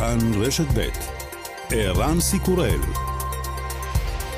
כאן 0.00 0.18
רשת 0.42 0.64
ב' 0.74 0.88
ערן 1.70 2.20
סיקורל. 2.20 2.80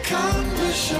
כאן 0.04 0.44
רשת 0.58 0.96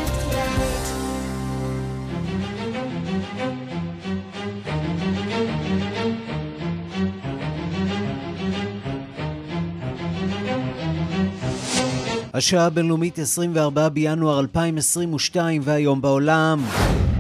השעה 12.35 12.67
הבינלאומית 12.67 13.19
24 13.19 13.89
בינואר 13.89 14.41
2022 14.41 15.61
והיום 15.65 16.01
בעולם 16.01 16.65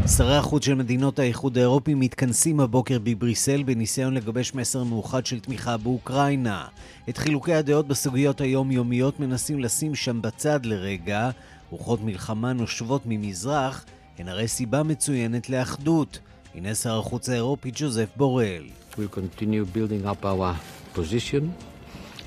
שרי 0.07 0.37
החוץ 0.37 0.64
של 0.64 0.75
מדינות 0.75 1.19
האיחוד 1.19 1.59
האירופי 1.59 1.95
מתכנסים 1.95 2.61
הבוקר 2.61 2.98
בבריסל 3.02 3.62
בניסיון 3.62 4.14
לגבש 4.14 4.55
מסר 4.55 4.84
מאוחד 4.84 5.27
של 5.27 5.41
תמיכה 5.41 5.77
באוקראינה. 5.77 6.64
את 7.09 7.19
חילוקי 7.19 7.55
הדעות 7.55 7.88
בסוגיות 7.88 8.41
היומיומיות 8.41 9.20
מנסים 9.20 9.61
לשים 9.61 9.95
שם 9.95 10.23
בצד 10.23 10.66
לרגע. 10.66 11.30
רוחות 11.70 12.01
מלחמה 12.02 12.52
נושבות 12.52 13.02
ממזרח 13.06 13.84
הן 14.19 14.28
הרי 14.28 14.48
סיבה 14.48 14.83
מצוינת 14.83 15.51
לאחדות. 15.51 16.19
הנה 16.55 16.75
שר 16.75 16.98
החוץ 16.98 17.28
האירופי 17.28 17.70
ג'וזף 17.75 18.09
בורל. 18.16 18.62
We'll 18.92 19.16
continue 19.16 19.64
building 19.77 20.06
up 20.06 20.25
our 20.25 20.55
position 20.98 21.42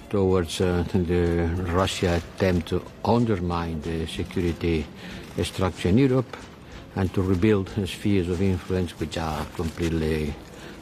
towards 0.10 0.62
uh, 0.62 0.84
the 1.10 1.50
Russia 1.82 2.20
attempt 2.22 2.70
to 2.70 2.82
undermine 3.04 3.82
the 3.82 4.08
security 4.08 4.86
structure 5.44 5.90
in 5.90 5.98
Europe. 5.98 6.55
And 6.96 7.14
to 7.14 7.22
rebuild 7.22 7.70
spheres 7.88 8.30
of 8.30 8.42
influence 8.42 9.00
which 9.00 9.18
are 9.18 9.46
completely 9.56 10.34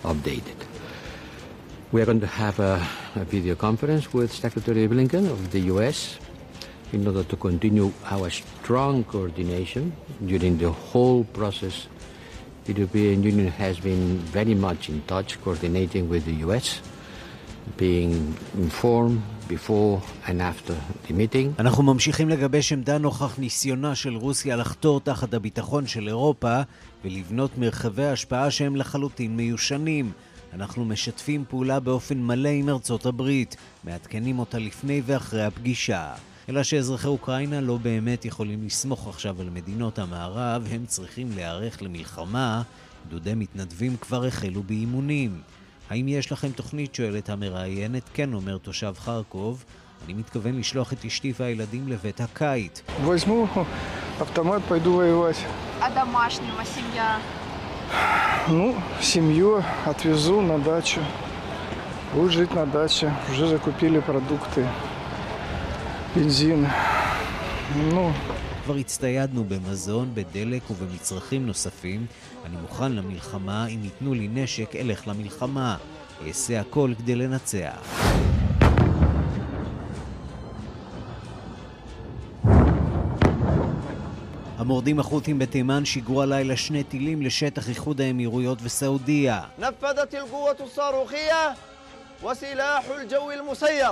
updated. 0.03 0.55
We 1.91 2.01
are 2.01 2.05
going 2.05 2.21
to 2.21 2.27
have 2.27 2.59
a, 2.59 2.85
a 3.15 3.25
video 3.25 3.55
conference 3.55 4.13
with 4.13 4.31
Secretary 4.31 4.87
Blinken 4.87 5.29
of 5.29 5.51
the 5.51 5.59
US 5.73 6.17
in 6.91 7.05
order 7.07 7.23
to 7.23 7.35
continue 7.35 7.91
our 8.05 8.29
strong 8.29 9.03
coordination 9.03 9.95
during 10.25 10.57
the 10.57 10.71
whole 10.71 11.23
process. 11.23 11.87
The 12.65 12.73
European 12.73 13.23
Union 13.23 13.47
has 13.47 13.79
been 13.79 14.19
very 14.19 14.53
much 14.53 14.89
in 14.89 15.01
touch, 15.03 15.41
coordinating 15.41 16.09
with 16.09 16.25
the 16.25 16.35
US, 16.47 16.81
being 17.77 18.37
informed 18.55 19.23
before 19.49 20.27
and 20.27 20.39
after 20.41 20.73
the 21.07 21.11
meeting. 21.11 21.59
אנחנו 21.59 21.83
ממשיכים 21.83 22.29
לגבש 22.29 22.73
עמדה 22.73 22.97
נוכח 22.97 23.39
ניסיונה 23.39 23.95
של 23.95 24.15
רוסיה 24.15 24.55
לחתור 24.55 24.99
תחת 24.99 25.33
הביטחון 25.33 25.87
של 25.87 26.07
אירופה 26.07 26.61
ולבנות 27.05 27.57
מרחבי 27.57 28.05
השפעה 28.05 28.51
שהם 28.51 28.75
לחלוטין 28.75 29.35
מיושנים. 29.35 30.11
אנחנו 30.53 30.85
משתפים 30.85 31.43
פעולה 31.49 31.79
באופן 31.79 32.17
מלא 32.17 32.49
עם 32.49 32.69
ארצות 32.69 33.05
הברית, 33.05 33.55
מעדכנים 33.83 34.39
אותה 34.39 34.59
לפני 34.59 35.01
ואחרי 35.05 35.43
הפגישה. 35.45 36.13
אלא 36.49 36.63
שאזרחי 36.63 37.07
אוקראינה 37.07 37.61
לא 37.61 37.77
באמת 37.77 38.25
יכולים 38.25 38.65
לסמוך 38.65 39.07
עכשיו 39.07 39.41
על 39.41 39.49
מדינות 39.49 39.99
המערב, 39.99 40.67
הם 40.71 40.85
צריכים 40.85 41.31
להיערך 41.35 41.81
למלחמה. 41.81 42.61
גדודי 43.07 43.33
מתנדבים 43.35 43.97
כבר 43.97 44.25
החלו 44.25 44.63
באימונים. 44.63 45.41
האם 45.90 46.08
יש 46.08 46.32
לכם 46.32 46.50
תוכנית? 46.50 46.94
שואלת 46.94 47.30
המראיינת. 47.30 48.02
כן, 48.14 48.34
אומר 48.34 48.58
תושב 48.58 48.92
חרקוב. 48.98 49.64
אני 50.04 50.14
מתכוון 50.14 50.58
לשלוח 50.58 50.92
את 50.92 51.04
אשתי 51.04 51.32
והילדים 51.40 51.88
לבית 51.88 52.20
הקיץ. 52.20 52.82
возьму 53.04 53.46
автомат, 54.20 54.62
пойду 54.64 54.92
воевать. 54.94 55.36
А 55.80 55.90
домашнего 55.90 56.62
семья? 56.64 57.18
Ну, 58.48 58.74
семью 59.00 59.62
отвезу 59.84 60.40
на 60.40 60.58
дачу. 60.58 61.00
Будут 62.14 62.32
жить 62.32 62.52
на 62.54 62.66
даче. 62.66 63.12
Уже 63.30 63.46
закупили 63.46 64.00
продукты, 64.00 64.66
бензин. 66.14 66.66
Ну, 67.94 68.12
כבר 68.63 68.75
הצטיידנו 68.75 69.43
במזון, 69.43 70.11
בדלק 70.13 70.71
ובמצרכים 70.71 71.45
נוספים. 71.45 72.05
אני 72.45 72.57
מוכן 72.57 72.91
למלחמה, 72.91 73.67
אם 73.67 73.79
ייתנו 73.83 74.13
לי 74.13 74.27
נשק, 74.27 74.75
אלך 74.75 75.07
למלחמה. 75.07 75.77
אעשה 76.27 76.59
הכל 76.59 76.93
כדי 76.97 77.15
לנצח. 77.15 78.03
המורדים 84.57 84.99
החות'ים 84.99 85.39
בתימן 85.39 85.85
שיגרו 85.85 86.21
הלילה 86.21 86.57
שני 86.57 86.83
טילים 86.83 87.21
לשטח 87.21 87.69
איחוד 87.69 88.01
האמירויות 88.01 88.57
וסעודיה. 88.61 89.41
הסארוכיה 90.61 91.51
וסילאח 92.31 92.85
אל-ג'ו 92.91 93.31
אל-מסייר 93.31 93.91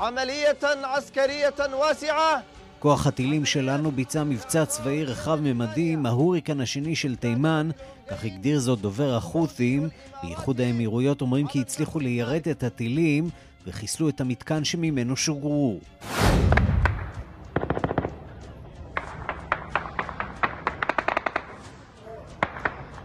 עמלייתן 0.00 0.78
עסקרייתן 0.84 1.70
וסיעה 1.74 2.40
כוח 2.84 3.06
הטילים 3.06 3.44
שלנו 3.44 3.92
ביצע 3.92 4.24
מבצע 4.24 4.64
צבאי 4.66 5.04
רחב 5.04 5.38
ממדים, 5.42 6.06
ההוריקן 6.06 6.60
השני 6.60 6.96
של 6.96 7.16
תימן, 7.16 7.70
כך 8.08 8.24
הגדיר 8.24 8.60
זאת 8.60 8.80
דובר 8.80 9.14
החות'ים. 9.14 9.88
באיחוד 10.22 10.60
האמירויות 10.60 11.20
אומרים 11.20 11.46
כי 11.46 11.60
הצליחו 11.60 12.00
ליירט 12.00 12.48
את 12.48 12.62
הטילים 12.62 13.30
וחיסלו 13.66 14.08
את 14.08 14.20
המתקן 14.20 14.64
שממנו 14.64 15.16
שוגרו. 15.16 15.78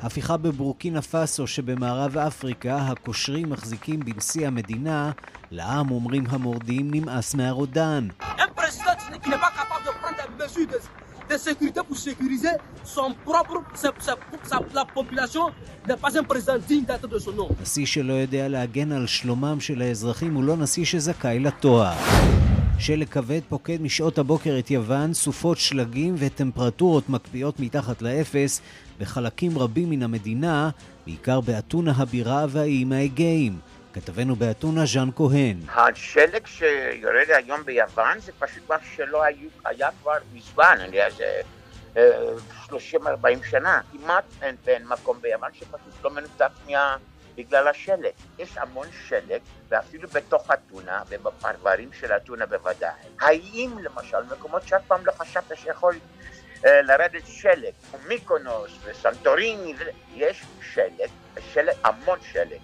הפיכה 0.01 0.37
בבורקינה 0.37 1.01
פאסו 1.01 1.47
שבמערב 1.47 2.17
אפריקה, 2.17 2.77
הקושרים 2.77 3.49
מחזיקים 3.49 3.99
בנשיא 3.99 4.47
המדינה, 4.47 5.11
לעם 5.51 5.91
אומרים 5.91 6.23
המורדים 6.29 6.91
נמאס 6.91 7.35
מהרודן. 7.35 8.07
De 11.29 11.37
sécurité 11.37 11.81
pour 11.87 11.97
sécuriser 11.97 12.55
son 12.83 13.13
propre, 13.27 13.57
sa, 13.75 13.89
sa, 13.99 14.13
sa, 14.49 14.57
la 14.73 14.85
population 14.97 15.45
n'est 15.87 16.01
pas 16.03 16.17
un 16.17 16.23
président 16.23 16.57
digne 16.69 16.85
d'être 16.89 17.07
de 17.07 17.19
son 17.19 17.31
nom. 17.31 17.49
נשיא 17.61 17.85
שלא 17.85 18.13
יודע 18.13 18.47
להגן 18.47 18.91
על 18.91 19.07
שלומם 19.07 19.59
של 19.59 19.81
האזרחים 19.81 20.33
הוא 20.33 20.43
לא 20.43 20.57
נשיא 20.57 20.85
שזכאי 20.85 21.39
לתואר. 21.39 21.93
שלג 22.79 23.07
כבד 23.07 23.41
פוקד 23.49 23.81
משעות 23.81 24.17
הבוקר 24.17 24.59
את 24.59 24.71
יוון, 24.71 25.13
סופות 25.13 25.57
שלגים 25.57 26.15
וטמפרטורות 26.17 27.09
מקפיאות 27.09 27.59
מתחת 27.59 28.01
לאפס 28.01 28.61
בחלקים 28.99 29.57
רבים 29.57 29.89
מן 29.89 30.03
המדינה, 30.03 30.69
בעיקר 31.05 31.41
באתונה 31.41 31.93
הבירה 31.97 32.45
והאיים 32.49 32.91
האגאיים. 32.91 33.59
כתבנו 33.93 34.35
באתונה 34.35 34.85
ז'אן 34.85 35.09
כהן. 35.15 35.57
השלג 35.75 36.45
שיורד 36.45 37.29
היום 37.29 37.63
ביוון 37.63 38.19
זה 38.19 38.31
פשוט 38.39 38.69
מה 38.69 38.75
שלא 38.95 39.23
היו, 39.23 39.49
היה 39.65 39.89
כבר 40.01 40.17
מזמן, 40.33 40.77
אני 40.79 40.97
יודע, 40.97 41.09
זה 41.09 41.41
30-40 42.67 42.69
שנה. 43.49 43.81
כמעט 43.91 44.23
אין, 44.41 44.55
אין 44.67 44.87
מקום 44.87 45.21
ביוון 45.21 45.51
שפשוט 45.53 46.03
לא 46.03 46.11
מנותק 46.11 46.49
מה... 46.67 46.97
בגלל 47.39 47.67
השלג. 47.67 48.11
יש 48.39 48.57
המון 48.57 48.87
שלג, 49.07 49.41
ואפילו 49.69 50.09
בתוך 50.09 50.51
אתונה, 50.51 51.01
ובפרברים 51.09 51.89
של 51.93 52.11
אתונה 52.11 52.45
בוודאי. 52.45 52.89
האם 53.19 53.71
למשל 53.79 54.17
מקומות 54.31 54.67
שאף 54.67 54.81
פעם 54.87 55.05
לא 55.05 55.11
חשבת 55.11 55.51
שיכול 55.55 55.95
אה, 56.65 56.81
לרדת 56.81 57.27
שלג, 57.27 57.73
מיקונוס 58.07 58.71
וסנטוריני, 58.83 59.73
יש 60.15 60.43
שלג, 60.73 61.09
שלג, 61.53 61.75
המון 61.83 62.19
שלג. 62.31 62.59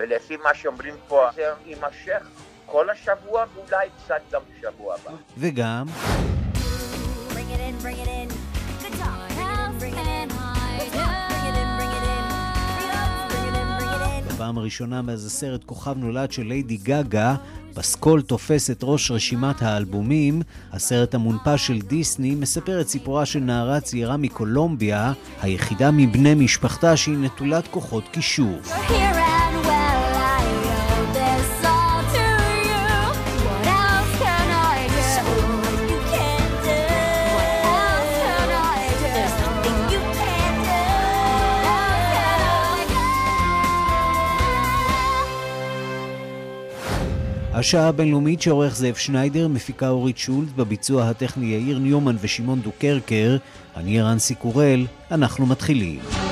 ולפי 0.00 0.36
מה 0.36 0.54
שאומרים 0.54 0.94
פה, 1.08 1.28
זה 1.34 1.42
יימשך 1.66 2.28
כל 2.66 2.90
השבוע 2.90 3.44
ואולי 3.54 3.88
קצת 4.04 4.20
גם 4.32 4.40
בשבוע 4.58 4.94
הבא. 4.94 5.16
וגם... 5.38 5.86
בפעם 14.26 14.58
הראשונה 14.58 15.02
מאז 15.02 15.26
הסרט 15.26 15.64
כוכב 15.64 15.94
נולד 15.96 16.32
של 16.32 16.42
ליידי 16.42 16.76
גאגה, 16.76 17.34
פסקול 17.74 18.22
תופס 18.22 18.70
את 18.70 18.78
ראש 18.82 19.10
רשימת 19.10 19.62
האלבומים. 19.62 20.42
הסרט 20.72 21.14
המונפש 21.14 21.66
של 21.66 21.78
דיסני 21.78 22.34
מספר 22.34 22.80
את 22.80 22.88
סיפורה 22.88 23.26
של 23.26 23.38
נערה 23.38 23.80
צעירה 23.80 24.16
מקולומביה, 24.16 25.12
היחידה 25.42 25.90
מבני 25.90 26.34
משפחתה 26.34 26.96
שהיא 26.96 27.18
נטולת 27.18 27.68
כוחות 27.68 28.04
כישוף. 28.12 28.72
השעה 47.60 47.88
הבינלאומית 47.88 48.42
שעורך 48.42 48.76
זאב 48.76 48.94
שניידר, 48.94 49.48
מפיקה 49.48 49.88
אורית 49.88 50.18
שולט, 50.18 50.48
בביצוע 50.56 51.08
הטכני 51.08 51.46
יאיר 51.46 51.78
ניומן 51.78 52.16
ושמעון 52.20 52.60
דוקרקר, 52.60 53.36
אני 53.76 54.00
רנסי 54.00 54.34
קורל, 54.34 54.86
אנחנו 55.10 55.46
מתחילים. 55.46 56.29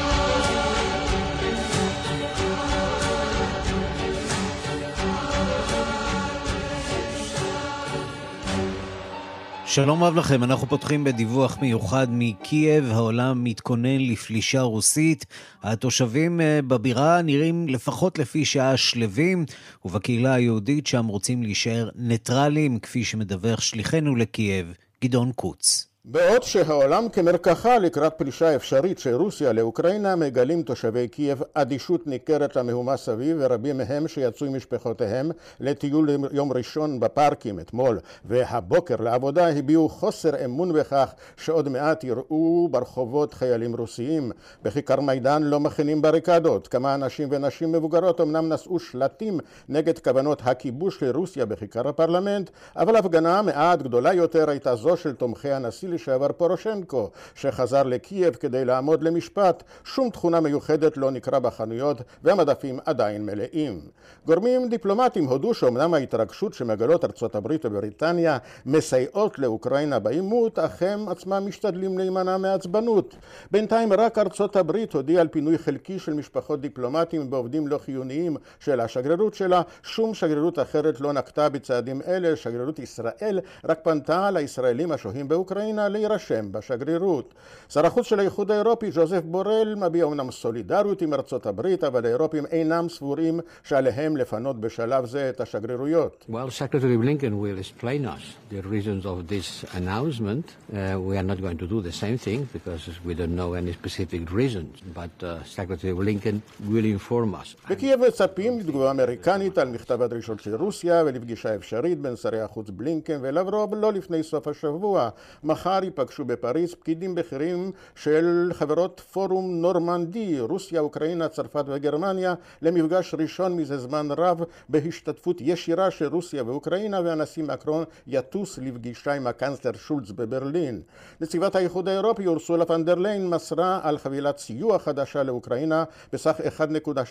שלום 9.79 10.05
רב 10.05 10.17
לכם, 10.17 10.45
אנחנו 10.45 10.67
פותחים 10.67 11.05
בדיווח 11.05 11.59
מיוחד 11.61 12.07
מקייב, 12.11 12.85
העולם 12.93 13.45
מתכונן 13.45 14.01
לפלישה 14.01 14.61
רוסית. 14.61 15.27
התושבים 15.63 16.41
אה, 16.41 16.61
בבירה 16.63 17.23
נראים 17.23 17.69
לפחות 17.69 18.19
לפי 18.19 18.45
שעה 18.45 18.77
שלווים, 18.77 19.45
ובקהילה 19.85 20.35
היהודית 20.35 20.87
שם 20.87 21.07
רוצים 21.07 21.43
להישאר 21.43 21.89
ניטרלים, 21.95 22.79
כפי 22.79 23.05
שמדווח 23.05 23.61
שליחנו 23.61 24.17
לקייב, 24.17 24.75
גדעון 25.05 25.33
קוץ. 25.33 25.88
בעוד 26.05 26.43
שהעולם 26.43 27.09
כמרקחה 27.09 27.79
לקראת 27.79 28.15
פלישה 28.17 28.57
אפשרית 28.57 28.99
של 28.99 29.15
רוסיה 29.15 29.53
לאוקראינה, 29.53 30.17
מגלים 30.17 30.63
תושבי 30.63 31.09
קייב 31.09 31.43
אדישות 31.55 32.07
ניכרת 32.07 32.57
למהומה 32.57 32.97
סביב, 32.97 33.37
ורבים 33.41 33.79
מהם 33.79 34.09
שיצאו 34.09 34.47
עם 34.47 34.57
משפחותיהם 34.57 35.31
לטיול 35.61 36.09
יום 36.33 36.53
ראשון 36.53 37.01
בפארקים 37.01 37.61
אתמול 37.61 37.99
והבוקר 38.25 38.97
לעבודה 38.97 39.49
הביעו 39.49 39.89
חוסר 39.89 40.45
אמון 40.45 40.73
בכך 40.73 41.15
שעוד 41.37 41.69
מעט 41.69 42.05
יראו 42.05 42.69
ברחובות 42.71 43.35
חיילים 43.35 43.77
רוסיים. 43.77 44.33
בכיכר 44.63 45.01
מידן 45.01 45.43
לא 45.43 45.61
מכינים 45.61 46.03
בריקדות. 46.03 46.69
כמה 46.69 46.95
אנשים 46.95 47.29
ונשים 47.31 47.73
מבוגרות 47.73 48.21
אמנם 48.21 48.53
נשאו 48.53 48.79
שלטים 48.79 49.41
נגד 49.69 49.99
כוונות 49.99 50.43
הכיבוש 50.45 51.01
של 51.01 51.17
רוסיה 51.17 51.47
בכיכר 51.47 51.89
הפרלמנט, 51.89 52.51
אבל 52.77 52.97
הפגנה 52.97 53.43
מעט 53.43 53.83
גדולה 53.83 54.13
יותר 54.13 54.51
הייתה 54.51 54.77
זו 54.77 54.97
של 54.97 55.13
תומכי 55.13 55.53
הנשיא 55.53 55.88
לשעבר 55.89 56.33
פורושנקו, 56.37 57.11
שחזר 57.35 57.83
לקייב 57.83 58.35
כדי 58.35 58.65
לעמוד 58.65 59.03
למשפט, 59.03 59.63
שום 59.85 60.11
תכונה 60.11 60.41
מיוחדת 60.41 60.97
לא 60.97 61.11
נקרא 61.11 61.39
בחנויות 61.39 62.03
והמדפים 62.23 62.79
עדיין 62.85 63.27
מלאים. 63.27 63.81
גורמים 64.27 64.69
דיפלומטיים 64.69 65.25
הודו 65.25 65.55
שאומנם 65.55 65.95
ההתרגשות 65.95 66.55
שמגלות 66.55 67.05
ארצות 67.05 67.35
הברית 67.35 67.67
ובריטניה 67.67 68.39
מסייעות 68.67 69.39
לאוקראינה 69.39 69.99
בעימות, 69.99 70.59
אך 70.59 70.83
הם 70.83 71.09
עצמם 71.09 71.43
משתדלים 71.47 71.99
להימנע 71.99 72.37
מעצבנות. 72.37 73.15
בינתיים 73.51 73.93
רק 73.93 74.19
ארצות 74.19 74.57
הברית 74.57 74.93
הודיעה 74.93 75.21
על 75.21 75.29
פינוי 75.29 75.59
חלקי 75.59 75.99
של 75.99 76.15
משפחות 76.15 76.61
דיפלומטיים 76.61 77.33
ועובדים 77.33 77.69
לא 77.69 77.79
חיוניים 77.79 78.37
של 78.61 78.81
השגרירות 78.81 79.35
שלה, 79.35 79.63
שום 79.83 80.15
שגרירות 80.15 80.59
אחרת 80.59 81.01
לא 81.01 81.13
נקטה 81.13 81.49
בצעדים 81.49 82.03
אלה, 82.07 82.37
שגרירות 82.37 82.79
ישראל 82.79 83.41
רק 83.65 83.79
פנתה 83.83 84.31
לישראלים 84.31 84.93
השוהים 84.93 85.29
באוקראינה 85.29 85.78
להירשם 85.79 86.53
בשגרירות. 86.53 87.35
שר 87.69 87.87
החוץ 87.87 88.07
של 88.07 88.21
האיחוד 88.21 88.51
האירופי 88.51 88.91
ג'וזף 88.95 89.21
בורל 89.25 89.75
מביע 89.75 90.05
אמנם 90.05 90.31
סולידריות 90.31 91.03
עם 91.03 91.15
ארצות 91.15 91.47
הברית, 91.47 91.85
אבל 91.85 92.07
האירופים 92.07 92.47
אינם 92.47 92.89
סבורים 92.89 93.41
שעליהם 93.65 94.17
לפנות 94.17 94.61
בשלב 94.61 95.07
זה 95.07 95.31
את 95.31 95.41
השגרירויות. 95.41 96.25
Well, 96.31 96.51
Secretary 96.51 96.97
Blinken 96.97 97.33
will 97.43 97.59
explain 97.59 98.05
us 98.05 98.25
the 98.51 98.63
reasons 98.63 99.05
of 99.05 99.29
this 99.29 99.65
announcement. 99.75 100.45
Uh, 100.73 100.99
we 101.09 101.17
are 101.17 101.29
not 101.33 101.39
going 101.41 101.59
to 101.59 101.67
do 101.67 101.81
the 101.83 101.93
same 101.93 102.17
thing 102.27 102.49
because 102.53 102.85
we 103.07 103.15
don't 103.15 103.37
know 103.41 103.51
any 103.55 103.73
specific 103.73 104.23
reasons, 104.41 104.73
but 105.01 105.15
uh, 105.23 105.43
Secretary 105.45 105.93
Blinken 106.01 106.37
will 106.71 106.87
inform 106.97 107.35
us. 107.35 107.57
בקייב 107.71 108.01
מצפים 108.01 108.59
לתגובה 108.59 108.91
אמריקנית 108.91 109.59
על 109.59 109.69
מכתב 109.69 110.03
הדרישות 110.03 110.41
של 110.41 110.55
רוסיה 110.55 111.03
ולפגישה 111.07 111.55
אפשרית 111.55 111.99
בין 112.01 112.17
שרי 112.17 112.41
החוץ 112.41 112.71
בלינקן 112.71 113.19
ולברוב 113.23 113.75
לא 113.75 113.93
לפני 113.93 114.23
סוף 114.23 114.49
השבוע. 114.49 115.09
מחר 115.45 115.68
מחר 115.69 115.85
ייפגשו 115.85 116.25
בפריז 116.25 116.75
פקידים 116.75 117.15
בכירים 117.15 117.73
של 117.95 118.51
חברות 118.53 119.01
פורום 119.13 119.61
נורמנדי, 119.61 120.41
רוסיה, 120.41 120.81
אוקראינה, 120.81 121.29
צרפת 121.29 121.65
וגרמניה, 121.67 122.35
למפגש 122.63 123.15
ראשון 123.19 123.57
מזה 123.57 123.79
זמן 123.79 124.09
רב 124.11 124.41
בהשתתפות 124.69 125.37
ישירה 125.41 125.91
של 125.91 126.07
רוסיה 126.07 126.45
ואוקראינה, 126.45 127.01
והנשיא 127.01 127.45
מקרון 127.45 127.85
יטוס 128.07 128.59
לפגישה 128.59 129.13
עם 129.13 129.27
הקנצלר 129.27 129.73
שולץ 129.73 130.11
בברלין. 130.11 130.83
נציבת 131.21 131.55
האיחוד 131.57 131.89
האירופי 131.89 132.27
אורסולה 132.27 132.65
פנדרליין 132.65 133.29
מסרה 133.29 133.81
על 133.83 133.99
חבילת 133.99 134.39
סיוע 134.39 134.79
חדשה 134.79 135.23
לאוקראינה 135.23 135.85
בסך 136.13 136.41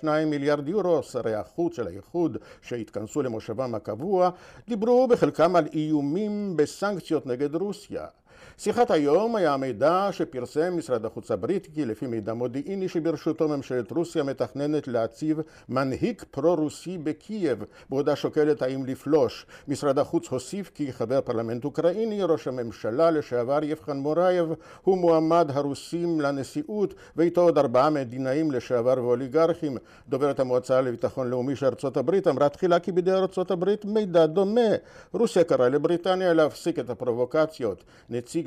1.2 0.04 0.08
מיליארד 0.26 0.68
יורו. 0.68 1.04
שרי 1.04 1.36
החוץ 1.36 1.76
של 1.76 1.88
האיחוד 1.88 2.38
שהתכנסו 2.62 3.22
למושבם 3.22 3.76
הקבוע 3.76 4.30
דיברו 4.68 5.08
בחלקם 5.08 5.56
על 5.56 5.68
איומים 5.74 6.58
בסנקציות 6.58 7.26
נגד 7.26 7.56
רוסיה. 7.56 8.06
שיח 8.60 8.81
את 8.81 8.92
היום 8.92 9.36
היה 9.36 9.58
מידע 9.58 10.10
שפרסם 10.12 10.78
משרד 10.78 11.06
החוץ 11.06 11.32
הבריטי 11.32 11.86
לפי 11.86 12.08
מידע 12.08 12.34
מודיעיני 12.34 12.88
שברשותו 12.88 13.48
ממשלת 13.48 13.92
רוסיה 13.92 14.24
מתכננת 14.24 14.88
להציב 14.88 15.42
מנהיג 15.70 16.22
פרו-רוסי 16.32 16.98
בקייב 16.98 17.64
בעודה 17.90 18.16
שוקלת 18.16 18.62
האם 18.62 18.86
לפלוש. 18.86 19.46
משרד 19.68 20.00
החוץ 20.00 20.28
הוסיף 20.28 20.72
כי 20.74 20.94
חבר 20.94 21.22
פרלמנט 21.22 21.66
אוקראיני 21.66 22.24
ראש 22.24 22.48
הממשלה 22.48 23.12
לשעבר 23.12 23.60
יבגני 23.64 23.98
מורייב 23.98 24.54
הוא 24.84 24.98
מועמד 24.98 25.52
הרוסים 25.54 26.22
לנשיאות 26.22 26.94
ואיתו 27.16 27.42
עוד 27.42 27.58
ארבעה 27.58 27.90
מדינאים 27.90 28.52
לשעבר 28.52 29.04
ואוליגרכים. 29.04 29.78
דוברת 30.10 30.40
המועצה 30.40 30.82
לביטחון 30.82 31.30
לאומי 31.30 31.56
של 31.56 31.66
ארצות 31.66 31.98
הברית 31.98 32.28
אמרה 32.28 32.50
תחילה 32.50 32.80
כי 32.80 32.92
בידי 32.92 33.12
ארצות 33.12 33.52
הברית 33.52 33.86
מידע 33.86 34.26
דומה. 34.26 34.62
רוסיה 35.14 35.44
קראה 35.44 35.70
לבריטניה 35.70 36.34
להפסיק 36.34 36.80
את 36.80 36.90
הפרובוקציות. 36.90 37.84
נציג 38.10 38.47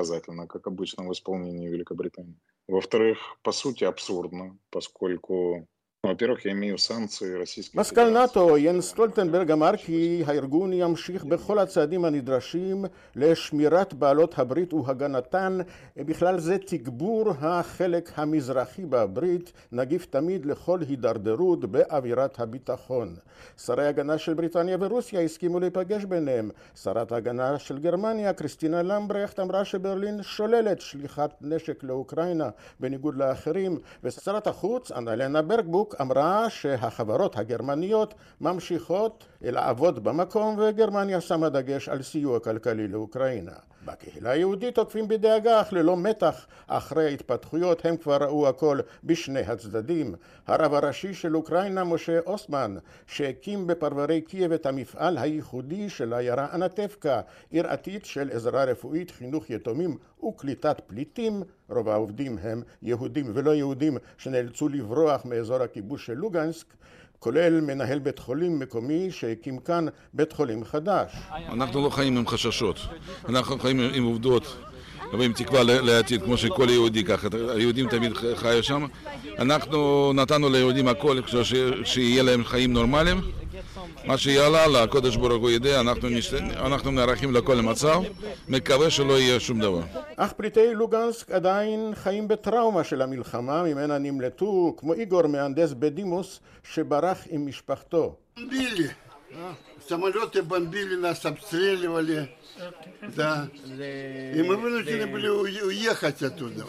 показательно, 0.00 0.46
как 0.46 0.66
обычно 0.66 1.04
в 1.06 1.12
исполнении 1.12 1.68
Великобритании. 1.68 2.38
Во-вторых, 2.68 3.18
по 3.42 3.52
сути 3.52 3.84
абсурдно, 3.84 4.56
поскольку 4.70 5.66
во-первых, 6.05 6.45
я 6.45 6.51
имею 6.51 6.77
санкции 6.77 7.33
российской 7.33 7.77
מזכ"ל 7.77 8.09
נאט"ו 8.09 8.57
יאנס 8.57 8.85
סטולטנברג 8.89 9.51
אמר 9.51 9.77
כי 9.77 10.23
הארגון 10.25 10.73
ימשיך 10.73 11.23
בכל 11.23 11.59
הצעדים 11.59 12.05
הנדרשים 12.05 12.85
לשמירת 13.15 13.93
בעלות 13.93 14.39
הברית 14.39 14.73
והגנתן, 14.73 15.57
בכלל 15.97 16.39
זה 16.39 16.57
תגבור 16.57 17.33
החלק 17.39 18.11
המזרחי 18.15 18.85
בברית, 18.85 19.53
נגיף 19.71 20.05
תמיד 20.05 20.45
לכל 20.45 20.79
הידרדרות 20.87 21.65
באווירת 21.65 22.39
הביטחון. 22.39 23.15
שרי 23.57 23.87
הגנה 23.87 24.17
של 24.17 24.33
בריטניה 24.33 24.77
ורוסיה 24.79 25.21
הסכימו 25.21 25.59
להיפגש 25.59 26.03
ביניהם. 26.03 26.49
שרת 26.75 27.11
ההגנה 27.11 27.59
של 27.59 27.79
גרמניה, 27.79 28.33
קריסטינה 28.33 28.83
למברכט, 28.83 29.39
אמרה 29.39 29.65
שברלין 29.65 30.23
שוללת 30.23 30.81
שליחת 30.81 31.35
נשק 31.41 31.83
לאוקראינה, 31.83 32.49
בניגוד 32.79 33.15
לאחרים, 33.17 33.79
ושרת 34.03 34.47
החוץ, 34.47 34.91
אנלנה 34.91 35.41
ברקבוק, 35.41 35.88
אמרה 36.00 36.50
שהחברות 36.50 37.36
הגרמניות 37.38 38.14
ממשיכות 38.40 39.24
לעבוד 39.42 40.04
במקום 40.04 40.58
וגרמניה 40.58 41.20
שמה 41.20 41.48
דגש 41.48 41.88
על 41.88 42.02
סיוע 42.02 42.40
כלכלי 42.40 42.88
לאוקראינה. 42.88 43.52
בקהילה 43.84 44.30
היהודית 44.30 44.74
תוקפים 44.74 45.08
בדאגה 45.08 45.60
אך 45.60 45.72
ללא 45.72 45.96
מתח 45.96 46.46
אחרי 46.66 47.04
ההתפתחויות 47.04 47.86
הם 47.86 47.96
כבר 47.96 48.16
ראו 48.16 48.48
הכל 48.48 48.78
בשני 49.04 49.40
הצדדים. 49.40 50.14
הרב 50.46 50.74
הראשי 50.74 51.14
של 51.14 51.36
אוקראינה 51.36 51.84
משה 51.84 52.18
אוסמן 52.26 52.76
שהקים 53.06 53.66
בפרברי 53.66 54.20
קייב 54.20 54.52
את 54.52 54.66
המפעל 54.66 55.18
הייחודי 55.18 55.88
של 55.88 56.12
העיירה 56.12 56.46
אנטבקה 56.54 57.20
עיר 57.50 57.66
עתיד 57.66 58.04
של 58.04 58.30
עזרה 58.32 58.64
רפואית, 58.64 59.10
חינוך 59.10 59.50
יתומים 59.50 59.96
וקליטת 60.28 60.80
פליטים 60.86 61.42
רוב 61.68 61.88
העובדים 61.88 62.38
הם 62.42 62.62
יהודים 62.82 63.30
ולא 63.34 63.54
יהודים 63.54 63.98
שנאלצו 64.18 64.68
לברוח 64.68 65.24
מאזור 65.24 65.62
הכיבוש 65.62 66.06
של 66.06 66.14
לוגנסק 66.14 66.66
כולל 67.20 67.60
מנהל 67.60 67.98
בית 67.98 68.18
חולים 68.18 68.58
מקומי 68.58 69.10
שהקים 69.10 69.58
כאן 69.58 69.86
בית 70.14 70.32
חולים 70.32 70.64
חדש. 70.64 71.12
אנחנו 71.52 71.84
לא 71.84 71.90
חיים 71.90 72.16
עם 72.16 72.26
חששות, 72.26 72.76
אנחנו 73.28 73.58
חיים 73.58 73.80
עם 73.94 74.04
עובדות 74.04 74.56
ועם 75.18 75.32
תקווה 75.32 75.62
לעתיד, 75.62 76.22
כמו 76.22 76.36
שכל 76.36 76.66
יהודי 76.70 77.04
ככה, 77.04 77.28
היהודים 77.54 77.88
תמיד 77.88 78.12
חיו 78.34 78.62
שם. 78.62 78.86
אנחנו 79.38 80.12
נתנו 80.14 80.48
ליהודים 80.48 80.88
הכל, 80.88 81.20
שיהיה 81.84 82.22
להם 82.22 82.44
חיים 82.44 82.72
נורמליים. 82.72 83.20
מה 84.05 84.17
שיעלה 84.17 84.67
לקודש 84.67 85.15
ברוך 85.15 85.41
הוא 85.41 85.49
יודע, 85.49 85.79
אנחנו, 85.79 86.09
נשת... 86.09 86.33
אנחנו 86.33 86.91
נערכים 86.91 87.33
לכל 87.33 87.55
מצב, 87.55 88.01
מקווה 88.47 88.89
שלא 88.89 89.19
יהיה 89.19 89.39
שום 89.39 89.59
דבר. 89.59 89.81
אך 90.15 90.33
פליטי 90.33 90.73
לוגנסק 90.73 91.31
עדיין 91.31 91.93
חיים 91.95 92.27
בטראומה 92.27 92.83
של 92.83 93.01
המלחמה, 93.01 93.63
ממנה 93.63 93.97
נמלטו, 93.97 94.75
כמו 94.77 94.93
איגור 94.93 95.27
מהנדס 95.27 95.73
בדימוס, 95.73 96.39
שברח 96.63 97.17
עם 97.29 97.45
משפחתו. 97.45 98.15
Самолеты 99.87 100.41
бомбили 100.41 100.95
нас, 100.95 101.25
обстреливали. 101.25 102.29
Да. 103.15 103.47
И 104.35 104.41
мы 104.41 104.55
вынуждены 104.57 105.05
были 105.05 105.29
уехать 105.29 106.23
оттуда. 106.23 106.63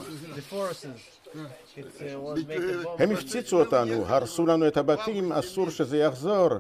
הם 2.99 3.11
הפציצו 3.11 3.61
אותנו, 3.61 4.07
הרסו 4.07 4.47
לנו 4.47 4.69
את 4.69 4.77
הבתים, 4.77 5.33
אסור 5.33 5.71
שזה 5.71 5.99
יחזור. 5.99 6.51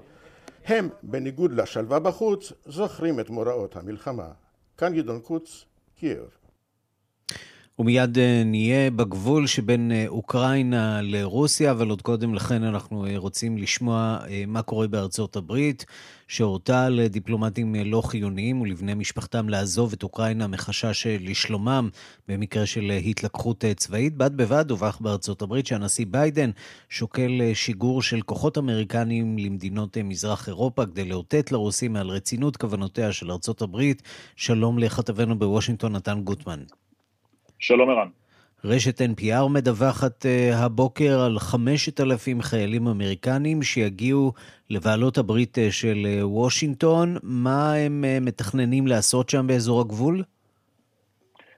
הם, 0.66 0.90
בניגוד 1.04 1.52
לשלווה 1.52 2.00
בחוץ, 2.00 2.52
זוכרים 2.66 3.20
את 3.20 3.30
מוראות 3.30 3.76
המלחמה. 3.76 4.32
כאן 4.78 4.96
גדעון 4.96 5.20
קוץ, 5.20 5.66
קייב. 5.96 6.41
ומיד 7.82 8.18
אה, 8.18 8.44
נהיה 8.46 8.92
בגבול 8.92 9.48
שבין 9.48 9.92
אה, 9.92 10.06
אוקראינה 10.08 11.02
לרוסיה, 11.02 11.72
אבל 11.72 11.90
עוד 11.90 12.02
קודם 12.02 12.34
לכן 12.34 12.64
אנחנו 12.64 13.06
אה, 13.06 13.18
רוצים 13.18 13.58
לשמוע 13.58 14.20
מה 14.48 14.62
קורה 14.62 14.88
בארצות 14.88 15.36
הברית, 15.36 15.86
שהורתה 16.28 16.90
לדיפלומטים 16.90 17.76
לא 17.76 18.02
חיוניים 18.02 18.62
ולבני 18.62 18.94
משפחתם 18.94 19.50
לעזוב 19.50 19.94
את 19.94 20.04
אוקראינה 20.04 20.48
מחשש 20.48 21.08
לשלומם 21.08 21.90
במקרה 22.28 22.66
של 22.66 22.92
התלקחות 23.06 23.66
צבאית. 23.78 24.18
בד 24.18 24.38
בבד 24.38 24.68
דווח 24.68 24.98
בארצות 25.02 25.42
הברית 25.42 25.68
שהנשיא 25.68 26.06
ביידן 26.10 26.52
שוקל 26.90 27.42
שיגור 27.54 28.02
של 28.02 28.22
כוחות 28.22 28.58
אמריקניים 28.58 29.38
למדינות 29.38 29.98
מזרח 30.04 30.48
אירופה 30.48 30.86
כדי 30.86 31.06
לאותת 31.06 31.52
לרוסים 31.52 31.96
על 31.96 32.10
רצינות 32.10 32.58
כוונותיה 32.58 33.14
של 33.14 33.32
ארצות 33.32 33.62
הברית. 33.62 34.02
שלום 34.36 34.80
לכתבנו 34.80 35.40
בוושינגטון, 35.40 35.96
נתן 35.96 36.22
גוטמן. 36.24 36.64
שלום 37.62 37.90
ערן. 37.90 38.08
רשת 38.66 39.02
NPR 39.02 39.48
מדווחת 39.54 40.26
uh, 40.26 40.56
הבוקר 40.56 41.20
על 41.20 41.40
5,000 41.40 42.42
חיילים 42.42 42.88
אמריקנים 42.88 43.64
שיגיעו 43.64 44.34
לבעלות 44.70 45.18
הברית 45.18 45.58
uh, 45.58 45.72
של 45.72 45.98
uh, 46.04 46.26
וושינגטון. 46.26 47.18
מה 47.24 47.74
הם 47.74 48.04
uh, 48.04 48.26
מתכננים 48.26 48.88
לעשות 48.88 49.30
שם 49.30 49.48
באזור 49.48 49.82
הגבול? 49.82 50.24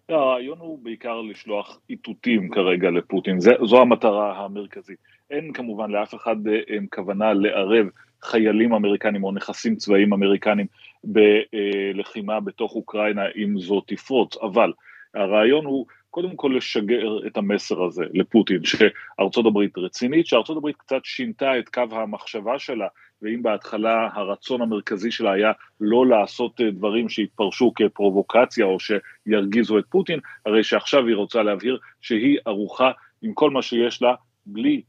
הרעיון 0.10 0.58
הוא 0.60 0.80
בעיקר 0.84 1.22
לשלוח 1.22 1.80
איתותים 1.90 2.50
כרגע 2.50 2.90
לפוטין, 2.90 3.40
זה, 3.40 3.52
זו 3.64 3.82
המטרה 3.82 4.46
המרכזית. 4.46 4.98
אין 5.32 5.54
כמובן 5.54 5.92
לאף 5.92 6.16
אחד 6.16 6.36
uh, 6.48 6.74
כוונה 6.96 7.34
לערב 7.34 7.88
חיילים 8.22 8.74
אמריקנים 8.74 9.24
או 9.24 9.32
נכסים 9.32 9.76
צבאיים 9.76 10.14
אמריקנים 10.14 10.66
בלחימה 11.04 12.40
בתוך 12.40 12.76
אוקראינה 12.76 13.24
אם 13.36 13.60
זו 13.60 13.82
תפרוץ, 13.88 14.38
אבל 14.38 14.72
הרעיון 15.14 15.66
הוא 15.66 15.86
קודם 16.10 16.36
כל 16.36 16.54
לשגר 16.58 17.28
את 17.28 17.38
המסר 17.38 17.84
הזה 17.84 18.04
לפוטין, 18.14 18.60
שארצות 18.64 19.46
הברית 19.46 19.78
רצינית, 19.78 20.28
שארצות 20.28 20.58
הברית 20.58 20.76
קצת 20.78 21.06
שינתה 21.06 21.60
את 21.60 21.70
קו 21.70 21.82
המחשבה 21.92 22.60
שלה, 22.60 22.88
ואם 23.22 23.44
בהתחלה 23.44 24.10
הרצון 24.14 24.62
המרכזי 24.62 25.12
שלה 25.12 25.32
היה 25.32 25.52
לא 25.82 26.08
לעשות 26.08 26.62
אה, 26.62 26.72
דברים 26.72 27.10
שיתפרשו 27.10 27.74
כפרובוקציה 27.76 28.66
או 28.66 28.78
שירגיזו 28.80 29.80
את 29.80 29.84
פוטין, 29.90 30.20
הרי 30.46 30.64
שעכשיו 30.64 31.08
היא 31.08 31.16
רוצה 31.16 31.44
להבהיר 31.44 31.80
שהיא 32.02 32.38
ערוכה 32.46 32.92
עם 33.22 33.34
כל 33.34 33.50
מה 33.50 33.62
שיש 33.62 34.02
לה, 34.02 34.16
בלי 34.46 34.82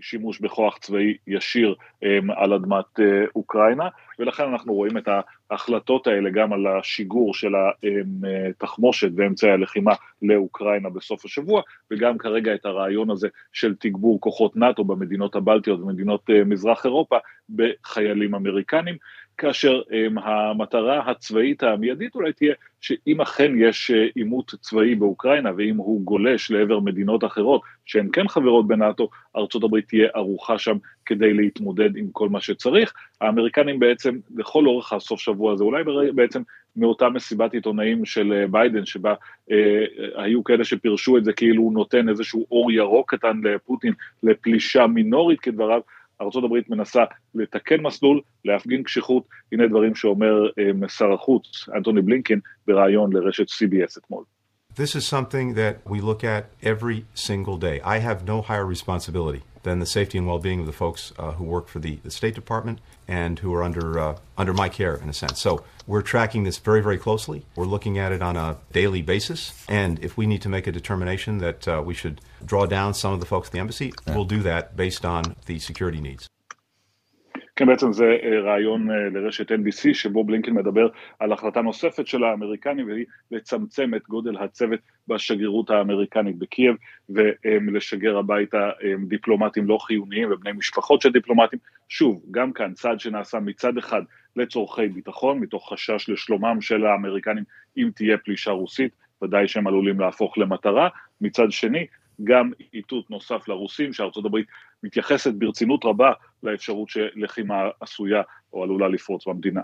שימוש 0.00 0.40
בכוח 0.40 0.78
צבאי 0.78 1.16
ישיר 1.26 1.74
um, 2.04 2.32
על 2.36 2.52
אדמת 2.52 2.98
uh, 2.98 3.02
אוקראינה, 3.36 3.88
ולכן 4.18 4.42
אנחנו 4.42 4.74
רואים 4.74 4.98
את 4.98 5.08
ההחלטות 5.50 6.06
האלה 6.06 6.30
גם 6.30 6.52
על 6.52 6.66
השיגור 6.66 7.34
של 7.34 7.52
התחמושת 8.50 9.10
ואמצעי 9.16 9.50
הלחימה 9.50 9.92
לאוקראינה 10.22 10.90
בסוף 10.90 11.24
השבוע, 11.24 11.62
וגם 11.90 12.18
כרגע 12.18 12.54
את 12.54 12.64
הרעיון 12.66 13.10
הזה 13.10 13.28
של 13.52 13.74
תגבור 13.74 14.20
כוחות 14.20 14.56
נאט"ו 14.56 14.84
במדינות 14.84 15.36
הבלטיות 15.36 15.80
ומדינות 15.80 16.30
uh, 16.30 16.44
מזרח 16.44 16.84
אירופה 16.84 17.16
בחיילים 17.50 18.34
אמריקנים. 18.34 18.96
כאשר 19.38 19.80
um, 19.80 20.20
המטרה 20.20 21.10
הצבאית 21.10 21.62
המיידית 21.62 22.14
אולי 22.14 22.32
תהיה 22.32 22.54
שאם 22.80 23.20
אכן 23.20 23.52
יש 23.58 23.90
אה, 23.90 24.06
עימות 24.14 24.54
צבאי 24.60 24.94
באוקראינה 24.94 25.50
ואם 25.56 25.76
הוא 25.76 26.04
גולש 26.04 26.50
לעבר 26.50 26.80
מדינות 26.80 27.24
אחרות 27.24 27.60
שהן 27.84 28.08
כן 28.12 28.28
חברות 28.28 28.66
בנאט"ו, 28.66 29.08
הברית 29.64 29.88
תהיה 29.88 30.08
ערוכה 30.14 30.58
שם 30.58 30.76
כדי 31.06 31.34
להתמודד 31.34 31.96
עם 31.96 32.06
כל 32.12 32.28
מה 32.28 32.40
שצריך. 32.40 32.92
האמריקנים 33.20 33.78
בעצם 33.78 34.18
לכל 34.36 34.66
אורך 34.66 34.92
הסוף 34.92 35.20
שבוע 35.20 35.52
הזה, 35.52 35.64
אולי 35.64 35.82
בעצם 36.14 36.42
מאותה 36.76 37.08
מסיבת 37.08 37.52
עיתונאים 37.52 38.04
של 38.04 38.32
אה, 38.32 38.46
ביידן 38.46 38.84
שבה 38.84 39.14
אה, 39.50 39.84
היו 40.16 40.44
כאלה 40.44 40.64
שפירשו 40.64 41.16
את 41.16 41.24
זה 41.24 41.32
כאילו 41.32 41.62
הוא 41.62 41.72
נותן 41.72 42.08
איזשהו 42.08 42.46
אור 42.50 42.72
ירוק 42.72 43.14
קטן 43.14 43.40
לפוטין 43.44 43.92
לפלישה 44.22 44.86
מינורית 44.86 45.40
כדבריו, 45.40 45.80
ארה"ב 46.20 46.54
מנסה 46.68 47.04
לתקן 47.34 47.80
מסלול, 47.80 48.20
להפגין 48.44 48.82
קשיחות, 48.82 49.28
הנה 49.52 49.68
דברים 49.68 49.94
שאומר 49.94 50.46
אה, 50.58 50.88
שר 50.88 51.12
החוץ 51.12 51.68
אנטוני 51.76 52.02
בלינקן 52.02 52.38
בריאיון 52.66 53.12
לרשת 53.12 53.48
CBS 53.48 53.98
אתמול. 53.98 54.24
This 54.76 54.94
is 54.94 55.06
something 55.06 55.54
that 55.54 55.76
we 55.86 56.02
look 56.02 56.22
at 56.22 56.50
every 56.62 57.06
single 57.14 57.56
day. 57.56 57.80
I 57.82 57.96
have 58.08 58.26
no 58.26 58.42
higher 58.42 58.66
responsibility 58.66 59.42
than 59.62 59.78
the 59.78 59.86
safety 59.86 60.18
and 60.18 60.26
well-being 60.26 60.60
of 60.60 60.66
the 60.66 60.78
folks 60.84 61.14
uh, 61.18 61.32
who 61.32 61.44
work 61.44 61.66
for 61.66 61.78
the, 61.78 61.98
the, 62.06 62.10
State 62.10 62.34
Department 62.34 62.78
and 63.08 63.38
who 63.38 63.52
are 63.54 63.62
under 63.62 63.98
uh, 63.98 64.18
under 64.36 64.52
my 64.52 64.68
care 64.68 64.96
in 64.96 65.08
a 65.08 65.12
sense. 65.12 65.40
So 65.40 65.64
we're 65.86 66.02
tracking 66.02 66.44
this 66.44 66.58
very 66.58 66.82
very 66.82 66.98
closely. 66.98 67.44
We're 67.54 67.64
looking 67.66 67.98
at 67.98 68.12
it 68.12 68.22
on 68.22 68.36
a 68.36 68.56
daily 68.72 69.02
basis, 69.02 69.64
and 69.68 69.98
if 70.04 70.16
we 70.16 70.26
need 70.26 70.42
to 70.42 70.48
make 70.48 70.66
a 70.66 70.72
determination 70.72 71.38
that 71.38 71.68
uh, 71.68 71.82
we 71.84 71.94
should 71.94 72.20
draw 72.44 72.66
down 72.66 72.94
some 72.94 73.12
of 73.12 73.20
the 73.20 73.26
folks 73.26 73.48
at 73.48 73.52
the 73.52 73.58
embassy, 73.58 73.92
we'll 74.06 74.24
do 74.24 74.42
that 74.42 74.76
based 74.76 75.04
on 75.04 75.36
the 75.46 75.58
security 75.58 76.00
needs. 76.00 76.28
כן, 77.56 77.66
בעצם 77.66 77.92
זה 77.92 78.16
רעיון 78.44 78.88
לרשת 78.90 79.52
NBC 79.52 79.94
שבו 79.94 80.24
בלינקן 80.24 80.52
מדבר 80.52 80.88
על 81.18 81.32
החלטה 81.32 81.60
נוספת 81.60 82.06
של 82.06 82.24
האמריקנים 82.24 82.88
והיא 82.88 83.04
לצמצם 83.30 83.90
את 83.96 84.02
גודל 84.08 84.36
הצוות 84.36 84.80
בשגרירות 85.08 85.70
האמריקנית 85.70 86.38
בקייב 86.38 86.76
ולשגר 87.08 88.18
הביתה 88.18 88.70
דיפלומטים 89.08 89.66
לא 89.66 89.78
חיוניים 89.80 90.32
ובני 90.32 90.52
משפחות 90.52 91.02
של 91.02 91.12
דיפלומטים. 91.12 91.58
שוב, 91.88 92.22
גם 92.30 92.52
כאן 92.52 92.72
צעד 92.74 93.00
שנעשה 93.00 93.40
מצד 93.40 93.78
אחד 93.78 94.02
לצורכי 94.36 94.88
ביטחון, 94.88 95.38
מתוך 95.38 95.72
חשש 95.72 96.08
לשלומם 96.08 96.60
של 96.60 96.86
האמריקנים 96.86 97.44
אם 97.76 97.90
תהיה 97.94 98.18
פלישה 98.18 98.50
רוסית, 98.50 98.92
ודאי 99.22 99.48
שהם 99.48 99.66
עלולים 99.66 100.00
להפוך 100.00 100.38
למטרה, 100.38 100.88
מצד 101.20 101.50
שני 101.50 101.86
גם 102.24 102.50
איתות 102.74 103.10
נוסף 103.10 103.48
לרוסים, 103.48 103.92
שארצות 103.92 104.24
הברית 104.24 104.46
מתייחסת 104.82 105.34
ברצינות 105.34 105.84
רבה 105.84 106.12
לאפשרות 106.42 106.88
שלחימה 106.88 107.54
עשויה 107.80 108.22
או 108.52 108.62
עלולה 108.62 108.88
לפרוץ 108.88 109.26
במדינה. 109.26 109.60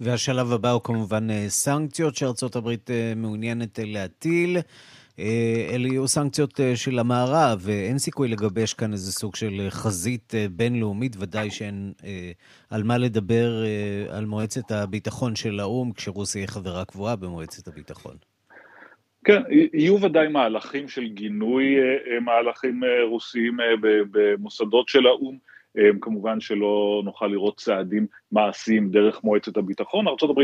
והשלב 0.00 0.52
הבא 0.52 0.70
הוא 0.70 0.82
כמובן 0.82 1.30
אה, 1.30 1.44
סנקציות 1.48 2.16
שארצות 2.16 2.56
הברית 2.56 2.90
אה, 2.90 3.12
מעוניינת 3.16 3.78
אה, 3.78 3.84
להטיל. 3.86 4.58
אלה 5.68 5.88
יהיו 5.88 6.08
סנקציות 6.08 6.60
של 6.74 6.98
המערב, 6.98 7.60
ואין 7.62 7.98
סיכוי 7.98 8.28
לגבש 8.28 8.74
כאן 8.74 8.92
איזה 8.92 9.12
סוג 9.12 9.36
של 9.36 9.66
חזית 9.70 10.34
בינלאומית, 10.50 11.16
ודאי 11.18 11.50
שאין 11.50 11.92
על 12.70 12.82
מה 12.82 12.98
לדבר 12.98 13.64
על 14.10 14.26
מועצת 14.26 14.70
הביטחון 14.70 15.36
של 15.36 15.60
האו"ם, 15.60 15.92
כשרוסיה 15.92 16.40
היא 16.42 16.48
חברה 16.48 16.84
קבועה 16.84 17.16
במועצת 17.16 17.68
הביטחון. 17.68 18.16
כן, 19.24 19.42
יהיו 19.72 20.00
ודאי 20.00 20.28
מהלכים 20.28 20.88
של 20.88 21.08
גינוי 21.08 21.78
אה, 21.78 22.14
אה, 22.14 22.20
מהלכים 22.20 22.84
אה, 22.84 23.04
רוסיים 23.04 23.56
במוסדות 24.10 24.88
של 24.88 25.06
האו"ם, 25.06 25.38
כמובן 26.00 26.40
שלא 26.40 27.02
נוכל 27.04 27.26
לראות 27.26 27.56
צעדים 27.56 28.06
מעשיים 28.32 28.90
דרך 28.90 29.24
מועצת 29.24 29.56
הביטחון, 29.56 30.08
ארה"ב 30.08 30.40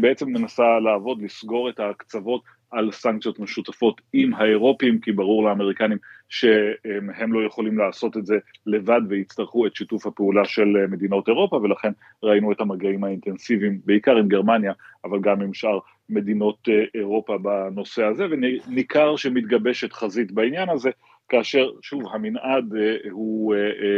בעצם 0.00 0.28
מנסה 0.28 0.80
לעבוד, 0.84 1.22
לסגור 1.22 1.68
את 1.68 1.80
הקצוות 1.80 2.42
על 2.72 2.92
סנקציות 2.92 3.38
משותפות 3.38 4.00
עם 4.12 4.34
האירופים, 4.34 5.00
כי 5.00 5.12
ברור 5.12 5.44
לאמריקנים 5.44 5.98
שהם 6.28 7.32
לא 7.32 7.46
יכולים 7.46 7.78
לעשות 7.78 8.16
את 8.16 8.26
זה 8.26 8.38
לבד 8.66 9.00
ויצטרכו 9.08 9.66
את 9.66 9.76
שיתוף 9.76 10.06
הפעולה 10.06 10.44
של 10.44 10.86
מדינות 10.90 11.28
אירופה, 11.28 11.56
ולכן 11.56 11.92
ראינו 12.22 12.52
את 12.52 12.60
המגעים 12.60 13.04
האינטנסיביים, 13.04 13.80
בעיקר 13.84 14.16
עם 14.16 14.28
גרמניה, 14.28 14.72
אבל 15.04 15.20
גם 15.20 15.40
עם 15.40 15.54
שאר 15.54 15.78
מדינות 16.10 16.68
אירופה 16.94 17.38
בנושא 17.38 18.04
הזה, 18.04 18.26
וניכר 18.30 19.16
שמתגבשת 19.16 19.92
חזית 19.92 20.32
בעניין 20.32 20.68
הזה, 20.68 20.90
כאשר 21.28 21.70
שוב 21.82 22.02
המנעד 22.12 22.74
הוא 23.10 23.54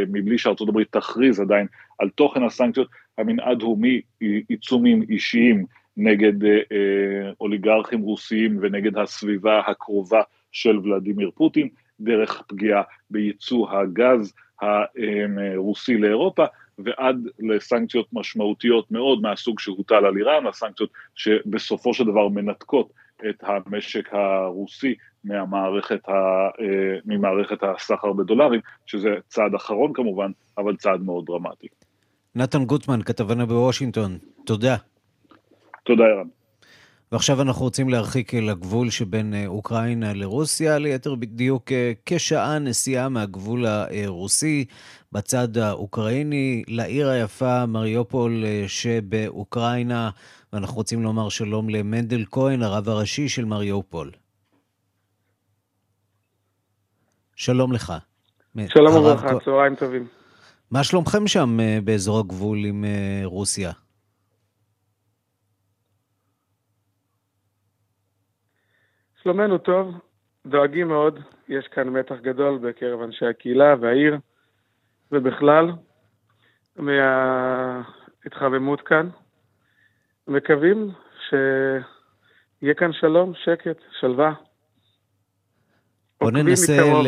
מבלי 0.07 0.37
שארצות 0.37 0.69
הברית 0.69 0.91
תכריז 0.91 1.39
עדיין 1.39 1.67
על 1.99 2.09
תוכן 2.09 2.43
הסנקציות, 2.43 2.87
המנעד 3.17 3.61
הוא 3.61 3.77
מעיצומים 4.19 5.01
אישיים 5.09 5.65
נגד 5.97 6.43
אה, 6.43 6.49
אה, 6.49 7.31
אוליגרכים 7.39 8.01
רוסיים 8.01 8.57
ונגד 8.61 8.97
הסביבה 8.97 9.59
הקרובה 9.59 10.21
של 10.51 10.79
ולדימיר 10.79 11.31
פוטין, 11.35 11.69
דרך 11.99 12.41
פגיעה 12.47 12.81
בייצוא 13.09 13.69
הגז 13.69 14.33
הרוסי 14.61 15.97
לאירופה, 15.97 16.45
ועד 16.79 17.27
לסנקציות 17.39 18.07
משמעותיות 18.13 18.91
מאוד 18.91 19.21
מהסוג 19.21 19.59
שהוטל 19.59 20.05
על 20.05 20.17
איראן, 20.17 20.47
הסנקציות 20.47 20.89
שבסופו 21.15 21.93
של 21.93 22.03
דבר 22.03 22.27
מנתקות 22.27 22.93
את 23.29 23.35
המשק 23.41 24.09
הרוסי 24.13 24.95
מהמערכת 25.23 26.09
ה, 26.09 26.11
אה, 26.11 26.97
ממערכת 27.05 27.63
הסחר 27.63 28.13
בדולרים, 28.13 28.61
שזה 28.85 29.09
צעד 29.27 29.55
אחרון 29.55 29.93
כמובן, 29.93 30.31
אבל 30.57 30.75
צעד 30.75 31.01
מאוד 31.01 31.25
דרמטי. 31.25 31.67
נתן 32.35 32.65
גוטמן, 32.65 33.01
כתבנה 33.01 33.45
בוושינגטון, 33.45 34.17
תודה. 34.45 34.75
תודה, 35.85 36.03
ערן. 36.03 36.27
ועכשיו 37.11 37.41
אנחנו 37.41 37.61
רוצים 37.61 37.89
להרחיק 37.89 38.33
לגבול 38.33 38.89
שבין 38.89 39.33
אה, 39.33 39.47
אוקראינה 39.47 40.13
לרוסיה, 40.13 40.77
ליתר 40.77 41.15
בדיוק 41.15 41.71
אה, 41.71 41.91
כשעה 42.05 42.59
נסיעה 42.59 43.09
מהגבול 43.09 43.65
הרוסי 43.65 44.65
בצד 45.11 45.57
האוקראיני, 45.57 46.63
לעיר 46.67 47.09
היפה 47.09 47.65
מריופול 47.65 48.43
אה, 48.45 48.63
שבאוקראינה, 48.67 50.09
ואנחנו 50.53 50.75
רוצים 50.75 51.03
לומר 51.03 51.29
שלום 51.29 51.69
למנדל 51.69 52.25
כהן, 52.31 52.61
הרב 52.61 52.89
הראשי 52.89 53.29
של 53.29 53.45
מריופול. 53.45 54.11
שלום 57.35 57.71
לך. 57.71 57.93
שלום 58.67 58.95
וברכה, 58.95 59.29
צהריים 59.45 59.75
טובים. 59.75 60.07
מה 60.71 60.83
שלומכם 60.83 61.27
שם 61.27 61.57
באזור 61.83 62.19
הגבול 62.19 62.65
עם 62.65 62.85
רוסיה? 63.23 63.71
שלומנו 69.25 69.57
טוב, 69.57 69.93
דואגים 70.45 70.87
מאוד, 70.87 71.19
יש 71.49 71.67
כאן 71.67 71.89
מתח 71.89 72.15
גדול 72.21 72.57
בקרב 72.57 73.01
אנשי 73.01 73.25
הקהילה 73.25 73.75
והעיר, 73.81 74.17
ובכלל, 75.11 75.71
מההתחממות 76.75 78.81
כאן. 78.81 79.09
מקווים 80.27 80.91
שיהיה 81.29 82.73
כאן 82.77 82.93
שלום, 82.93 83.33
שקט, 83.43 83.77
שלווה. 83.99 84.33
בוא 86.21 86.31
ננסה, 86.31 86.77
ל... 87.03 87.07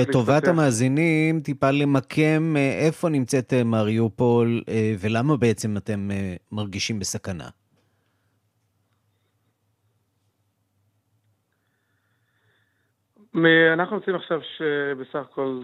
לטובת 0.00 0.48
המאזינים, 0.48 1.40
טיפה 1.40 1.70
למקם 1.70 2.54
אה, 2.56 2.86
איפה 2.86 3.08
נמצאת 3.08 3.52
אה, 3.52 3.64
מריופול 3.64 4.62
אה, 4.68 4.94
ולמה 5.00 5.36
בעצם 5.36 5.76
אתם 5.76 6.08
מרגישים 6.52 6.98
בסכנה. 6.98 7.48
אנחנו 13.72 13.96
נמצאים 13.96 14.16
עכשיו 14.16 14.40
שבסך 14.56 15.16
הכל 15.30 15.60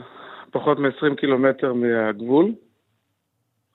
פחות 0.50 0.78
מ-20 0.78 1.14
קילומטר 1.16 1.72
מהגבול 1.72 2.46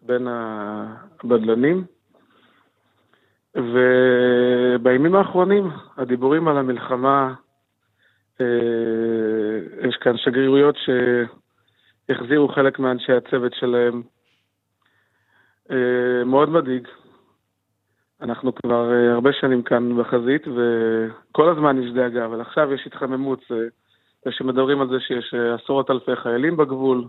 בין 0.01 0.27
הבדלנים, 0.27 1.85
ובימים 3.55 5.15
האחרונים 5.15 5.69
הדיבורים 5.97 6.47
על 6.47 6.57
המלחמה, 6.57 7.33
אה, 8.41 8.45
יש 9.87 9.95
כאן 9.95 10.17
שגרירויות 10.17 10.75
שהחזירו 12.07 12.47
חלק 12.47 12.79
מאנשי 12.79 13.13
הצוות 13.13 13.53
שלהם. 13.53 14.01
אה, 15.71 16.23
מאוד 16.25 16.49
מדאיג. 16.49 16.87
אנחנו 18.21 18.55
כבר 18.55 18.93
אה, 18.93 19.13
הרבה 19.13 19.33
שנים 19.33 19.63
כאן 19.63 19.97
בחזית, 19.97 20.47
וכל 20.47 21.49
הזמן 21.49 21.83
יש 21.83 21.91
דאגה, 21.91 22.25
אבל 22.25 22.41
עכשיו 22.41 22.73
יש 22.73 22.87
התחממות. 22.87 23.43
שמדברים 24.32 24.82
על 24.82 24.89
זה 24.89 25.00
שיש 25.00 25.34
אה, 25.34 25.55
עשרות 25.55 25.91
אלפי 25.91 26.15
חיילים 26.15 26.58
בגבול, 26.58 27.08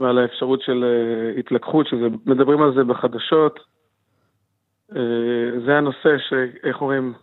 ועל 0.00 0.18
האפשרות 0.18 0.62
של 0.62 0.84
אה, 0.84 1.40
התלקחות, 1.40 1.86
שמדברים 1.86 2.62
על 2.62 2.74
זה 2.74 2.84
בחדשות. 2.84 3.60
אה, 4.96 5.60
זה 5.66 5.78
הנושא 5.78 6.18
שאיך 6.18 6.80
אומרים, 6.80 7.14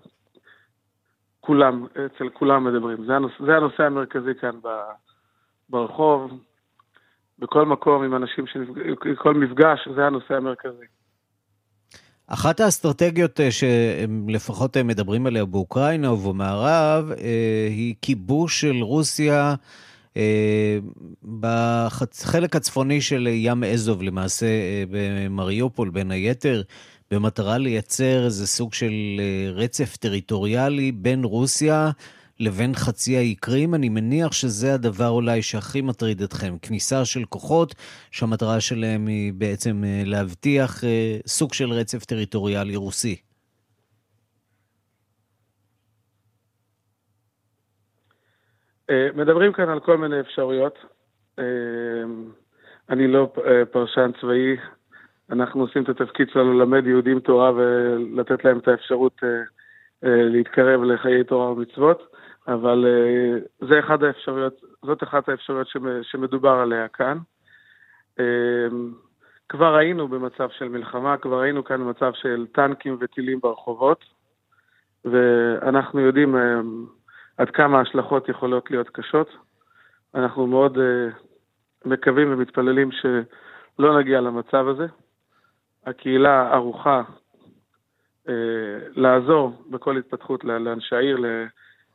כולם, 1.40 1.86
אצל 2.06 2.30
כולם 2.30 2.64
מדברים. 2.64 3.06
זה 3.06 3.16
הנושא, 3.16 3.46
זה 3.46 3.58
הנושא 3.58 3.84
המרכזי 3.84 4.36
כאן 4.42 4.60
ברחוב, 5.70 6.32
בכל 7.40 7.66
מקום 7.66 8.04
עם 8.04 8.16
אנשים, 8.16 8.46
כל 9.18 9.34
מפגש, 9.34 9.88
זה 9.96 10.08
הנושא 10.08 10.36
המרכזי. 10.36 10.86
אחת 12.28 12.60
האסטרטגיות 12.60 13.40
אה, 13.40 13.50
שלפחות 13.52 14.78
מדברים 14.78 15.26
עליה 15.26 15.46
באוקראינה 15.46 16.12
ובמערב 16.12 17.12
אה, 17.12 17.68
היא 17.70 17.96
כיבוש 18.02 18.62
של 18.62 18.76
רוסיה 18.82 19.56
אה, 20.18 20.78
בחלק 21.40 22.56
הצפוני 22.56 23.02
של 23.02 23.28
ים 23.32 23.64
אזוב, 23.64 24.04
למעשה 24.04 24.46
במריופול 24.92 25.90
בין 25.90 26.12
היתר, 26.12 26.62
במטרה 27.12 27.58
לייצר 27.58 28.26
איזה 28.26 28.48
סוג 28.48 28.74
של 28.74 28.94
רצף 29.54 29.98
טריטוריאלי 29.98 30.92
בין 30.92 31.24
רוסיה 31.24 31.92
לבין 32.40 32.74
חצי 32.74 33.18
האי 33.18 33.36
קרים. 33.36 33.76
אני 33.76 33.90
מניח 33.90 34.32
שזה 34.32 34.74
הדבר 34.74 35.10
אולי 35.10 35.42
שהכי 35.42 35.82
מטריד 35.82 36.22
אתכם. 36.22 36.58
כניסה 36.62 37.06
של 37.06 37.26
כוחות 37.30 37.76
שהמטרה 38.12 38.60
שלהם 38.60 39.08
היא 39.08 39.34
בעצם 39.34 39.84
אה, 39.84 40.02
להבטיח 40.06 40.84
אה, 40.84 41.18
סוג 41.28 41.54
של 41.54 41.70
רצף 41.72 42.06
טריטוריאלי 42.06 42.76
רוסי. 42.76 43.22
אה, 48.90 49.08
מדברים 49.16 49.54
כאן 49.54 49.70
על 49.70 49.80
כל 49.80 49.98
מיני 49.98 50.20
אפשרויות. 50.20 50.80
אני 52.90 53.08
לא 53.08 53.34
פרשן 53.72 54.12
צבאי, 54.22 54.58
אנחנו 55.30 55.62
עושים 55.62 55.84
את 55.84 55.90
התפקיד 55.90 56.30
שלנו 56.30 56.54
ללמד 56.54 56.88
יהודים 56.88 57.20
תורה 57.20 57.52
ולתת 57.52 58.46
להם 58.46 58.58
את 58.58 58.68
האפשרות 58.68 59.22
להתקרב 60.04 60.84
לחיי 60.84 61.24
תורה 61.24 61.52
ומצוות. 61.52 62.15
אבל 62.48 62.86
uh, 62.86 63.66
זה 63.68 63.80
אחד 63.80 64.04
האפשרויות, 64.04 64.62
זאת 64.86 65.04
אחת 65.04 65.30
האפשרויות 65.30 65.68
שמדובר 66.02 66.50
עליה 66.50 66.88
כאן. 66.88 67.18
Uh, 68.20 68.22
כבר 69.50 69.76
היינו 69.76 70.08
במצב 70.08 70.50
של 70.50 70.70
מלחמה, 70.70 71.18
כבר 71.18 71.40
היינו 71.40 71.64
כאן 71.64 71.82
במצב 71.82 72.12
של 72.14 72.48
טנקים 72.52 72.98
וטילים 73.00 73.40
ברחובות, 73.40 74.06
ואנחנו 75.06 76.00
יודעים 76.00 76.36
uh, 76.36 76.40
עד 77.38 77.50
כמה 77.50 77.78
ההשלכות 77.80 78.30
יכולות 78.30 78.72
להיות 78.72 78.90
קשות. 78.90 79.30
אנחנו 80.16 80.48
מאוד 80.48 80.78
מקווים 81.86 82.34
ומתפללים 82.34 82.90
שלא 82.92 84.00
נגיע 84.00 84.22
למצב 84.22 84.68
הזה. 84.68 84.86
הקהילה 85.86 86.54
ערוכה 86.54 87.02
לעזור 88.96 89.64
בכל 89.70 89.98
התפתחות 89.98 90.44
לאנשי 90.44 90.96
העיר, 90.96 91.18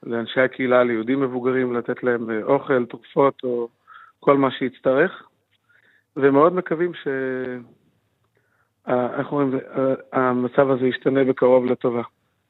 לאנשי 0.02 0.40
הקהילה, 0.40 0.84
ליהודים 0.84 1.20
מבוגרים, 1.20 1.76
לתת 1.76 2.02
להם 2.02 2.30
אה, 2.30 2.42
אוכל, 2.42 2.84
תרופות 2.84 3.34
או 3.44 3.68
כל 4.20 4.36
מה 4.36 4.50
שיצטרך, 4.50 5.22
ומאוד 6.16 6.52
מקווים 6.54 6.94
ש... 6.94 7.08
איך 8.88 9.32
אומרים, 9.32 9.60
המצב 10.12 10.70
הזה 10.70 10.86
ישתנה 10.86 11.24
בקרוב 11.24 11.64
לטובה, 11.64 12.02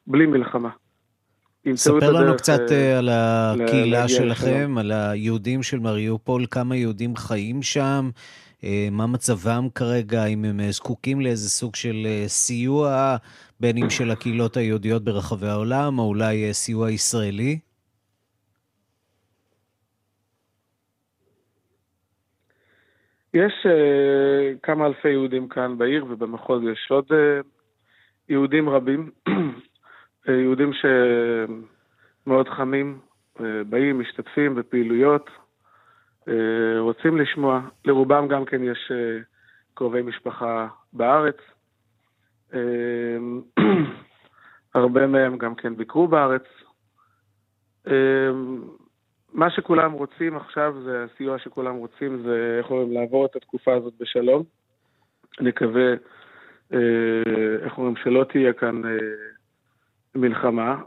בלי 0.07 0.25
מלחמה. 0.25 0.69
ספר 1.75 2.11
לנו 2.11 2.35
קצת. 2.37 2.71
אה, 2.71 2.97
על 2.97 3.09
הקהילה 3.11 4.07
שלכם. 4.07 4.75
על 4.77 4.91
היהודים 4.91 5.63
של 5.63 5.79
מריופול, 5.79 6.45
כמה 6.51 6.75
יהודים 6.75 7.15
חיים 7.15 7.61
שם, 7.61 8.09
אה, 8.63 8.87
מה 8.91 9.07
מצבם 9.07 9.67
כרגע, 9.75 10.25
אם 10.25 10.45
הם 10.45 10.71
זקוקים 10.71 11.21
לאיזה 11.21 11.49
סוג 11.49 11.75
של 11.75 12.07
סיוע 12.27 13.15
בין 13.61 13.77
אם 13.77 13.89
של 13.89 14.11
הקהילות 14.11 14.57
היהודיות 14.57 15.03
ברחבי 15.03 15.47
העולם, 15.47 15.99
או 15.99 16.03
אולי 16.03 16.47
אה, 16.47 16.53
סיוע 16.53 16.91
ישראלי? 16.91 17.59
יש 23.33 23.53
uh, 23.65 24.59
כמה 24.63 24.85
אלפי 24.85 25.09
יהודים 25.09 25.47
כאן 25.47 25.77
בעיר 25.77 26.05
ובמחוז 26.09 26.63
יש 26.71 26.87
עוד 26.89 27.05
uh, 27.11 27.15
יהודים 28.29 28.69
רבים, 28.69 29.11
יהודים 30.43 30.71
שמאוד 30.73 32.49
חמים, 32.49 32.99
uh, 33.37 33.41
באים, 33.69 33.99
משתתפים 33.99 34.55
בפעילויות, 34.55 35.29
uh, 36.27 36.31
רוצים 36.79 37.17
לשמוע. 37.17 37.61
לרובם 37.85 38.27
גם 38.27 38.45
כן 38.45 38.63
יש 38.63 38.91
uh, 38.91 39.23
קרובי 39.73 40.01
משפחה 40.01 40.67
בארץ. 40.93 41.37
אמ, 42.53 43.41
הרבה 44.75 45.07
מהם 45.07 45.37
גם 45.37 45.55
כן 45.55 45.75
ביקרו 45.75 46.07
בארץ. 46.07 46.43
אמ, 47.87 48.61
מה 49.33 49.49
שכולם 49.49 49.91
רוצים 49.91 50.37
עכשיו, 50.37 50.75
זה 50.83 51.03
הסיוע 51.03 51.39
שכולם 51.39 51.75
רוצים, 51.75 52.23
זה 52.23 52.55
איך 52.57 52.71
אומרים, 52.71 52.91
לעבור 52.91 53.25
את 53.25 53.35
התקופה 53.35 53.73
הזאת 53.73 53.93
בשלום. 53.99 54.43
נקווה, 55.39 55.93
אה, 56.73 56.79
איך 57.63 57.77
אומרים, 57.77 57.95
שלא 57.95 58.23
תהיה 58.23 58.53
כאן 58.53 58.85
אה, 58.85 58.97
מלחמה. 60.15 60.81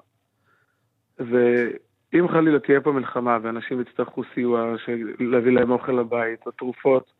ואם 1.19 2.29
חלילה 2.29 2.59
תהיה 2.59 2.81
פה 2.81 2.93
מלחמה 2.93 3.39
ואנשים 3.43 3.81
יצטרכו 3.81 4.23
סיוע, 4.35 4.75
להביא 5.19 5.53
להם 5.53 5.71
אוכל 5.71 5.93
לבית, 5.93 6.47
או 6.47 6.51
תרופות, 6.51 7.13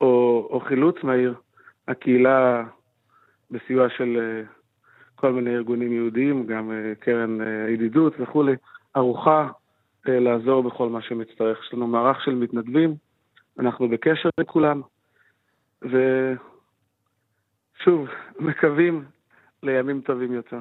או, 0.00 0.48
או 0.50 0.60
חילוץ 0.60 0.96
מהיר, 1.02 1.34
הקהילה 1.88 2.64
בסיוע 3.50 3.88
של 3.88 4.18
אה, 4.20 4.42
כל 5.14 5.32
מיני 5.32 5.54
ארגונים 5.54 5.92
יהודיים, 5.92 6.46
גם 6.46 6.72
אה, 6.72 6.94
קרן 7.00 7.40
אה, 7.40 7.64
הידידות 7.64 8.14
וכולי, 8.20 8.52
ערוכה 8.94 9.48
לעזור 10.04 10.62
בכל 10.62 10.88
מה 10.88 11.02
שמצטרך. 11.02 11.58
יש 11.66 11.74
לנו 11.74 11.86
מערך 11.86 12.24
של 12.24 12.34
מתנדבים, 12.34 12.94
אנחנו 13.58 13.88
בקשר 13.88 14.28
עם 14.38 14.44
כולם, 14.44 14.82
שוב, 17.84 18.08
מקווים 18.48 19.04
לימים 19.62 20.00
טובים 20.00 20.32
יותר. 20.32 20.60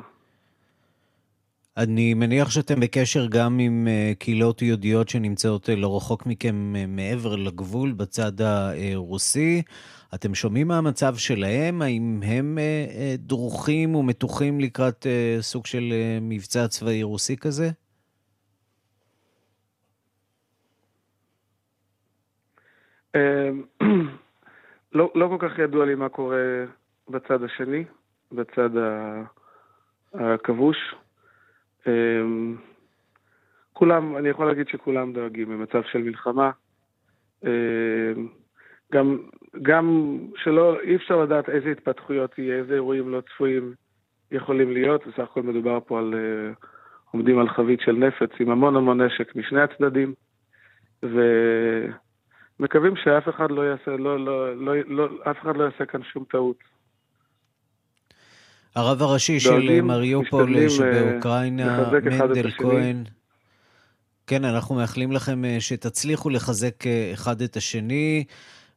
אני 1.78 2.14
מניח 2.14 2.50
שאתם 2.50 2.80
בקשר 2.80 3.28
גם 3.30 3.60
עם 3.60 3.88
uh, 3.88 4.16
קהילות 4.20 4.62
יהודיות 4.62 5.10
שנמצאות 5.10 5.70
uh, 5.70 5.72
לא 5.76 5.98
רחוק 5.98 6.26
מכם 6.26 6.74
uh, 6.76 6.78
מעבר 6.88 7.36
לגבול 7.36 7.92
בצד 7.92 8.32
הרוסי. 8.42 9.62
אתם 10.16 10.36
שומעים 10.36 10.68
מה 10.68 10.78
המצב 10.78 11.16
שלהם? 11.16 11.82
האם 11.82 12.20
הם 12.26 12.58
דרוכים 13.16 13.96
ומתוחים 13.96 14.60
לקראת 14.60 15.06
סוג 15.40 15.66
של 15.66 15.94
מבצע 16.22 16.68
צבאי 16.68 17.04
רוסי 17.04 17.38
כזה? 17.38 17.70
לא, 24.94 25.12
לא 25.16 25.28
כל 25.28 25.38
כך 25.40 25.60
ידוע 25.60 25.86
לי 25.86 25.96
מה 25.96 26.10
קורה 26.10 26.64
בצד 27.10 27.44
השני, 27.44 27.84
בצד 28.32 28.70
הכבוש. 30.14 30.78
אמ, 31.88 32.56
כולם, 33.74 34.18
אני 34.18 34.30
יכול 34.30 34.48
להגיד 34.48 34.68
שכולם 34.68 35.14
דואגים 35.14 35.50
במצב 35.50 35.82
של 35.92 36.00
מלחמה. 36.00 36.52
אמ, 37.44 37.50
גם, 38.94 39.18
גם 39.62 40.18
שלא, 40.36 40.82
אי 40.82 40.96
אפשר 40.96 41.18
לדעת 41.24 41.50
איזה 41.50 41.70
התפתחויות 41.72 42.40
יהיה, 42.40 42.58
איזה 42.58 42.74
אירועים 42.74 43.10
לא 43.10 43.22
צפויים 43.22 43.74
יכולים 44.32 44.72
להיות. 44.72 45.08
בסך 45.08 45.20
הכל 45.20 45.44
מדובר 45.44 45.80
פה 45.86 46.00
על, 46.00 46.14
אה, 46.14 46.52
עומדים 47.12 47.40
על 47.40 47.50
חבית 47.50 47.82
של 47.82 47.92
נפץ 47.92 48.30
עם 48.40 48.50
המון 48.50 48.76
המון 48.76 49.02
נשק 49.02 49.36
משני 49.36 49.62
הצדדים, 49.62 50.14
ומקווים 52.60 52.96
שאף 52.96 53.30
אחד 53.30 53.52
לא 53.52 53.62
יעשה, 53.62 53.92
לא, 53.92 54.26
לא, 54.26 54.56
לא, 54.56 54.74
לא, 54.88 55.10
אף 55.32 55.42
אחד 55.42 55.58
לא 55.58 55.64
יעשה 55.64 55.86
כאן 55.86 56.04
שום 56.04 56.24
טעות. 56.30 56.58
הרב 58.78 59.02
הראשי 59.02 59.40
של 59.40 59.82
מריופול 59.82 60.70
שבאוקראינה, 60.70 61.90
מנדל 62.04 62.52
כהן. 62.58 63.04
כן, 64.28 64.46
אנחנו 64.46 64.76
מאחלים 64.76 65.12
לכם 65.12 65.46
אה, 65.46 65.58
שתצליחו 65.60 66.30
לחזק 66.30 66.88
אה, 66.88 67.10
אחד 67.14 67.42
את 67.42 67.58
השני. 67.58 68.24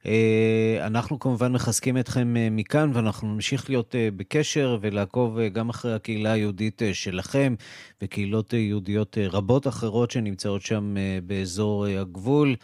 אה, 0.07 0.79
אנחנו 0.81 1.19
כמובן 1.19 1.53
מחזקים 1.53 1.99
אתכם 1.99 2.37
מכאן, 2.51 2.91
ואנחנו 2.95 3.35
נמשיך 3.35 3.71
להיות 3.71 3.95
בקשר 4.17 4.79
ולעקוב 4.81 5.41
גם 5.41 5.69
אחרי 5.69 5.95
הקהילה 5.95 6.33
היהודית 6.33 6.83
שלכם 6.93 7.55
וקהילות 8.03 8.53
יהודיות 8.53 9.19
רבות 9.31 9.67
אחרות 9.67 10.11
שנמצאות 10.11 10.63
שם 10.63 10.95
באזור 11.27 11.87
הגבול. 11.87 12.55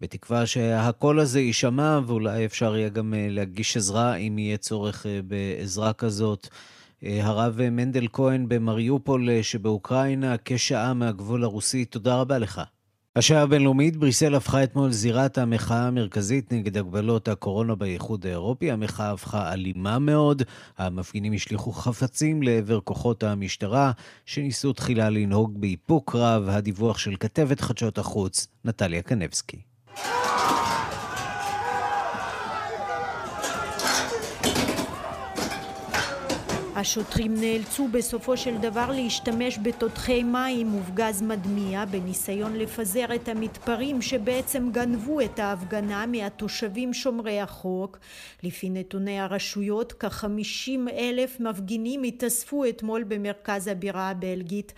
בתקווה 0.00 0.46
שהקול 0.46 1.20
הזה 1.20 1.40
יישמע 1.40 2.00
ואולי 2.06 2.44
אפשר 2.44 2.76
יהיה 2.76 2.88
גם 2.88 3.14
להגיש 3.16 3.76
עזרה 3.76 4.14
אם 4.14 4.38
יהיה 4.38 4.56
צורך 4.56 5.06
בעזרה 5.26 5.92
כזאת. 5.92 6.48
אה, 7.04 7.26
הרב 7.26 7.60
מנדל 7.70 8.06
כהן 8.12 8.48
במריופול 8.48 9.30
אה, 9.30 9.42
שבאוקראינה, 9.42 10.34
כשעה 10.44 10.94
מהגבול 10.94 11.44
הרוסי. 11.44 11.84
תודה 11.84 12.20
רבה 12.20 12.38
לך. 12.38 12.62
השעה 13.16 13.42
הבינלאומית, 13.42 13.96
בריסל 13.96 14.34
הפכה 14.34 14.64
אתמול 14.64 14.90
זירת 14.90 15.38
המחאה 15.38 15.86
המרכזית 15.86 16.52
נגד 16.52 16.76
הגבלות 16.76 17.28
הקורונה 17.28 17.74
באיחוד 17.74 18.26
האירופי. 18.26 18.70
המחאה 18.70 19.12
הפכה 19.12 19.52
אלימה 19.52 19.98
מאוד. 19.98 20.42
המפגינים 20.78 21.32
השליכו 21.32 21.72
חפצים 21.72 22.42
לעבר 22.42 22.80
כוחות 22.80 23.22
המשטרה, 23.22 23.92
שניסו 24.26 24.72
תחילה 24.72 25.10
לנהוג 25.10 25.60
באיפוק 25.60 26.14
רב. 26.14 26.48
הדיווח 26.48 26.98
של 26.98 27.16
כתבת 27.20 27.60
חדשות 27.60 27.98
החוץ, 27.98 28.46
נטליה 28.64 29.02
קנבסקי. 29.02 29.58
השוטרים 36.76 37.34
נאלצו 37.40 37.88
בסופו 37.88 38.36
של 38.36 38.56
דבר 38.56 38.90
להשתמש 38.90 39.58
בתותחי 39.62 40.22
מים 40.22 40.74
ובגז 40.74 41.22
מדמיע 41.22 41.84
בניסיון 41.84 42.56
לפזר 42.56 43.14
את 43.14 43.28
המתפרעים 43.28 44.02
שבעצם 44.02 44.68
גנבו 44.72 45.20
את 45.20 45.38
ההפגנה 45.38 46.06
מהתושבים 46.06 46.94
שומרי 46.94 47.40
החוק. 47.40 47.98
לפי 48.42 48.70
נתוני 48.70 49.20
הרשויות 49.20 49.92
כחמישים 49.92 50.88
אלף 50.88 51.40
מפגינים 51.40 52.02
התאספו 52.02 52.64
אתמול 52.64 53.04
במרכז 53.04 53.66
הבירה 53.66 54.10
הבלגית 54.10 54.72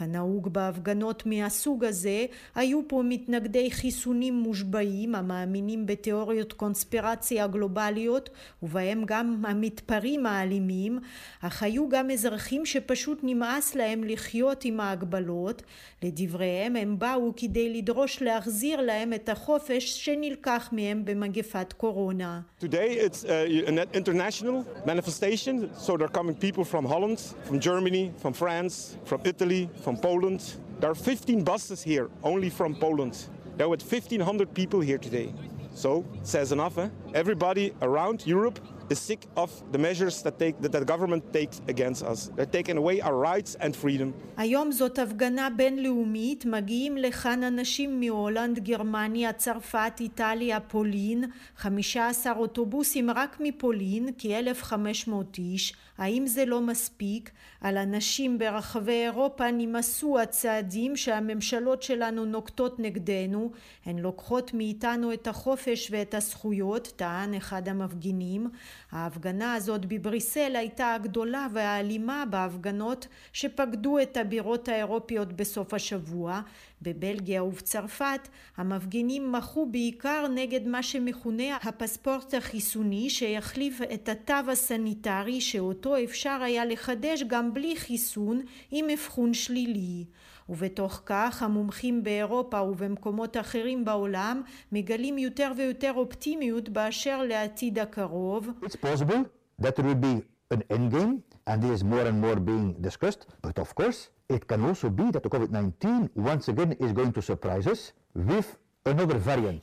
כנהוג 0.00 0.52
בהפגנות 0.52 1.26
מהסוג 1.26 1.84
הזה, 1.84 2.26
היו 2.54 2.80
פה 2.88 3.02
מתנגדי 3.04 3.70
חיסונים 3.70 4.34
מושבעים 4.34 5.14
המאמינים 5.14 5.86
בתיאוריות 5.86 6.52
קונספירציה 6.52 7.46
גלובליות 7.46 8.30
ובהם 8.62 9.02
גם 9.06 9.44
המתפרעים 9.44 10.26
האלימים, 10.26 10.98
אך 11.40 11.62
היו 11.62 11.88
גם 11.88 12.10
אזרחים 12.10 12.66
שפשוט 12.66 13.18
נמאס 13.22 13.74
להם 13.74 14.04
לחיות 14.04 14.64
עם 14.64 14.80
ההגבלות. 14.80 15.62
לדבריהם 16.02 16.76
הם 16.76 16.98
באו 16.98 17.32
כדי 17.36 17.74
לדרוש 17.74 18.22
להחזיר 18.22 18.80
להם 18.80 19.12
את 19.12 19.28
החופש 19.28 20.04
שנלקח 20.04 20.68
מהם 20.72 21.04
במגפת 21.04 21.72
קורונה. 21.72 22.40
Today 22.60 22.64
it's 22.64 23.24
uh, 23.24 23.68
an 23.68 23.78
international 23.94 24.64
manifestation, 24.86 25.68
so 25.78 25.96
there 25.96 26.06
are 26.06 26.16
coming 26.18 26.34
people 26.34 26.64
from 26.64 26.84
Holland, 26.86 27.18
from 27.48 27.60
Germany, 27.60 28.10
from 28.22 28.32
France, 28.32 28.96
from 29.04 29.20
Italy, 29.24 29.68
from 29.84 29.89
Poland. 29.96 30.56
There 30.80 30.90
are 30.90 30.94
15 30.94 31.44
buses 31.44 31.82
here, 31.82 32.08
only 32.22 32.50
from 32.50 32.74
Poland. 32.74 33.28
There 33.56 33.68
were 33.68 33.76
1,500 33.76 34.54
people 34.54 34.80
here 34.80 34.98
today. 34.98 35.34
So, 35.74 36.04
says 36.22 36.52
enough, 36.52 36.78
eh? 36.78 36.88
Everybody 37.14 37.74
around 37.82 38.26
Europe 38.26 38.58
is 38.90 38.98
sick 38.98 39.22
of 39.36 39.50
the 39.72 39.78
measures 39.78 40.22
that, 40.22 40.38
take, 40.38 40.60
that 40.60 40.72
the 40.72 40.84
government 40.84 41.22
takes 41.32 41.60
against 41.68 42.02
us. 42.02 42.30
They're 42.36 42.54
taking 42.58 42.76
away 42.76 43.00
our 43.00 43.16
rights 43.16 43.56
and 43.60 43.76
freedom. 43.76 44.12
היום 44.36 44.72
זאת 44.72 44.98
הפגנה 44.98 45.48
בינלאומית, 45.56 46.44
מגיעים 46.44 46.96
לכאן 46.96 47.44
אנשים 47.44 48.00
מהולנד, 48.00 48.58
גרמניה, 48.58 49.32
צרפת, 49.32 49.92
איטליה, 50.00 50.60
פולין, 50.60 51.24
15 51.56 52.32
אוטובוסים 52.32 53.10
רק 53.10 53.36
מפולין, 53.40 54.08
כ-1,500 54.18 55.12
איש. 55.38 55.74
האם 55.98 56.26
זה 56.26 56.44
לא 56.44 56.60
מספיק? 56.60 57.30
על 57.60 57.76
אנשים 57.76 58.38
ברחבי 58.38 58.92
אירופה 58.92 59.50
נמאסו 59.50 60.20
הצעדים 60.20 60.96
שהממשלות 60.96 61.82
שלנו 61.82 62.24
נוקטות 62.24 62.80
נגדנו, 62.80 63.50
הן 63.86 63.98
לוקחות 63.98 64.54
מאיתנו 64.54 65.12
את 65.12 65.26
החופש 65.26 65.88
ואת 65.90 66.14
הזכויות, 66.14 66.92
טען 66.96 67.34
אחד 67.34 67.68
המפגינים. 67.68 68.46
ההפגנה 68.92 69.54
הזאת 69.54 69.86
בבריסל 69.86 70.56
הייתה 70.56 70.94
הגדולה 70.94 71.46
והאלימה 71.52 72.24
בהפגנות 72.30 73.06
שפקדו 73.32 73.98
את 73.98 74.16
הבירות 74.16 74.68
האירופיות 74.68 75.32
בסוף 75.32 75.74
השבוע. 75.74 76.40
בבלגיה 76.82 77.44
ובצרפת 77.44 78.28
המפגינים 78.56 79.32
מחו 79.32 79.66
בעיקר 79.66 80.26
נגד 80.34 80.66
מה 80.66 80.82
שמכונה 80.82 81.56
הפספורט 81.56 82.34
החיסוני 82.34 83.10
שיחליף 83.10 83.80
את 83.94 84.08
התו 84.08 84.50
הסניטרי 84.52 85.40
שאותו 85.40 86.04
אפשר 86.04 86.38
היה 86.42 86.64
לחדש 86.64 87.22
גם 87.22 87.54
בלי 87.54 87.76
חיסון 87.76 88.40
עם 88.70 88.90
אבחון 88.90 89.34
שלילי. 89.34 90.04
ובתוך 90.50 91.02
כך 91.06 91.42
המומחים 91.42 92.02
באירופה 92.02 92.62
ובמקומות 92.62 93.36
אחרים 93.36 93.84
בעולם 93.84 94.42
מגלים 94.72 95.18
יותר 95.18 95.52
ויותר 95.56 95.92
אופטימיות 95.96 96.68
באשר 96.68 97.22
לעתיד 97.22 97.78
הקרוב. 97.78 98.48
It's 98.62 98.76
possible 98.76 99.24
that 99.62 99.76
there 99.76 99.84
will 99.84 100.02
be 100.02 100.22
an 100.54 100.62
end 100.70 100.92
game 100.92 101.22
and 101.46 101.62
this 101.62 101.80
is 101.80 101.84
more 101.84 102.06
and 102.10 102.20
more 102.20 102.36
being 102.36 102.74
discussed, 102.88 103.26
but 103.46 103.58
of 103.58 103.74
course 103.74 104.08
it 104.28 104.42
can 104.50 104.60
also 104.68 104.88
be 104.90 105.06
that 105.14 105.22
the 105.22 105.30
COVID-19 105.34 106.08
once 106.16 106.48
again 106.48 106.72
is 106.84 106.92
going 106.92 107.12
to 107.12 107.22
surprise 107.22 107.66
us 107.66 107.92
with. 108.30 108.48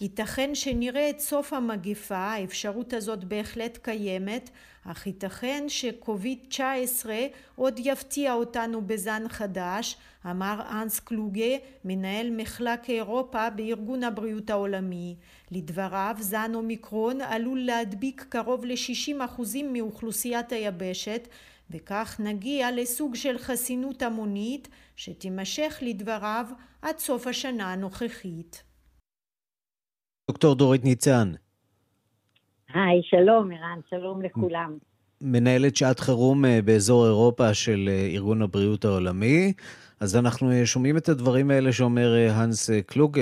ייתכן 0.01 0.55
שנראה 0.55 1.09
את 1.09 1.19
סוף 1.19 1.53
המגפה, 1.53 2.17
האפשרות 2.17 2.93
הזאת 2.93 3.23
בהחלט 3.23 3.77
קיימת, 3.77 4.49
אך 4.85 5.07
ייתכן 5.07 5.63
שקוביד 5.67 6.39
19 6.49 7.15
עוד 7.55 7.79
יפתיע 7.83 8.33
אותנו 8.33 8.81
בזן 8.87 9.23
חדש, 9.29 9.97
אמר 10.25 10.61
אנס 10.71 10.99
קלוגה, 10.99 11.55
מנהל 11.85 12.29
מחלק 12.31 12.89
אירופה 12.89 13.49
בארגון 13.49 14.03
הבריאות 14.03 14.49
העולמי. 14.49 15.15
לדבריו, 15.51 16.15
זן 16.19 16.51
אומיקרון 16.55 17.21
עלול 17.21 17.59
להדביק 17.59 18.25
קרוב 18.29 18.65
ל-60% 18.65 19.41
מאוכלוסיית 19.71 20.51
היבשת, 20.51 21.27
וכך 21.71 22.15
נגיע 22.19 22.71
לסוג 22.71 23.15
של 23.15 23.37
חסינות 23.37 24.01
המונית 24.01 24.67
שתימשך 24.95 25.77
לדבריו 25.81 26.45
עד 26.81 26.97
סוף 26.97 27.27
השנה 27.27 27.73
הנוכחית. 27.73 28.66
דוקטור 30.31 30.55
דורית 30.55 30.83
ניצן. 30.83 31.31
היי, 32.73 33.01
שלום 33.03 33.51
ערן, 33.51 33.79
שלום 33.89 34.21
לכולם. 34.21 34.77
מנהלת 35.21 35.75
שעת 35.75 35.99
חירום 35.99 36.45
אה, 36.45 36.59
באזור 36.61 37.05
אירופה 37.05 37.53
של 37.53 37.89
אה, 37.91 38.07
ארגון 38.13 38.41
הבריאות 38.41 38.85
העולמי. 38.85 39.53
אז 39.99 40.15
אנחנו 40.15 40.51
שומעים 40.65 40.97
את 40.97 41.09
הדברים 41.09 41.51
האלה 41.51 41.71
שאומר 41.71 42.15
הנס 42.31 42.69
קלוג, 42.85 43.19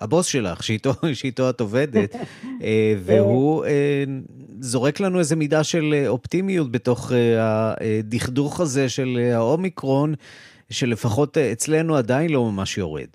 הבוס 0.00 0.26
שלך, 0.26 0.62
שאיתו, 0.62 0.92
שאיתו 1.14 1.50
את 1.50 1.60
עובדת, 1.60 2.16
והוא 3.04 3.64
זורק 4.60 5.00
לנו 5.00 5.18
איזה 5.18 5.36
מידה 5.36 5.64
של 5.64 6.04
אופטימיות 6.08 6.72
בתוך 6.72 7.12
הדכדוך 7.38 8.60
הזה 8.60 8.88
של 8.88 9.30
האומיקרון, 9.34 10.14
שלפחות 10.70 11.38
אצלנו 11.38 11.96
עדיין 11.96 12.30
לא 12.30 12.44
ממש 12.52 12.78
יורד. 12.78 13.08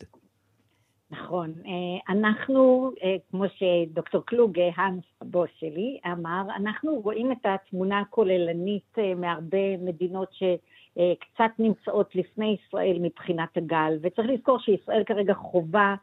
נכון. 1.11 1.53
אה, 1.65 2.13
אנחנו, 2.13 2.91
אה, 3.03 3.15
כמו 3.31 3.43
שדוקטור 3.49 4.25
קלוג, 4.25 4.59
אה, 4.59 4.69
האנס, 4.75 5.03
הבוס 5.21 5.49
שלי, 5.59 5.99
אמר, 6.11 6.41
אנחנו 6.55 7.01
רואים 7.03 7.31
את 7.31 7.45
התמונה 7.45 7.99
הכוללנית 7.99 8.97
מהרבה 9.15 9.77
מדינות 9.77 10.29
שקצת 10.33 11.51
נמצאות 11.59 12.15
לפני 12.15 12.57
ישראל 12.59 12.97
מבחינת 13.01 13.57
הגל, 13.57 13.97
וצריך 14.01 14.27
לזכור 14.29 14.59
שישראל 14.59 15.03
כרגע 15.03 15.33
חווה 15.33 15.95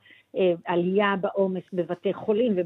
עלייה 0.64 1.14
בעומס 1.20 1.62
בבתי 1.72 2.14
חולים, 2.14 2.56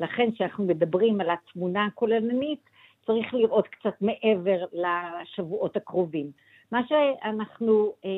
ולכן 0.00 0.30
כשאנחנו 0.32 0.64
מדברים 0.64 1.20
על 1.20 1.30
התמונה 1.30 1.86
הכוללנית, 1.86 2.60
צריך 3.06 3.34
לראות 3.34 3.68
קצת 3.68 3.94
מעבר 4.00 4.64
לשבועות 4.72 5.76
הקרובים. 5.76 6.30
מה 6.72 6.80
שאנחנו 6.88 7.92
אה, 8.04 8.10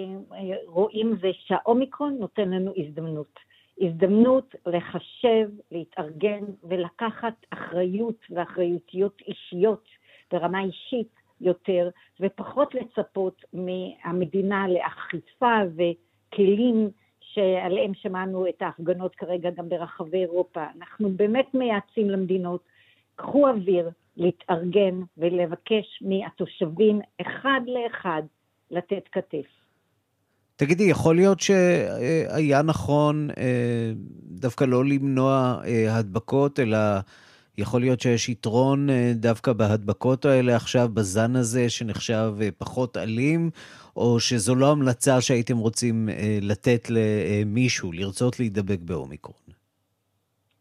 רואים 0.66 1.16
זה 1.20 1.28
שהאומיקרון 1.32 2.16
נותן 2.20 2.50
לנו 2.50 2.72
הזדמנות. 2.76 3.38
הזדמנות 3.80 4.54
לחשב, 4.66 5.48
להתארגן 5.70 6.44
ולקחת 6.64 7.34
אחריות 7.50 8.16
ואחריותיות 8.30 9.22
אישיות 9.26 9.84
ברמה 10.32 10.62
אישית 10.62 11.08
יותר, 11.40 11.90
ופחות 12.20 12.74
לצפות 12.74 13.44
מהמדינה 13.52 14.68
לאכיפה 14.68 15.56
וכלים 15.76 16.90
שעליהם 17.20 17.94
שמענו 17.94 18.48
את 18.48 18.62
ההפגנות 18.62 19.14
כרגע 19.14 19.50
גם 19.50 19.68
ברחבי 19.68 20.18
אירופה. 20.18 20.64
אנחנו 20.76 21.10
באמת 21.10 21.54
מייעצים 21.54 22.10
למדינות, 22.10 22.60
קחו 23.16 23.48
אוויר, 23.48 23.90
להתארגן 24.16 25.00
ולבקש 25.18 26.02
מהתושבים 26.02 27.00
אחד 27.20 27.60
לאחד 27.66 28.22
לתת 28.70 29.08
כתף. 29.12 29.60
תגידי, 30.60 30.84
יכול 30.84 31.16
להיות 31.16 31.40
שהיה 31.40 32.62
נכון 32.62 33.28
אה, 33.30 33.92
דווקא 34.22 34.64
לא 34.64 34.84
למנוע 34.84 35.60
אה, 35.64 35.96
הדבקות, 35.96 36.60
אלא 36.60 36.78
יכול 37.58 37.80
להיות 37.80 38.00
שיש 38.00 38.28
יתרון 38.28 38.90
אה, 38.90 39.12
דווקא 39.14 39.52
בהדבקות 39.52 40.24
האלה 40.24 40.56
עכשיו, 40.56 40.88
בזן 40.94 41.36
הזה 41.36 41.70
שנחשב 41.70 42.32
פחות 42.58 42.96
אלים, 42.96 43.50
או 43.96 44.20
שזו 44.20 44.54
לא 44.54 44.72
המלצה 44.72 45.20
שהייתם 45.20 45.56
רוצים 45.58 46.08
לתת 46.42 46.88
למישהו, 46.90 47.92
לרצות 47.92 48.40
להידבק 48.40 48.78
באומיקרון? 48.80 49.40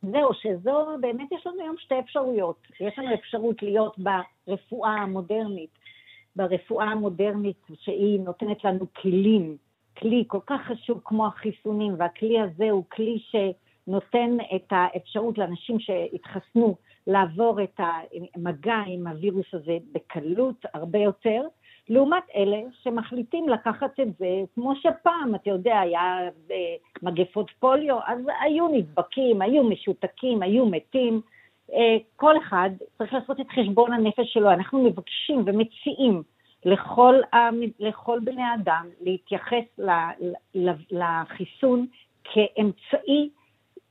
זהו, 0.01 0.29
שזו, 0.33 0.87
באמת 1.01 1.31
יש 1.31 1.47
לנו 1.47 1.61
היום 1.61 1.75
שתי 1.79 1.95
אפשרויות. 1.99 2.57
יש 2.79 2.99
לנו 2.99 3.13
אפשרות 3.13 3.63
להיות 3.63 3.95
ברפואה 3.97 4.91
המודרנית, 4.91 5.78
ברפואה 6.35 6.85
המודרנית 6.85 7.65
שהיא 7.73 8.19
נותנת 8.19 8.63
לנו 8.63 8.85
כלים, 9.01 9.57
כלי 9.97 10.23
כל 10.27 10.39
כך 10.45 10.61
חשוב 10.61 11.01
כמו 11.05 11.27
החיסונים, 11.27 11.95
והכלי 11.97 12.39
הזה 12.39 12.69
הוא 12.71 12.83
כלי 12.91 13.19
שנותן 13.19 14.37
את 14.55 14.67
האפשרות 14.71 15.37
לאנשים 15.37 15.79
שהתחסנו 15.79 16.75
לעבור 17.07 17.63
את 17.63 17.79
המגע 17.79 18.83
עם 18.87 19.07
הווירוס 19.07 19.45
הזה 19.53 19.77
בקלות 19.91 20.65
הרבה 20.73 20.99
יותר, 20.99 21.41
לעומת 21.89 22.23
אלה 22.35 22.57
שמחליטים 22.81 23.49
לקחת 23.49 23.99
את 23.99 24.07
זה, 24.19 24.27
כמו 24.55 24.75
שפעם, 24.75 25.35
אתה 25.35 25.49
יודע, 25.49 25.79
היה 25.79 26.29
אה, 26.51 26.55
מגפות 27.01 27.51
פוליו, 27.59 27.99
אז 28.05 28.19
היו 28.41 28.67
נדבקים, 28.67 29.41
היו 29.41 29.63
משותקים, 29.63 30.41
היו 30.41 30.65
מתים. 30.65 31.21
אה, 31.73 31.97
כל 32.15 32.37
אחד 32.37 32.69
צריך 32.97 33.13
לעשות 33.13 33.39
את 33.39 33.45
חשבון 33.49 33.93
הנפש 33.93 34.33
שלו. 34.33 34.51
אנחנו 34.51 34.83
מבקשים 34.83 35.43
ומציעים 35.45 36.23
לכל, 36.65 37.15
לכל 37.79 38.19
בני 38.23 38.53
אדם 38.55 38.87
להתייחס 39.01 39.79
לחיסון 40.91 41.85
כאמצעי 42.23 43.29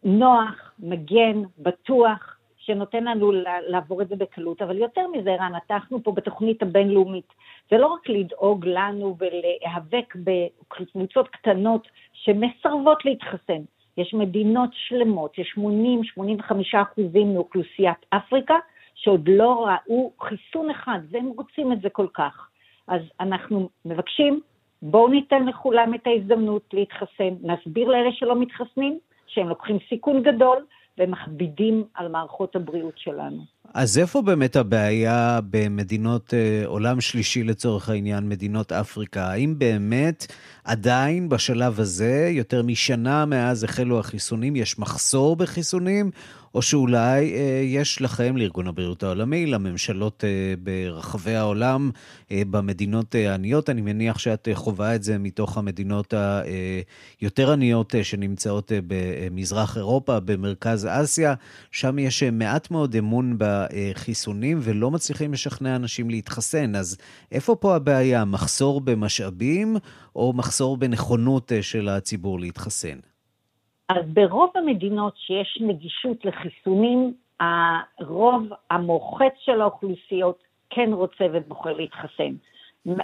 נוח, 0.04 0.72
מגן, 0.78 1.42
בטוח, 1.58 2.38
שנותן 2.58 3.04
לנו 3.04 3.32
לעבור 3.68 4.02
את 4.02 4.08
זה 4.08 4.16
בקלות, 4.16 4.62
אבל 4.62 4.76
יותר 4.78 5.06
מזה, 5.08 5.34
רן, 5.34 5.52
אנחנו 5.70 6.02
פה 6.02 6.12
בתוכנית 6.12 6.62
הבינלאומית. 6.62 7.32
זה 7.70 7.78
לא 7.78 7.86
רק 7.86 8.08
לדאוג 8.08 8.66
לנו 8.66 9.16
ולהיאבק 9.18 10.14
בקבוצות 10.16 11.28
קטנות 11.28 11.88
שמסרבות 12.12 13.04
להתחסן. 13.04 13.62
יש 13.98 14.14
מדינות 14.14 14.70
שלמות, 14.72 15.38
יש 15.38 15.54
80-85 15.58 16.52
אחוזים 16.82 17.34
מאוכלוסיית 17.34 18.06
אפריקה 18.08 18.54
שעוד 18.94 19.28
לא 19.28 19.66
ראו 19.66 20.12
חיסון 20.20 20.70
אחד, 20.70 20.98
והם 21.11 21.26
רוצים 21.37 21.72
את 21.72 21.80
זה 21.80 21.90
כל 21.90 22.06
כך. 22.14 22.48
אז 22.88 23.00
אנחנו 23.20 23.68
מבקשים, 23.84 24.40
בואו 24.82 25.08
ניתן 25.08 25.46
לכולם 25.46 25.94
את 25.94 26.06
ההזדמנות 26.06 26.62
להתחסן, 26.72 27.34
נסביר 27.42 27.88
לאלה 27.88 28.12
שלא 28.12 28.40
מתחסנים 28.40 28.98
שהם 29.26 29.48
לוקחים 29.48 29.78
סיכון 29.88 30.22
גדול 30.22 30.66
ומכבידים 30.98 31.84
על 31.94 32.08
מערכות 32.08 32.56
הבריאות 32.56 32.98
שלנו. 32.98 33.42
אז 33.74 33.98
איפה 33.98 34.22
באמת 34.22 34.57
הבעיה 34.57 35.40
במדינות 35.50 36.35
אה, 36.35 36.66
עולם 36.66 37.00
שלישי 37.00 37.44
לצורך 37.44 37.88
העניין, 37.88 38.28
מדינות 38.28 38.72
אפריקה? 38.72 39.26
האם 39.26 39.54
באמת 39.59 40.26
עדיין 40.64 41.28
בשלב 41.28 41.81
הזה, 41.81 42.31
יותר 42.33 42.62
משנה 42.62 43.26
מאז 43.26 43.64
החלו 43.64 43.98
החיסונים, 43.98 44.57
יש 44.57 44.78
מחסור 44.78 45.37
בחיסונים, 45.37 46.11
או 46.54 46.62
שאולי 46.62 47.34
אה, 47.34 47.62
יש 47.64 48.02
לכם, 48.02 48.37
לארגון 48.37 48.66
הבריאות 48.66 49.02
העולמי, 49.02 49.46
לממשלות 49.46 50.24
אה, 50.24 50.54
ברחבי 50.62 51.34
העולם, 51.34 51.90
אה, 52.30 52.42
במדינות 52.50 53.16
אה, 53.16 53.34
עניות, 53.34 53.70
אני 53.70 53.80
מניח 53.80 54.18
שאת 54.18 54.48
אה, 54.48 54.54
חווה 54.54 54.94
את 54.94 55.02
זה 55.02 55.18
מתוך 55.18 55.58
המדינות 55.58 56.14
היותר 57.20 57.48
אה, 57.48 57.52
עניות 57.52 57.94
אה, 57.94 58.04
שנמצאות 58.04 58.72
אה, 58.72 58.78
במזרח 58.87 59.76
אירופה, 59.76 60.20
במרכז 60.20 60.87
אסיה, 60.90 61.34
שם 61.70 61.98
יש 61.98 62.22
אה, 62.22 62.30
מעט 62.30 62.70
מאוד 62.70 62.96
אמון 62.96 63.37
בחיסונים 63.38 64.58
ולא 64.62 64.90
מצליחים 64.90 65.32
לשכנע 65.32 65.76
אנשים 65.76 66.11
להתחסן. 66.11 66.76
אז 66.76 66.96
איפה 67.32 67.56
פה 67.61 67.76
הבעיה? 67.76 68.24
מחסור 68.24 68.80
במשאבים 68.80 69.76
או 70.16 70.32
מחסור 70.32 70.76
בנכונות 70.76 71.52
אה, 71.52 71.62
של 71.62 71.88
הציבור 71.88 72.40
להתחסן? 72.40 72.98
אז 73.88 74.05
ברוב 74.12 74.51
המדינות 74.55 75.14
שיש 75.16 75.59
נגישות 75.61 76.24
לחיסונים, 76.24 77.12
הרוב 77.40 78.42
המוחץ 78.70 79.33
של 79.38 79.61
האוכלוסיות 79.61 80.38
כן 80.70 80.90
רוצה 80.92 81.24
ובוחר 81.33 81.72
להתחסן. 81.72 82.33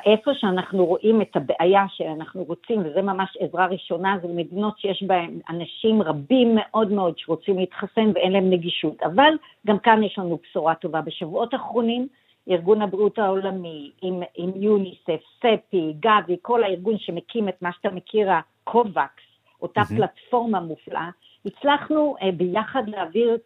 איפה 0.07 0.31
שאנחנו 0.35 0.87
רואים 0.87 1.23
את 1.23 1.37
הבעיה 1.37 1.85
שאנחנו 1.89 2.43
רוצים, 2.43 2.81
וזה 2.81 3.03
ממש 3.03 3.37
עזרה 3.41 3.67
ראשונה, 3.67 4.17
זה 4.23 4.29
מדינות 4.29 4.79
שיש 4.79 5.03
בהן 5.03 5.39
אנשים 5.51 6.03
רבים 6.03 6.55
מאוד 6.55 6.93
מאוד 6.93 7.19
שרוצים 7.19 7.59
להתחסן 7.59 8.11
ואין 8.15 8.33
להם 8.33 8.51
נגישות. 8.51 9.03
אבל 9.03 9.33
גם 9.67 9.79
כאן 9.79 10.03
יש 10.03 10.19
לנו 10.19 10.39
בשורה 10.43 10.75
טובה. 10.75 11.01
בשבועות 11.01 11.55
האחרונים, 11.55 12.09
ארגון 12.51 12.83
הבריאות 12.83 13.19
העולמי, 13.19 13.91
עם, 14.03 14.23
עם 14.37 14.51
יוניסף, 14.57 15.21
CEPI, 15.39 15.95
GAVI, 16.01 16.37
כל 16.43 16.65
הארגון 16.65 16.99
שמקים 16.99 17.49
את 17.49 17.63
מה 17.63 17.73
שאתה 17.73 17.91
מכיר, 17.91 18.29
ה 18.31 18.44
COVAX, 18.44 19.23
אותה 19.65 19.81
mm-hmm. 19.81 19.97
פלטפורמה 19.97 20.61
מופלאה, 20.61 21.11
הצלחנו 21.47 22.17
uh, 22.19 22.25
ביחד 22.37 22.89
להעביר 22.89 23.39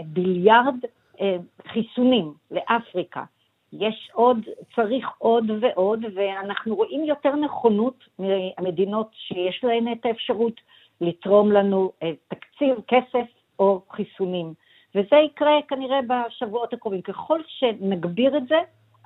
כביליארד 0.00 0.74
uh, 0.84 1.18
uh, 1.18 1.22
חיסונים 1.72 2.32
לאפריקה. 2.50 3.24
יש 3.72 4.10
עוד, 4.12 4.38
צריך 4.76 5.08
עוד 5.18 5.44
ועוד, 5.60 6.00
ואנחנו 6.14 6.76
רואים 6.76 7.04
יותר 7.04 7.34
נכונות 7.36 8.04
מהמדינות 8.18 9.10
שיש 9.12 9.64
להן 9.64 9.92
את 9.92 10.06
האפשרות 10.06 10.60
לתרום 11.00 11.52
לנו 11.52 11.92
uh, 12.02 12.06
תקציב, 12.28 12.74
כסף 12.88 13.26
או 13.58 13.82
חיסונים. 13.90 14.54
וזה 14.94 15.16
יקרה 15.16 15.58
כנראה 15.68 15.98
בשבועות 16.08 16.72
הקרובים. 16.72 17.02
ככל 17.02 17.40
שנגביר 17.46 18.36
את 18.36 18.48
זה, 18.48 18.58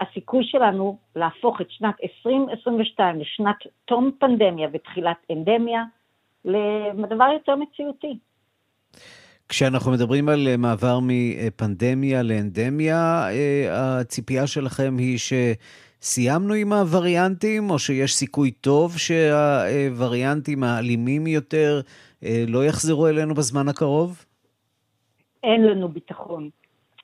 הסיכוי 0.03 0.45
שלנו 0.45 0.99
להפוך 1.17 1.61
את 1.61 1.71
שנת 1.71 1.95
2022 2.03 3.21
לשנת 3.21 3.57
תום 3.85 4.11
פנדמיה 4.19 4.69
ותחילת 4.73 5.17
אנדמיה 5.31 5.85
לדבר 6.45 7.29
יותר 7.33 7.57
מציאותי. 7.57 8.19
כשאנחנו 9.49 9.93
מדברים 9.93 10.29
על 10.29 10.49
אה, 10.49 10.57
מעבר 10.57 10.99
מפנדמיה 11.03 12.23
לאנדמיה, 12.23 13.29
אה, 13.31 13.99
הציפייה 14.01 14.47
שלכם 14.47 14.97
היא 14.99 15.19
שסיימנו 15.19 16.55
עם 16.55 16.73
הווריאנטים, 16.73 17.71
או 17.71 17.79
שיש 17.79 18.15
סיכוי 18.15 18.51
טוב 18.51 18.99
שהווריאנטים 18.99 20.65
האלימים 20.65 21.27
יותר 21.27 21.81
אה, 22.25 22.45
לא 22.49 22.65
יחזרו 22.65 23.09
אלינו 23.09 23.35
בזמן 23.35 23.69
הקרוב? 23.69 24.25
אין 25.43 25.67
לנו 25.67 25.89
ביטחון. 25.89 26.51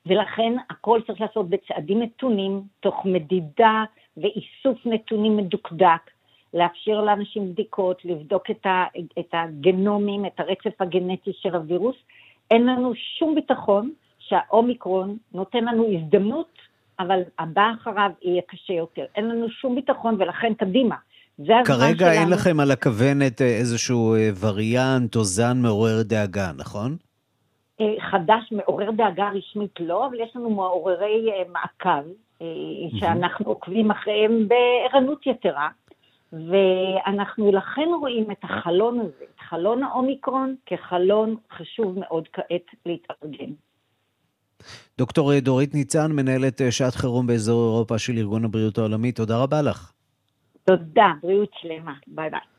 ולכן 0.08 0.52
הכל 0.70 1.00
צריך 1.06 1.20
לעשות 1.20 1.48
בצעדים 1.48 2.00
מתונים, 2.00 2.62
תוך 2.80 3.04
מדידה 3.04 3.84
ואיסוף 4.16 4.86
נתונים 4.86 5.36
מדוקדק, 5.36 6.10
לאפשר 6.54 7.00
לאנשים 7.00 7.52
בדיקות, 7.52 8.04
לבדוק 8.04 8.50
את, 8.50 8.66
ה, 8.66 8.84
את 9.18 9.28
הגנומים, 9.32 10.26
את 10.26 10.40
הרצף 10.40 10.80
הגנטי 10.80 11.30
של 11.40 11.54
הווירוס. 11.54 11.96
אין 12.50 12.66
לנו 12.66 12.92
שום 13.18 13.34
ביטחון 13.34 13.90
שהאומיקרון 14.18 15.16
נותן 15.34 15.64
לנו 15.64 15.86
הזדמנות, 15.92 16.52
אבל 17.00 17.20
הבא 17.38 17.72
אחריו 17.80 18.10
יהיה 18.22 18.42
קשה 18.48 18.72
יותר. 18.72 19.04
אין 19.16 19.28
לנו 19.28 19.50
שום 19.50 19.74
ביטחון, 19.74 20.16
ולכן 20.18 20.54
קדימה. 20.54 20.96
כרגע 21.64 22.12
אין 22.12 22.30
לכם 22.30 22.60
על 22.60 22.70
הכוונת 22.70 23.42
איזשהו 23.42 24.14
אה, 24.14 24.30
וריאנט 24.40 25.16
או 25.16 25.24
זן 25.24 25.62
מעורר 25.62 26.02
דאגה, 26.02 26.50
נכון? 26.56 26.96
אה, 27.80 27.94
חדש, 28.10 28.52
מעורר 28.52 28.90
דאגה 28.90 29.30
רשמית 29.34 29.80
לא, 29.80 30.06
אבל 30.06 30.20
יש 30.20 30.36
לנו 30.36 30.50
מעוררי 30.50 31.30
אה, 31.32 31.42
מעקב, 31.52 32.08
שאנחנו 33.00 33.46
עוקבים 33.46 33.90
אחריהם 33.90 34.48
בערנות 34.48 35.26
יתרה, 35.26 35.68
ואנחנו 36.32 37.52
לכן 37.52 37.88
רואים 38.00 38.30
את 38.30 38.38
החלון 38.42 39.00
הזה, 39.00 39.24
את 39.34 39.40
חלון 39.40 39.82
האומיקרון, 39.82 40.54
כחלון 40.66 41.36
חשוב 41.52 41.98
מאוד 41.98 42.28
כעת 42.32 42.66
להתארגן. 42.86 43.52
דוקטור 44.98 45.38
דורית 45.38 45.74
ניצן, 45.74 46.12
מנהלת 46.12 46.60
שעת 46.70 46.94
חירום 46.94 47.26
באזור 47.26 47.74
אירופה 47.74 47.98
של 47.98 48.12
ארגון 48.18 48.44
הבריאות 48.44 48.78
העולמי, 48.78 49.12
תודה 49.12 49.42
רבה 49.42 49.62
לך. 49.62 49.92
תודה, 50.64 51.12
בריאות 51.22 51.50
שלמה, 51.60 51.94
ביי 52.06 52.30
ביי. 52.30 52.57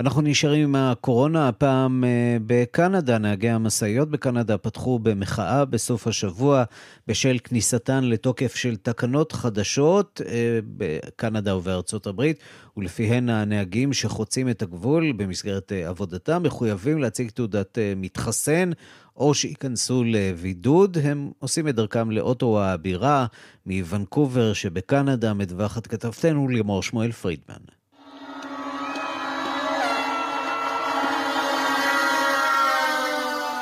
אנחנו 0.00 0.22
נשארים 0.22 0.62
עם 0.62 0.74
הקורונה, 0.76 1.48
הפעם 1.48 2.04
אה, 2.04 2.36
בקנדה. 2.46 3.18
נהגי 3.18 3.48
המשאיות 3.48 4.10
בקנדה 4.10 4.58
פתחו 4.58 4.98
במחאה 4.98 5.64
בסוף 5.64 6.06
השבוע 6.06 6.64
בשל 7.06 7.38
כניסתן 7.44 8.04
לתוקף 8.04 8.54
של 8.54 8.76
תקנות 8.76 9.32
חדשות 9.32 10.20
אה, 10.26 10.58
בקנדה 10.76 11.56
ובארצות 11.56 12.06
הברית, 12.06 12.38
ולפיהן 12.76 13.28
הנהגים 13.28 13.92
שחוצים 13.92 14.48
את 14.48 14.62
הגבול 14.62 15.12
במסגרת 15.12 15.72
אה, 15.72 15.88
עבודתם 15.88 16.42
מחויבים 16.42 16.98
להציג 16.98 17.30
תעודת 17.30 17.78
מתחסן 17.96 18.70
או 19.16 19.34
שייכנסו 19.34 20.04
לבידוד. 20.06 20.98
הם 21.02 21.30
עושים 21.38 21.68
את 21.68 21.74
דרכם 21.74 22.10
לאוטו 22.10 22.62
הבירה 22.64 23.26
מוונקובר 23.66 24.52
שבקנדה, 24.52 25.34
מדווחת 25.34 25.86
כתבתנו 25.86 26.48
לימור 26.48 26.82
שמואל 26.82 27.12
פרידמן. 27.12 27.79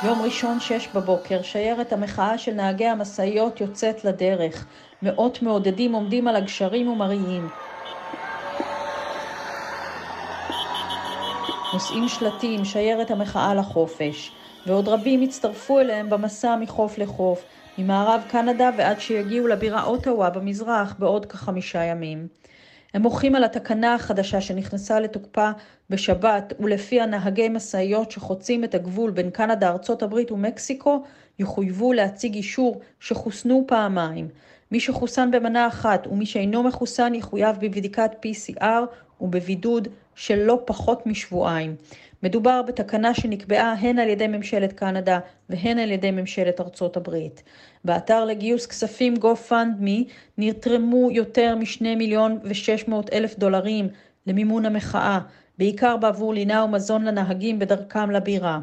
יום 0.02 0.22
ראשון 0.22 0.60
שש 0.60 0.88
בבוקר, 0.94 1.42
שיירת 1.42 1.92
המחאה 1.92 2.38
של 2.38 2.52
נהגי 2.52 2.86
המשאיות 2.86 3.60
יוצאת 3.60 4.04
לדרך. 4.04 4.66
מאות 5.02 5.42
מעודדים 5.42 5.92
עומדים 5.92 6.28
על 6.28 6.36
הגשרים 6.36 6.88
ומריעים. 6.88 7.48
נושאים 11.72 12.08
שלטים, 12.08 12.64
שיירת 12.64 13.10
המחאה 13.10 13.54
לחופש. 13.54 14.32
ועוד 14.66 14.88
רבים 14.88 15.22
הצטרפו 15.22 15.80
אליהם 15.80 16.10
במסע 16.10 16.56
מחוף 16.56 16.98
לחוף, 16.98 17.44
ממערב 17.78 18.24
קנדה 18.28 18.70
ועד 18.78 19.00
שיגיעו 19.00 19.46
לבירה 19.46 19.84
אוטווה 19.84 20.30
במזרח 20.30 20.94
בעוד 20.98 21.26
כחמישה 21.26 21.84
ימים. 21.84 22.28
הם 22.94 23.02
מוחים 23.02 23.34
על 23.34 23.44
התקנה 23.44 23.94
החדשה 23.94 24.40
שנכנסה 24.40 25.00
לתוקפה 25.00 25.50
בשבת, 25.90 26.52
ולפיה 26.60 27.06
נהגי 27.06 27.48
משאיות 27.48 28.10
שחוצים 28.10 28.64
את 28.64 28.74
הגבול 28.74 29.10
בין 29.10 29.30
קנדה, 29.30 29.68
ארצות 29.68 30.02
הברית 30.02 30.32
ומקסיקו, 30.32 31.04
יחויבו 31.38 31.92
להציג 31.92 32.34
אישור 32.34 32.80
שחוסנו 33.00 33.64
פעמיים. 33.68 34.28
מי 34.72 34.80
שחוסן 34.80 35.30
במנה 35.30 35.66
אחת 35.66 36.06
ומי 36.06 36.26
שאינו 36.26 36.62
מחוסן 36.62 37.14
יחויב 37.14 37.56
בבדיקת 37.60 38.10
PCR 38.26 38.64
ובבידוד 39.20 39.88
של 40.14 40.38
לא 40.38 40.62
פחות 40.64 41.06
משבועיים. 41.06 41.76
מדובר 42.22 42.62
בתקנה 42.62 43.14
שנקבעה 43.14 43.72
הן 43.72 43.98
על 43.98 44.08
ידי 44.08 44.26
ממשלת 44.26 44.72
קנדה 44.72 45.18
והן 45.48 45.78
על 45.78 45.90
ידי 45.90 46.10
ממשלת 46.10 46.60
ארצות 46.60 46.96
הברית. 46.96 47.42
באתר 47.84 48.24
לגיוס 48.24 48.66
כספים 48.66 49.14
GoFundMe 49.14 50.10
נרתמו 50.38 51.10
יותר 51.10 51.56
מ-2 51.56 51.82
מיליון 51.96 52.38
ו-600 52.44 52.92
אלף 53.12 53.38
דולרים 53.38 53.88
למימון 54.26 54.66
המחאה, 54.66 55.18
בעיקר 55.58 55.96
בעבור 55.96 56.34
לינה 56.34 56.64
ומזון 56.64 57.04
לנהגים 57.04 57.58
בדרכם 57.58 58.10
לבירה. 58.10 58.60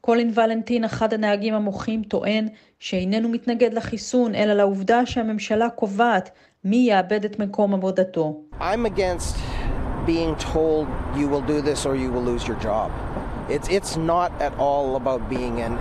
קולין 0.00 0.30
ולנטין, 0.34 0.84
אחד 0.84 1.14
הנהגים 1.14 1.54
המוחים, 1.54 2.02
טוען 2.02 2.48
שאיננו 2.78 3.28
מתנגד 3.28 3.74
לחיסון, 3.74 4.34
אלא 4.34 4.54
לעובדה 4.54 5.06
שהממשלה 5.06 5.70
קובעת 5.70 6.30
מי 6.64 6.76
יאבד 6.76 7.24
את 7.24 7.38
מקום 7.38 7.74
עבודתו. 7.74 8.40
I'm 8.60 8.86
against 8.86 9.36
being 10.06 10.34
told 10.36 10.86
you 11.16 11.28
will 11.28 11.46
do 11.46 11.60
this 11.60 11.86
or 11.86 11.94
you 11.94 12.10
will 12.12 12.24
lose 12.32 12.46
your 12.48 12.56
job. 12.56 12.90
It's, 13.48 13.68
it's 13.68 13.96
not 13.96 14.30
at 14.40 14.52
all 14.58 14.96
about 14.96 15.20
being 15.28 15.60
an 15.60 15.74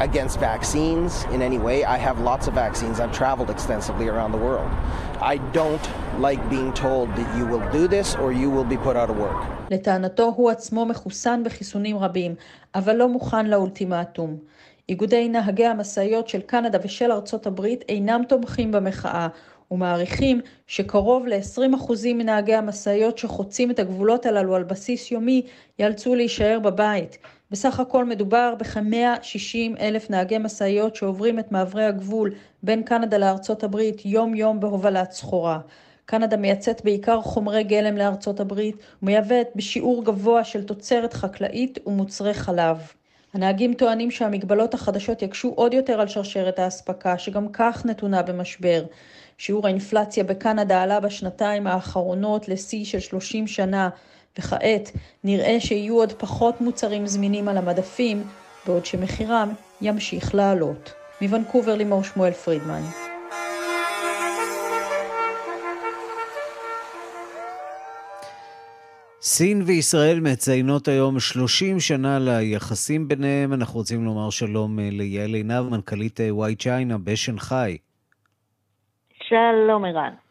against 0.00 0.40
vaccines 0.40 1.24
in 1.34 1.40
any 1.42 1.58
way. 1.66 1.84
I 1.84 1.98
have 2.06 2.16
lots 2.30 2.44
of 2.48 2.54
vaccines. 2.54 3.00
I've 3.00 3.12
traveled 3.12 3.50
extensively 3.50 4.08
around 4.08 4.32
the 4.32 4.42
world. 4.48 4.70
I 5.20 5.36
don't 5.58 5.86
like 6.26 6.40
being 6.48 6.72
told 6.72 7.06
that 7.18 7.28
you 7.36 7.44
will 7.50 7.64
do 7.78 7.86
this 7.86 8.08
or 8.22 8.32
you 8.32 8.48
will 8.54 8.68
be 8.74 8.78
put 8.86 8.96
out 8.96 9.10
of 9.10 9.16
work. 9.16 9.44
לטענתו 9.70 10.32
הוא 10.36 10.50
עצמו 10.50 10.86
מחוסן 10.86 11.42
בחיסונים 11.44 11.98
רבים, 11.98 12.34
אבל 12.74 12.96
לא 12.96 13.08
מוכן 13.08 13.46
לאולטימטום. 13.46 14.36
איגודי 14.88 15.28
נהגי 15.28 15.66
המשאיות 15.66 16.28
של 16.28 16.40
קנדה 16.40 16.78
ושל 16.82 17.12
ארצות 17.12 17.46
הברית 17.46 17.84
אינם 17.88 18.22
תומכים 18.28 18.72
במחאה, 18.72 19.28
ומעריכים 19.70 20.40
שקרוב 20.66 21.26
ל-20% 21.26 21.92
מנהגי 22.14 22.54
המשאיות 22.54 23.18
שחוצים 23.18 23.70
את 23.70 23.78
הגבולות 23.78 24.26
הללו 24.26 24.56
על 24.56 24.62
בסיס 24.62 25.10
יומי 25.10 25.42
ייאלצו 25.78 26.14
להישאר 26.14 26.58
בבית. 26.62 27.18
בסך 27.50 27.80
הכל 27.80 28.04
מדובר 28.04 28.54
בכ-160 28.58 29.80
אלף 29.80 30.10
נהגי 30.10 30.38
משאיות 30.38 30.96
שעוברים 30.96 31.38
את 31.38 31.52
מעברי 31.52 31.84
הגבול 31.84 32.34
בין 32.62 32.82
קנדה 32.82 33.18
לארצות 33.18 33.64
הברית 33.64 34.06
יום 34.06 34.34
יום 34.34 34.60
בהובלת 34.60 35.12
סחורה. 35.12 35.60
קנדה 36.06 36.36
מייצאת 36.36 36.84
בעיקר 36.84 37.22
חומרי 37.22 37.64
גלם 37.64 37.96
לארצות 37.96 38.40
הברית 38.40 38.76
ומייבאת 39.02 39.48
בשיעור 39.54 40.04
גבוה 40.04 40.44
של 40.44 40.64
תוצרת 40.64 41.12
חקלאית 41.12 41.78
ומוצרי 41.86 42.34
חלב. 42.34 42.92
הנהגים 43.34 43.74
טוענים 43.74 44.10
שהמגבלות 44.10 44.74
החדשות 44.74 45.22
יקשו 45.22 45.52
עוד 45.54 45.74
יותר 45.74 46.00
על 46.00 46.08
שרשרת 46.08 46.58
האספקה, 46.58 47.18
שגם 47.18 47.48
כך 47.52 47.86
נתונה 47.86 48.22
במשבר. 48.22 48.84
שיעור 49.38 49.66
האינפלציה 49.66 50.24
בקנדה 50.24 50.82
עלה 50.82 51.00
בשנתיים 51.00 51.66
האחרונות 51.66 52.48
לשיא 52.48 52.84
של 52.84 53.00
30 53.00 53.46
שנה, 53.46 53.88
וכעת 54.38 54.90
נראה 55.24 55.60
שיהיו 55.60 55.94
עוד 55.96 56.12
פחות 56.12 56.60
מוצרים 56.60 57.06
זמינים 57.06 57.48
על 57.48 57.56
המדפים, 57.56 58.22
בעוד 58.66 58.86
שמחירם 58.86 59.48
ימשיך 59.80 60.34
לעלות. 60.34 60.92
מוונקובר 61.20 61.74
לימור 61.74 62.04
שמואל 62.04 62.32
פרידמן. 62.32 62.82
סין 69.22 69.62
וישראל 69.66 70.20
מציינות 70.20 70.88
היום 70.88 71.20
30 71.20 71.80
שנה 71.80 72.18
ליחסים 72.18 73.08
ביניהם. 73.08 73.52
אנחנו 73.52 73.78
רוצים 73.78 74.04
לומר 74.04 74.30
שלום 74.30 74.78
אה, 74.78 74.88
ליעל 74.92 75.34
עינב, 75.34 75.68
מנכ"לית 75.70 76.20
וואי 76.30 76.56
צ'יינה 76.56 76.98
בשנגחאי. 76.98 77.78
שלום 79.28 79.84
ערן. 79.84 80.29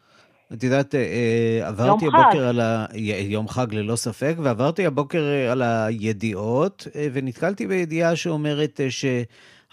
את 0.52 0.62
יודעת, 0.62 0.94
אה, 0.94 1.00
אה, 1.00 1.68
עברתי 1.68 2.06
הבוקר 2.06 2.30
חג. 2.32 2.36
על 2.36 2.60
ה... 2.60 2.86
יום 3.28 3.48
חג 3.48 3.74
ללא 3.74 3.96
ספק, 3.96 4.34
ועברתי 4.38 4.86
הבוקר 4.86 5.22
אה, 5.22 5.52
על 5.52 5.62
הידיעות, 5.62 6.86
ונתקלתי 7.12 7.66
בידיעה 7.66 8.16
שאומרת 8.16 8.80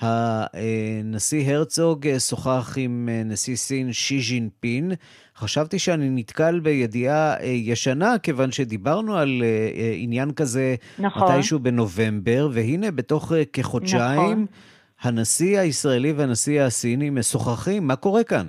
שהנשיא 0.02 1.54
הרצוג 1.54 2.18
שוחח 2.20 2.74
עם 2.78 3.10
נשיא 3.26 3.56
סין 3.56 3.94
שי 3.94 4.22
ז'ינפין. 4.22 4.92
חשבתי 5.38 5.80
שאני 5.80 6.10
נתקל 6.10 6.60
בידיעה 6.60 7.36
ישנה, 7.46 8.18
כיוון 8.24 8.52
שדיברנו 8.52 9.18
על 9.18 9.44
עניין 9.96 10.32
כזה 10.32 10.76
נכון. 11.00 11.34
מתישהו 11.34 11.60
בנובמבר, 11.60 12.50
והנה 12.52 12.92
בתוך 12.92 13.32
כחודשיים, 13.54 14.32
נכון. 14.32 14.46
הנשיא 15.02 15.60
הישראלי 15.60 16.12
והנשיא 16.12 16.62
הסיני 16.62 17.10
משוחחים. 17.10 17.88
מה 17.88 17.96
קורה 17.96 18.24
כאן? 18.24 18.48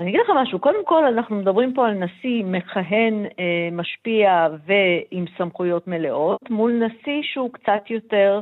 אני 0.00 0.10
אגיד 0.10 0.20
לך 0.20 0.30
משהו, 0.36 0.58
קודם 0.58 0.84
כל 0.84 1.04
אנחנו 1.04 1.36
מדברים 1.36 1.74
פה 1.74 1.86
על 1.86 1.94
נשיא 1.94 2.44
מכהן, 2.44 3.24
אה, 3.38 3.68
משפיע 3.72 4.48
ועם 4.66 5.24
סמכויות 5.38 5.88
מלאות, 5.88 6.50
מול 6.50 6.72
נשיא 6.72 7.22
שהוא 7.22 7.52
קצת 7.52 7.90
יותר 7.90 8.40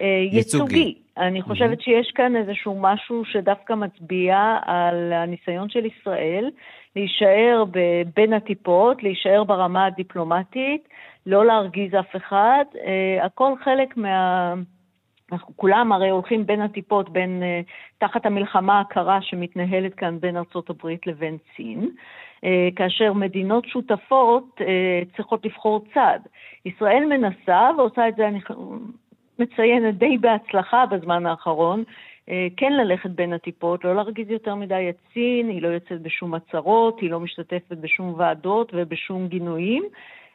אה, 0.00 0.06
ייצוגי. 0.06 0.78
ייצוגי. 0.78 0.98
אני 1.16 1.42
חושבת 1.42 1.78
mm-hmm. 1.78 1.84
שיש 1.84 2.12
כאן 2.14 2.36
איזשהו 2.36 2.78
משהו 2.80 3.24
שדווקא 3.24 3.72
מצביע 3.72 4.58
על 4.64 5.12
הניסיון 5.12 5.68
של 5.68 5.86
ישראל 5.86 6.50
להישאר 6.96 7.64
בין 8.16 8.32
הטיפות, 8.32 9.02
להישאר 9.02 9.44
ברמה 9.44 9.86
הדיפלומטית, 9.86 10.88
לא 11.26 11.46
להרגיז 11.46 11.94
אף 11.94 12.16
אחד, 12.16 12.64
אה, 12.86 13.24
הכל 13.24 13.52
חלק 13.64 13.96
מה... 13.96 14.54
אנחנו 15.32 15.56
כולם 15.56 15.92
הרי 15.92 16.10
הולכים 16.10 16.46
בין 16.46 16.60
הטיפות, 16.60 17.08
בין, 17.10 17.42
uh, 17.42 17.70
תחת 17.98 18.26
המלחמה 18.26 18.80
הקרה 18.80 19.22
שמתנהלת 19.22 19.94
כאן 19.94 20.20
בין 20.20 20.36
ארצות 20.36 20.70
הברית 20.70 21.06
לבין 21.06 21.36
סין, 21.56 21.90
uh, 21.90 22.48
כאשר 22.76 23.12
מדינות 23.12 23.66
שותפות 23.66 24.60
uh, 24.60 25.16
צריכות 25.16 25.44
לבחור 25.44 25.84
צד. 25.94 26.20
ישראל 26.64 27.04
מנסה 27.08 27.70
ועושה 27.76 28.08
את 28.08 28.16
זה, 28.16 28.28
אני 28.28 28.40
מציינת 29.38 29.98
די 29.98 30.18
בהצלחה 30.18 30.86
בזמן 30.86 31.26
האחרון, 31.26 31.84
אה, 32.28 32.46
כן 32.56 32.72
ללכת 32.72 33.10
בין 33.10 33.32
הטיפות, 33.32 33.84
לא 33.84 33.94
להרגיז 33.94 34.30
יותר 34.30 34.54
מדי 34.54 34.86
את 34.90 34.96
סין, 35.12 35.48
היא 35.48 35.62
לא 35.62 35.68
יוצאת 35.68 36.02
בשום 36.02 36.34
הצהרות, 36.34 37.00
היא 37.00 37.10
לא 37.10 37.20
משתתפת 37.20 37.76
בשום 37.80 38.14
ועדות 38.16 38.72
ובשום 38.74 39.28
גינויים. 39.28 39.84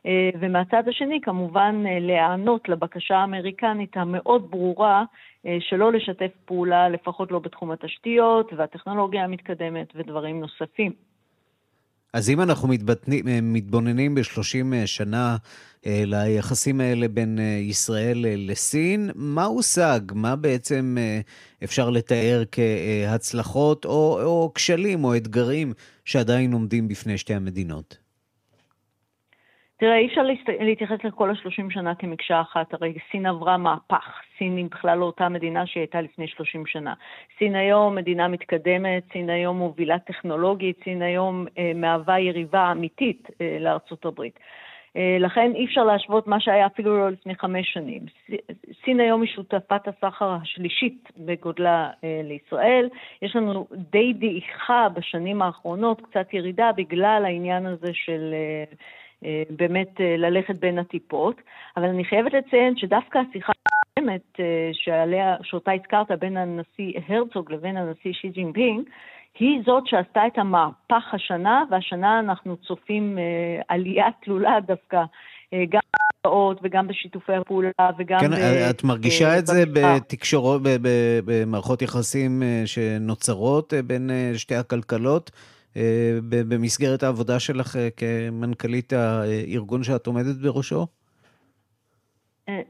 אה, 0.06 0.30
ומהצד 0.40 0.84
השני, 0.88 1.20
כמובן, 1.22 1.84
אה, 1.88 2.00
להיענות 2.00 2.70
לבקשה 2.70 3.16
האמריקנית 3.16 3.98
המאוד 3.98 4.52
ברורה 4.52 5.04
שלא 5.60 5.92
לשתף 5.94 6.32
פעולה, 6.46 6.90
לפחות 6.90 7.32
לא 7.32 7.40
בתחום 7.40 7.72
התשתיות 7.72 8.54
והטכנולוגיה 8.58 9.24
המתקדמת 9.24 9.88
ודברים 9.96 10.40
נוספים. 10.40 10.92
אז 12.14 12.30
אם 12.30 12.42
אנחנו 12.42 12.68
מתבוננים 13.42 14.16
ב-30 14.16 14.86
שנה 14.86 15.38
אה, 15.86 16.04
ליחסים 16.06 16.82
האלה 16.82 17.08
בין 17.08 17.40
אה, 17.40 17.44
ישראל 17.44 18.26
אה, 18.26 18.34
לסין, 18.38 19.10
מה 19.16 19.46
הושג? 19.46 20.00
מה 20.14 20.36
בעצם 20.36 20.98
אפשר 21.64 21.90
לתאר 21.90 22.44
כהצלחות 22.52 23.86
או, 23.86 24.22
או 24.24 24.52
כשלים 24.56 25.04
או 25.04 25.16
אתגרים 25.16 25.74
שעדיין 26.06 26.54
עומדים 26.54 26.88
בפני 26.88 27.18
שתי 27.18 27.34
המדינות? 27.34 28.01
תראה, 29.82 29.98
אי 29.98 30.08
אפשר 30.08 30.22
להתייחס 30.60 31.04
לכל 31.04 31.30
השלושים 31.30 31.72
שנה 31.72 31.96
כמקשה 31.96 32.42
אחת, 32.42 32.74
הרי 32.74 32.94
סין 33.12 33.26
עברה 33.26 33.58
מהפך, 33.58 34.22
סין 34.38 34.58
היא 34.58 34.66
בכלל 34.72 34.98
לא 34.98 35.06
אותה 35.06 35.30
מדינה 35.30 35.66
שהיא 35.66 35.82
הייתה 35.82 36.02
לפני 36.02 36.28
שלושים 36.28 36.66
שנה. 36.66 36.94
סין 37.40 37.56
היום 37.56 37.96
מדינה 37.96 38.28
מתקדמת, 38.28 39.04
סין 39.14 39.30
היום 39.30 39.58
מובילה 39.58 40.00
טכנולוגית, 40.00 40.84
סין 40.84 41.02
היום 41.02 41.46
אה, 41.58 41.72
מהווה 41.76 42.20
יריבה 42.20 42.72
אמיתית 42.72 43.28
אה, 43.42 43.58
לארצות 43.60 44.06
הברית. 44.06 44.40
אה, 44.98 45.18
לכן 45.20 45.52
אי 45.56 45.66
אפשר 45.66 45.84
להשוות 45.84 46.28
מה 46.28 46.40
שהיה 46.40 46.66
אפילו 46.66 46.98
לא 46.98 47.10
לפני 47.10 47.36
חמש 47.36 47.74
שנים. 47.74 48.02
סין 48.86 49.00
היום 49.00 49.22
היא 49.22 49.32
שותפת 49.36 49.88
הסחר 49.88 50.32
השלישית 50.42 51.10
בגודלה 51.18 51.90
אה, 52.04 52.22
לישראל. 52.24 52.90
יש 53.22 53.36
לנו 53.36 53.68
די 53.92 54.14
דעיכה 54.14 54.88
בשנים 54.90 55.42
האחרונות, 55.42 56.02
קצת 56.02 56.34
ירידה 56.34 56.72
בגלל 56.78 57.24
העניין 57.26 57.66
הזה 57.66 57.94
של... 57.94 58.34
אה, 58.34 58.76
באמת 59.50 60.00
ללכת 60.00 60.56
בין 60.56 60.80
הטיפות, 60.80 61.36
אבל 61.78 61.86
אני 61.86 62.06
חייבת 62.06 62.34
לציין 62.34 62.78
שדווקא 62.78 63.20
השיחה 63.30 63.54
הקודמת 63.66 64.40
שאותה 65.44 65.72
הזכרת 65.72 66.20
בין 66.20 66.38
הנשיא 66.38 67.00
הרצוג 67.08 67.52
לבין 67.52 67.78
הנשיא 67.78 68.14
שי 68.14 68.30
ג'ינפינג, 68.30 68.84
היא 69.40 69.62
זאת 69.66 69.88
שעשתה 69.88 70.28
את 70.28 70.38
המהפך 70.38 71.14
השנה, 71.14 71.64
והשנה 71.72 72.20
אנחנו 72.20 72.58
צופים 72.58 73.18
אה, 73.18 73.62
עלייה 73.68 74.06
תלולה 74.24 74.60
דווקא, 74.68 75.04
אה, 75.54 75.64
גם 75.70 75.80
בהשקעות 75.94 76.60
וגם 76.64 76.88
בשיתופי 76.88 77.34
הפעולה 77.34 77.70
וגם... 78.00 78.20
כן, 78.20 78.32
ב, 78.32 78.70
את 78.70 78.84
מרגישה 78.84 79.40
את 79.40 79.48
זה 79.48 79.64
בתקשורות, 79.74 80.62
במערכות 81.26 81.82
יחסים 81.82 82.44
אה, 82.44 82.62
שנוצרות 82.66 83.74
אה, 83.74 83.82
בין 83.82 84.10
אה, 84.10 84.32
שתי 84.38 84.56
הכלכלות? 84.56 85.32
במסגרת 86.30 87.04
העבודה 87.04 87.40
שלך 87.40 87.78
כמנכ"לית 87.98 88.94
הארגון 88.94 89.84
שאת 89.84 90.08
עומדת 90.08 90.36
בראשו? 90.36 90.88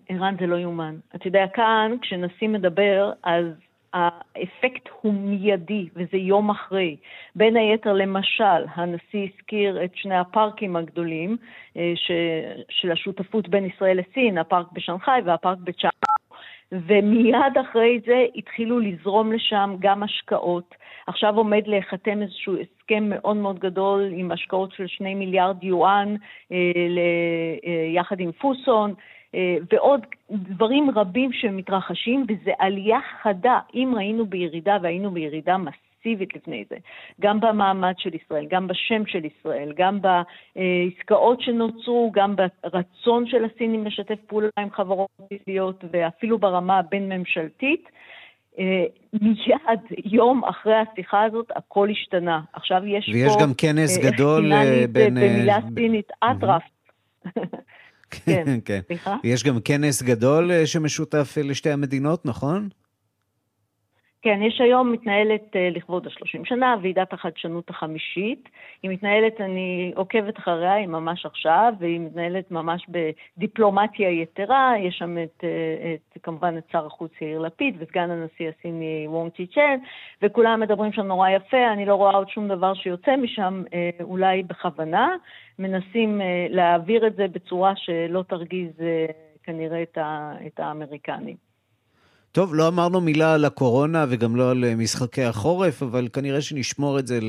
ערן, 0.10 0.36
זה 0.40 0.48
לא 0.48 0.56
יאומן. 0.56 0.96
אתה 1.16 1.28
יודע, 1.28 1.46
כאן, 1.54 1.92
כשנשיא 2.02 2.48
מדבר, 2.48 3.12
אז 3.24 3.46
האפקט 3.94 4.90
הוא 5.02 5.14
מיידי, 5.14 5.90
וזה 5.96 6.18
יום 6.18 6.50
אחרי. 6.50 6.98
בין 7.36 7.58
היתר, 7.58 7.94
למשל, 7.94 8.66
הנשיא 8.76 9.28
הזכיר 9.34 9.84
את 9.84 9.92
שני 9.96 10.18
הפארקים 10.18 10.76
הגדולים 10.76 11.38
אה, 11.78 11.94
ש... 11.96 12.12
של 12.70 12.92
השותפות 12.92 13.50
בין 13.50 13.66
ישראל 13.66 14.00
לסין, 14.00 14.38
הפארק 14.38 14.68
בשנגחאי 14.72 15.22
והפארק 15.26 15.58
בצ'אנג. 15.58 16.11
ומיד 16.72 17.58
אחרי 17.62 18.00
זה 18.06 18.26
התחילו 18.36 18.80
לזרום 18.80 19.32
לשם 19.32 19.76
גם 19.80 20.04
השקעות. 20.04 20.76
עכשיו 21.08 21.38
עומד 21.38 21.68
להיחתם 21.68 22.22
איזשהו 22.22 22.54
הסכם 22.58 23.10
מאוד 23.10 23.38
מאוד 23.38 23.60
גדול 23.60 24.10
עם 24.12 24.32
השקעות 24.32 24.72
של 24.72 24.88
שני 24.88 25.16
מיליארד 25.16 25.64
יואן 25.64 26.16
אה, 26.52 26.58
אה, 26.58 27.88
יחד 27.94 28.20
עם 28.20 28.32
פוסון. 28.32 28.94
אה, 29.36 29.58
ועוד 29.72 30.02
דברים 30.32 30.90
רבים 30.96 31.34
שמתרחשים, 31.34 32.26
וזו 32.30 32.52
עלייה 32.60 33.00
חדה. 33.22 33.60
אם 33.74 33.94
ראינו 33.96 34.26
בירידה, 34.26 34.78
והיינו 34.82 35.12
בירידה 35.12 35.58
מסיבית 36.02 36.36
לפני 36.36 36.64
זה, 36.70 36.76
גם 37.22 37.40
במעמד 37.40 37.94
של 37.98 38.10
ישראל, 38.16 38.46
גם 38.50 38.68
בשם 38.68 39.06
של 39.06 39.26
ישראל, 39.26 39.74
גם 39.78 40.00
בעסקאות 40.02 41.42
שנוצרו, 41.42 42.12
גם 42.14 42.36
ברצון 42.36 43.28
של 43.28 43.46
הסינים 43.46 43.86
לשתף 43.86 44.20
פעולה 44.28 44.50
עם 44.60 44.72
חברות 44.72 45.10
פרטיות, 45.30 45.84
ואפילו 45.92 46.38
ברמה 46.38 46.80
הבין-ממשלתית, 46.80 47.90
אה, 48.60 48.86
מיד, 49.22 49.80
יום 50.06 50.44
אחרי 50.44 50.74
השיחה 50.76 51.24
הזאת, 51.24 51.52
הכל 51.56 51.90
השתנה. 51.90 52.42
עכשיו 52.54 52.82
יש 52.86 53.10
ויש 53.10 53.24
פה... 53.24 53.32
ויש 53.32 53.44
גם 53.44 53.54
כנס 53.54 53.98
אה, 53.98 54.12
גדול 54.12 54.52
בין... 54.92 55.16
במילה 55.16 55.58
סינית, 55.76 56.12
אטרף. 56.24 56.64
כן, 58.12 58.60
כן. 58.66 58.80
סליחה? 58.88 59.16
יש 59.24 59.44
גם 59.44 59.60
כנס 59.66 60.04
גדול 60.04 60.52
אה, 60.52 60.68
שמשותף 60.68 61.36
אה, 61.38 61.44
לשתי 61.44 61.72
המדינות, 61.72 62.26
נכון? 62.26 62.70
כן, 64.24 64.42
יש 64.42 64.62
היום, 64.62 64.92
מתנהלת 64.92 65.42
uh, 65.42 65.78
לכבוד 65.78 66.08
ה-30 66.08 66.46
שנה, 66.46 66.76
ועידת 66.82 67.14
החדשנות 67.14 67.70
החמישית. 67.70 68.50
היא 68.84 68.92
מתנהלת, 68.92 69.42
אני 69.42 69.92
עוקבת 69.96 70.40
אחריה, 70.40 70.74
היא 70.74 70.88
ממש 70.88 71.26
עכשיו, 71.26 71.74
והיא 71.80 72.00
מתנהלת 72.00 72.52
ממש 72.52 72.88
בדיפלומטיה 72.90 74.10
יתרה. 74.10 74.74
יש 74.80 74.98
שם 74.98 75.18
את, 75.24 75.44
uh, 75.44 76.16
את, 76.16 76.24
כמובן 76.24 76.58
את 76.58 76.64
שר 76.72 76.86
החוץ 76.86 77.12
יאיר 77.22 77.40
לפיד 77.40 77.76
וסגן 77.80 78.12
הנשיא 78.12 78.50
הסיני 78.50 79.06
וונג 79.08 79.32
צ'י 79.32 79.48
צ'ן, 79.48 79.78
וכולם 80.22 80.60
מדברים 80.60 80.94
שם 80.94 81.06
נורא 81.06 81.30
יפה, 81.30 81.74
אני 81.74 81.86
לא 81.86 81.96
רואה 81.96 82.16
עוד 82.16 82.30
שום 82.30 82.48
דבר 82.48 82.74
שיוצא 82.74 83.16
משם, 83.16 83.64
uh, 83.68 84.04
אולי 84.04 84.44
בכוונה. 84.44 85.16
מנסים 85.60 86.22
להעביר 86.50 87.08
את 87.08 87.16
זה 87.16 87.28
בצורה 87.28 87.74
שלא 87.76 88.24
תרגיז 88.28 88.72
כנראה 89.44 89.84
את, 89.84 89.98
ה, 89.98 90.34
את 90.48 90.60
האמריקנים. 90.60 91.51
טוב, 92.32 92.56
לא 92.56 92.68
אמרנו 92.68 93.02
מילה 93.02 93.34
על 93.34 93.46
הקורונה 93.46 94.06
וגם 94.10 94.36
לא 94.36 94.52
על 94.52 94.64
אה, 94.64 94.76
משחקי 94.76 95.24
החורף, 95.24 95.84
אבל 95.84 96.08
כנראה 96.14 96.42
שנשמור 96.42 97.00
את 97.00 97.08
זה 97.08 97.20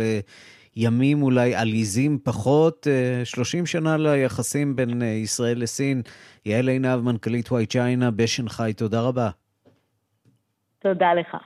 לימים 0.76 1.22
אולי 1.22 1.54
עליזים 1.54 2.18
פחות. 2.22 2.86
30 3.24 3.60
אה, 3.60 3.66
שנה 3.66 3.96
ליחסים 3.96 4.76
בין 4.76 5.02
אה, 5.02 5.06
ישראל 5.06 5.62
לסין. 5.62 6.02
יעל 6.46 6.68
עינב, 6.68 6.96
מנכ"לית 7.00 7.52
וואי 7.52 7.66
צ'יינה 7.66 8.10
בשנגחאי, 8.10 8.72
תודה 8.72 9.00
רבה. 9.00 9.30
תודה 10.78 11.14
לך. 11.14 11.36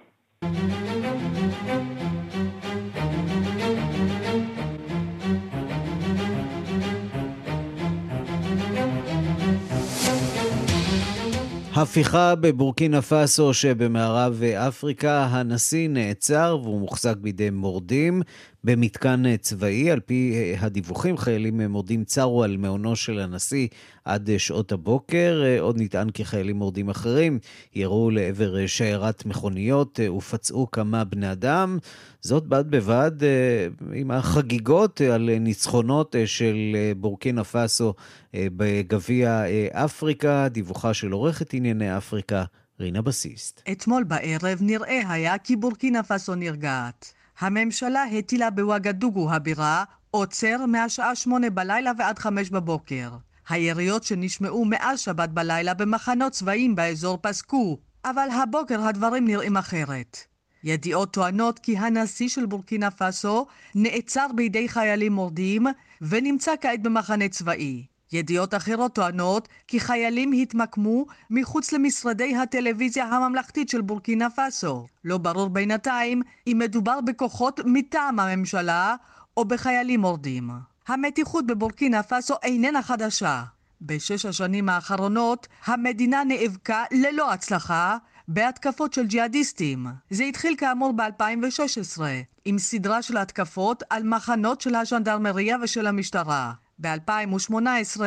הפיכה 11.76 12.34
בבורקינה 12.34 13.02
פאסו 13.02 13.54
שבמערב 13.54 14.42
אפריקה, 14.42 15.24
הנשיא 15.24 15.88
נעצר 15.88 16.58
והוא 16.62 16.80
מוחזק 16.80 17.16
בידי 17.16 17.50
מורדים 17.50 18.22
במתקן 18.66 19.36
צבאי. 19.36 19.90
על 19.90 20.00
פי 20.00 20.54
הדיווחים, 20.58 21.16
חיילים 21.16 21.60
מורדים 21.60 22.04
צרו 22.04 22.44
על 22.44 22.56
מעונו 22.56 22.96
של 22.96 23.18
הנשיא 23.18 23.68
עד 24.04 24.30
שעות 24.38 24.72
הבוקר. 24.72 25.42
עוד 25.60 25.76
נטען 25.78 26.10
כי 26.10 26.24
חיילים 26.24 26.56
מורדים 26.56 26.88
אחרים 26.88 27.38
ירו 27.74 28.10
לעבר 28.10 28.66
שיירת 28.66 29.26
מכוניות 29.26 30.00
ופצעו 30.16 30.70
כמה 30.70 31.04
בני 31.04 31.32
אדם. 31.32 31.78
זאת 32.20 32.46
בד 32.46 32.70
בבד 32.70 33.12
אה, 33.22 33.66
עם 33.92 34.10
החגיגות 34.10 35.00
על 35.00 35.30
ניצחונות 35.40 36.16
של 36.26 36.76
בורקינה 36.96 37.44
פאסו 37.44 37.94
אה, 38.34 38.46
בגביע 38.56 39.28
אה, 39.28 39.84
אפריקה. 39.84 40.48
דיווחה 40.48 40.94
של 40.94 41.12
עורכת 41.12 41.54
ענייני 41.54 41.96
אפריקה, 41.96 42.44
רינה 42.80 43.02
בסיסט. 43.02 43.62
אתמול 43.72 44.04
בערב 44.04 44.58
נראה 44.60 45.02
היה 45.08 45.38
כי 45.38 45.56
בורקינה 45.56 46.02
פאסו 46.02 46.34
נרגעת. 46.34 47.15
הממשלה 47.38 48.04
הטילה 48.04 48.50
בוואגדוגו 48.50 49.32
הבירה 49.32 49.84
עוצר 50.10 50.66
מהשעה 50.66 51.14
שמונה 51.14 51.50
בלילה 51.50 51.92
ועד 51.98 52.18
חמש 52.18 52.50
בבוקר. 52.50 53.10
היריות 53.48 54.04
שנשמעו 54.04 54.64
מאז 54.64 55.00
שבת 55.00 55.28
בלילה 55.28 55.74
במחנות 55.74 56.32
צבאיים 56.32 56.74
באזור 56.74 57.18
פסקו, 57.22 57.78
אבל 58.04 58.28
הבוקר 58.42 58.82
הדברים 58.82 59.26
נראים 59.26 59.56
אחרת. 59.56 60.18
ידיעות 60.64 61.12
טוענות 61.12 61.58
כי 61.58 61.78
הנשיא 61.78 62.28
של 62.28 62.46
בורקינה 62.46 62.90
פאסו 62.90 63.46
נעצר 63.74 64.26
בידי 64.34 64.68
חיילים 64.68 65.12
מורדים 65.12 65.66
ונמצא 66.00 66.52
כעת 66.60 66.82
במחנה 66.82 67.28
צבאי. 67.28 67.86
ידיעות 68.12 68.54
אחרות 68.54 68.94
טוענות 68.94 69.48
כי 69.68 69.80
חיילים 69.80 70.32
התמקמו 70.32 71.06
מחוץ 71.30 71.72
למשרדי 71.72 72.36
הטלוויזיה 72.36 73.04
הממלכתית 73.04 73.68
של 73.68 73.80
בורקינה 73.80 74.30
פאסו. 74.30 74.86
לא 75.04 75.18
ברור 75.18 75.48
בינתיים 75.48 76.22
אם 76.46 76.56
מדובר 76.58 77.00
בכוחות 77.00 77.60
מטעם 77.64 78.20
הממשלה 78.20 78.94
או 79.36 79.44
בחיילים 79.44 80.00
מורדים. 80.00 80.50
המתיחות 80.88 81.46
בבורקינה 81.46 82.02
פאסו 82.02 82.34
איננה 82.42 82.82
חדשה. 82.82 83.42
בשש 83.80 84.26
השנים 84.26 84.68
האחרונות 84.68 85.46
המדינה 85.64 86.24
נאבקה 86.24 86.84
ללא 86.92 87.32
הצלחה 87.32 87.96
בהתקפות 88.28 88.92
של 88.92 89.06
ג'יהאדיסטים. 89.06 89.86
זה 90.10 90.24
התחיל 90.24 90.54
כאמור 90.58 90.92
ב-2016 90.92 92.00
עם 92.44 92.58
סדרה 92.58 93.02
של 93.02 93.16
התקפות 93.16 93.82
על 93.90 94.02
מחנות 94.02 94.60
של 94.60 94.74
הז'נדרמריה 94.74 95.56
ושל 95.62 95.86
המשטרה. 95.86 96.52
ב-2018 96.78 98.00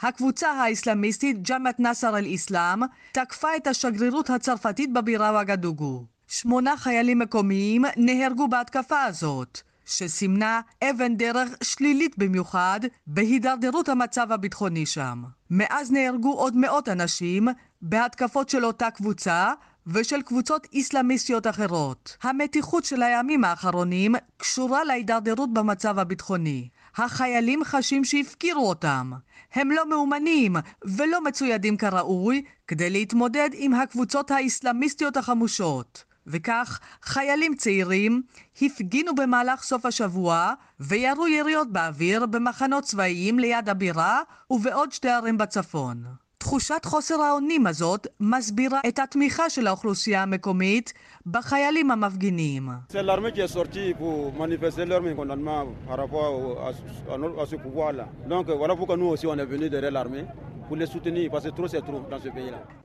הקבוצה 0.00 0.50
האסלאמיסטית 0.50 1.48
ג'מת 1.50 1.80
נאסר 1.80 2.18
אל-אסלאם 2.18 2.80
תקפה 3.12 3.56
את 3.56 3.66
השגרירות 3.66 4.30
הצרפתית 4.30 4.92
בבירה 4.92 5.40
וגדוגו. 5.42 6.04
שמונה 6.28 6.76
חיילים 6.76 7.18
מקומיים 7.18 7.84
נהרגו 7.96 8.48
בהתקפה 8.48 9.02
הזאת. 9.02 9.60
שסימנה 9.86 10.60
אבן 10.90 11.16
דרך 11.16 11.48
שלילית 11.62 12.18
במיוחד 12.18 12.80
בהידרדרות 13.06 13.88
המצב 13.88 14.32
הביטחוני 14.32 14.86
שם. 14.86 15.22
מאז 15.50 15.92
נהרגו 15.92 16.32
עוד 16.32 16.56
מאות 16.56 16.88
אנשים 16.88 17.48
בהתקפות 17.82 18.48
של 18.48 18.64
אותה 18.64 18.90
קבוצה 18.90 19.52
ושל 19.86 20.22
קבוצות 20.22 20.66
איסלאמיסטיות 20.72 21.46
אחרות. 21.46 22.16
המתיחות 22.22 22.84
של 22.84 23.02
הימים 23.02 23.44
האחרונים 23.44 24.14
קשורה 24.36 24.84
להידרדרות 24.84 25.54
במצב 25.54 25.98
הביטחוני. 25.98 26.68
החיילים 26.96 27.64
חשים 27.64 28.04
שהפקירו 28.04 28.68
אותם. 28.68 29.12
הם 29.52 29.70
לא 29.70 29.88
מאומנים 29.88 30.56
ולא 30.84 31.24
מצוידים 31.24 31.76
כראוי 31.76 32.42
כדי 32.66 32.90
להתמודד 32.90 33.50
עם 33.52 33.74
הקבוצות 33.74 34.30
האסלאמיסטיות 34.30 35.16
החמושות. 35.16 36.04
וכך 36.26 36.80
חיילים 37.02 37.54
צעירים 37.54 38.22
הפגינו 38.62 39.14
במהלך 39.14 39.62
סוף 39.62 39.86
השבוע 39.86 40.52
וירו 40.80 41.26
יריות 41.28 41.72
באוויר 41.72 42.26
במחנות 42.26 42.84
צבאיים 42.84 43.38
ליד 43.38 43.68
הבירה 43.68 44.20
ובעוד 44.50 44.92
שתי 44.92 45.08
ערים 45.08 45.38
בצפון. 45.38 46.04
תחושת 46.46 46.84
חוסר 46.84 47.22
האונים 47.22 47.66
הזאת 47.66 48.06
מסבירה 48.20 48.80
את 48.88 48.98
התמיכה 48.98 49.50
של 49.50 49.66
האוכלוסייה 49.66 50.22
המקומית 50.22 50.92
בחיילים 51.26 51.90
המפגינים. 51.90 52.68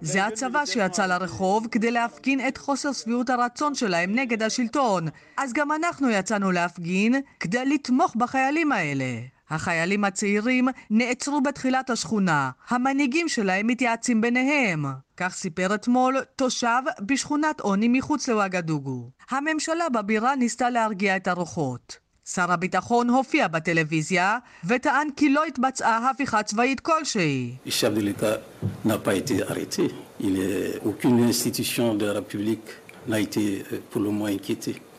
זה 0.01 0.25
הצבא 0.25 0.65
שיצא 0.65 1.05
לרחוב 1.05 1.67
כדי 1.71 1.91
להפגין 1.91 2.47
את 2.47 2.57
חוסר 2.57 2.91
שביעות 2.91 3.29
הרצון 3.29 3.75
שלהם 3.75 4.15
נגד 4.15 4.43
השלטון. 4.43 5.07
אז 5.37 5.53
גם 5.53 5.71
אנחנו 5.71 6.09
יצאנו 6.09 6.51
להפגין 6.51 7.15
כדי 7.39 7.65
לתמוך 7.65 8.15
בחיילים 8.15 8.71
האלה. 8.71 9.05
החיילים 9.51 10.03
הצעירים 10.03 10.67
נעצרו 10.89 11.41
בתחילת 11.41 11.89
השכונה. 11.89 12.49
המנהיגים 12.69 13.27
שלהם 13.29 13.67
מתייעצים 13.67 14.21
ביניהם. 14.21 14.85
כך 15.17 15.33
סיפר 15.33 15.75
אתמול 15.75 16.17
תושב 16.35 16.81
בשכונת 17.01 17.59
עוני 17.59 17.87
מחוץ 17.87 18.29
לוואגדוגו. 18.29 19.09
הממשלה 19.29 19.89
בבירה 19.89 20.35
ניסתה 20.35 20.69
להרגיע 20.69 21.15
את 21.15 21.27
הרוחות. 21.27 21.97
שר 22.25 22.51
הביטחון 22.51 23.09
הופיע 23.09 23.47
בטלוויזיה 23.47 24.37
וטען 24.65 25.07
כי 25.15 25.29
לא 25.29 25.43
התבצעה 25.43 26.09
הפיכה 26.09 26.43
צבאית 26.43 26.79
כלשהי. 26.79 27.55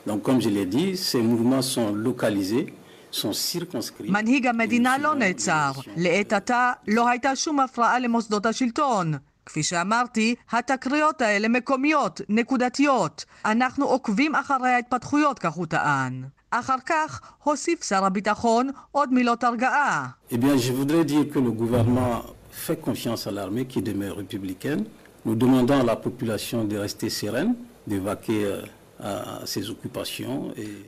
Donc 0.07 0.21
comme 0.25 0.41
je 0.41 0.49
l'ai 0.49 0.67
dit, 0.67 0.97
ces 0.97 1.23
mouvements 1.23 1.63
sont 1.63 1.95
localisés 1.95 2.67
מנהיג 4.01 4.47
המדינה 4.47 4.99
לא 4.99 5.15
נעצר. 5.15 5.73
לעת 5.97 6.33
עתה 6.33 6.73
לא 6.89 7.09
הייתה 7.09 7.37
שום 7.37 7.61
הפרעה 7.61 7.99
למוסדות 7.99 8.47
השלטון. 8.47 9.15
כפי 9.47 9.63
שאמרתי, 9.63 10.35
התקריות 10.53 11.21
האלה 11.21 11.49
מקומיות, 11.49 12.21
נקודתיות. 12.29 13.25
אנחנו 13.45 13.85
עוקבים 13.85 14.35
אחרי 14.35 14.71
ההתפתחויות, 14.71 15.39
כך 15.39 15.53
הוא 15.53 15.67
טען. 15.67 16.25
אחר 16.51 16.77
כך 16.87 17.21
הוסיף 17.43 17.85
שר 17.85 18.05
הביטחון 18.05 18.71
עוד 18.91 19.13
מילות 19.13 19.45
הרגעה. 19.45 20.09
Eh 20.31 20.37
bien, 20.37 20.57
je 20.57 20.73
voudrais 20.73 21.05
dire 21.05 21.25
que 21.33 21.39
le 21.39 21.51
gouvernement 21.51 22.23
fait 22.53 22.81
confiance 22.81 23.27
à 23.27 23.31
l'armée 23.31 23.65
qui 23.67 23.81
demeure 23.83 24.17
républicaine. 24.17 24.85
Nous 25.27 25.35
demandons 25.35 25.81
à 25.81 25.85
la 25.85 25.97
population 25.97 26.65
de 26.65 26.77
rester 26.77 27.11
sereine, 27.11 27.55
d'évacuer 27.87 28.45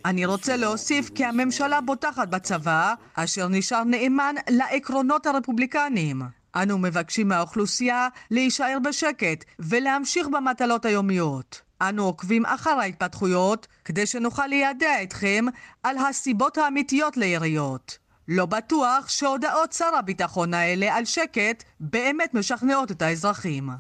אני 0.05 0.27
רוצה 0.27 0.57
להוסיף 0.57 1.11
כי 1.15 1.25
הממשלה 1.25 1.81
בוטחת 1.81 2.29
בצבא, 2.29 2.95
אשר 3.15 3.49
נשאר 3.49 3.85
נאמן 3.85 4.35
לעקרונות 4.51 5.27
הרפובליקניים. 5.27 6.23
אנו 6.57 6.79
מבקשים 6.79 7.29
מהאוכלוסייה 7.29 8.09
להישאר 8.31 8.79
בשקט 8.85 9.45
ולהמשיך 9.59 10.29
במטלות 10.29 10.85
היומיות. 10.85 11.61
אנו 11.83 12.05
עוקבים 12.05 12.47
אחר 12.47 12.71
ההתפתחויות 12.71 13.67
כדי 13.85 14.07
שנוכל 14.07 14.47
לידע 14.47 15.03
אתכם 15.03 15.45
על 15.83 15.97
הסיבות 15.99 16.59
האמיתיות 16.59 17.17
ליריות. 17.17 17.99
לא 18.29 18.47
בטוח 18.47 19.09
שהודעות 19.09 19.73
שר 19.73 19.97
הביטחון 19.99 20.55
האלה 20.55 20.97
על 20.97 21.05
שקט 21.05 21.65
באמת 21.81 22.35
משכנעות 22.35 22.91
את 22.91 23.03
האזרחים. 23.03 23.71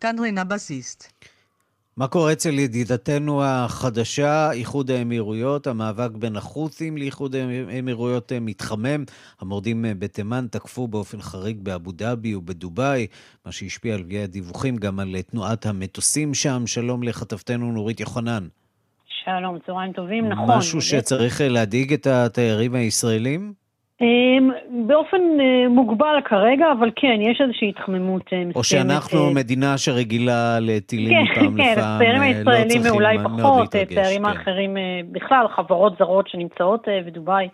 כאן 0.00 0.18
רינה 0.18 0.44
בסיסט. 0.44 1.24
מה 1.96 2.08
קורה 2.08 2.32
אצל 2.32 2.58
ידידתנו 2.58 3.42
החדשה, 3.44 4.52
איחוד 4.52 4.90
האמירויות? 4.90 5.66
המאבק 5.66 6.10
בין 6.10 6.36
החות'ים 6.36 6.96
לאיחוד 6.96 7.36
האמירויות 7.36 8.32
מתחמם. 8.40 9.04
המורדים 9.40 9.84
בתימן 9.98 10.46
תקפו 10.50 10.88
באופן 10.88 11.20
חריג 11.20 11.60
באבו 11.62 11.92
דאבי 11.92 12.34
ובדובאי, 12.34 13.06
מה 13.46 13.52
שהשפיע 13.52 13.94
על 13.94 14.02
פגיעה 14.02 14.24
הדיווחים 14.24 14.76
גם 14.76 15.00
על 15.00 15.16
תנועת 15.30 15.66
המטוסים 15.66 16.34
שם. 16.34 16.62
שלום 16.66 17.02
לכתבתנו 17.02 17.72
נורית 17.72 18.00
יוחנן. 18.00 18.48
שלום, 19.24 19.58
צהריים 19.66 19.92
טובים, 19.92 20.28
נכון. 20.28 20.58
משהו 20.58 20.82
שצריך 20.82 21.40
להדאיג 21.44 21.92
את 21.92 22.06
התיירים 22.06 22.74
הישראלים? 22.74 23.59
אמ, 24.00 24.50
באופן 24.86 25.20
אה, 25.40 25.68
מוגבל 25.68 26.20
כרגע, 26.24 26.66
אבל 26.78 26.90
כן, 26.96 27.18
יש 27.20 27.40
איזושהי 27.40 27.68
התחממות 27.68 28.22
אה, 28.32 28.38
מסוימת. 28.38 28.56
או 28.56 28.64
שאנחנו 28.64 29.28
אה, 29.28 29.34
מדינה 29.34 29.78
שרגילה 29.78 30.58
לטילים 30.60 31.26
כן, 31.34 31.42
מפעם 31.42 31.56
כן, 31.56 31.72
לפעם, 31.72 31.98
כן, 32.00 32.20
הישראלים 32.20 32.82
אולי 32.90 33.16
פחות, 33.24 33.72
כן. 33.72 34.24
האחרים 34.24 34.76
בכלל, 35.12 35.46
חברות 35.56 35.92
זרות 35.98 36.28
שנמצאות 36.28 36.88
בדובאי. 37.06 37.48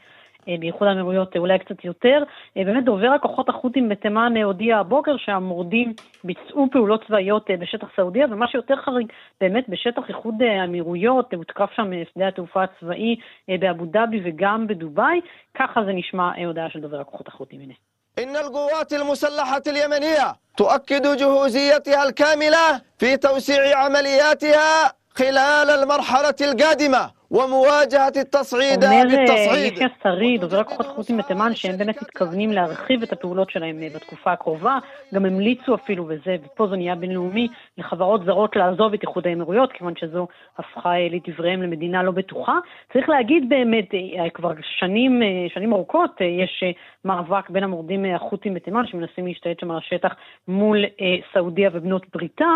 אה, 0.48 0.56
באיחוד 0.60 0.88
האמירויות 0.88 1.38
אולי 1.38 1.60
קצת 1.60 1.86
יותר. 1.86 2.24
אה, 2.58 2.64
באמת 2.66 2.86
דובר 2.86 3.08
הכוחות 3.08 3.50
החות'ים 3.50 3.90
בתימן 3.90 4.34
אה, 4.38 4.44
הודיע 4.44 4.78
הבוקר 4.78 5.18
שהמורדים 5.18 5.94
ביצעו 6.24 6.68
פעולות 6.72 7.04
צבאיות 7.08 7.50
בשטח 7.60 7.88
סעודיה, 7.96 8.26
ומה 8.30 8.48
שיותר 8.48 8.76
חריג, 8.76 9.08
באמת 9.42 9.70
בשטח 9.70 10.02
איחוד 10.10 10.36
האמירויות 10.42 11.34
הותקף 11.34 11.70
שם 11.76 11.92
שדה 12.14 12.28
התעופה 12.28 12.64
הצבאי 12.64 13.16
באבו 13.60 13.86
דאבי 13.86 14.22
וגם 14.24 14.68
בדובאי, 14.68 15.22
ככה 15.58 15.84
זה 15.86 15.92
נשמע 15.94 16.46
הודעה 16.46 16.70
של 16.70 16.80
דובר 16.80 17.00
הכוחות 17.00 17.28
החות'ים. 17.28 17.60
הנה. 17.62 17.74
إن 18.20 18.36
القوات 18.36 18.94
المسلحة 18.94 19.62
اليمنية 19.68 20.36
تؤكد 20.58 21.18
جهوزيتها 21.18 22.04
الكاملة 22.04 22.82
في 23.00 23.18
توسيع 23.18 23.78
عملياتها 23.78 24.94
خلال 25.16 25.70
المرحلة 25.70 26.36
القادمة 26.42 27.15
ומוואג'הת 27.32 28.18
التصعيد 28.18 28.80
بالتصعيد. 28.80 29.48
אומר 29.48 29.58
יחיא 29.58 29.88
שריד, 30.04 30.42
דובר 30.42 30.64
כוחות 30.64 30.86
חות'ים 30.86 31.18
בתימן, 31.18 31.56
שהם 31.56 31.78
באמת 31.78 32.02
מתכוונים 32.02 32.52
להרחיב 32.52 33.04
את 33.04 33.12
הפעולות 33.14 33.50
שלהם 33.50 33.84
אה, 33.84 33.88
בתקופה 33.96 34.32
הקרובה. 34.32 34.78
גם 35.14 35.26
המליצו 35.26 35.76
אפילו, 35.76 36.06
וזה, 36.08 36.36
ופה 36.46 36.68
זה 36.68 36.76
נהיה 36.76 36.96
בינלאומי, 36.96 37.48
לחברות 37.78 38.26
זרות 38.26 38.56
לעזוב 38.56 38.94
את 38.94 39.02
איחוד 39.02 39.28
האמירויות, 39.28 39.72
כיוון 39.72 39.94
שזו 40.00 40.28
הפכה 40.58 40.90
אה, 40.90 41.08
לדבריהם 41.12 41.62
למדינה 41.62 42.04
לא 42.04 42.12
בטוחה. 42.12 42.58
צריך 42.94 43.10
להגיד 43.10 43.50
באמת, 43.50 43.94
אה, 43.94 44.30
כבר 44.30 44.52
שנים, 44.80 45.22
שנים 45.54 45.74
ארוכות, 45.74 46.22
יש 46.22 46.64
מאבק 47.06 47.50
בין 47.50 47.64
המורדים 47.64 48.06
החות'ים 48.06 48.54
בתימן, 48.54 48.88
שמנסים 48.88 49.28
להשתלט 49.28 49.60
שם 49.60 49.72
על 49.72 49.78
השטח 49.78 50.16
מול 50.48 50.86
סעודיה 51.34 51.70
ובנות 51.74 52.06
בריתה, 52.14 52.50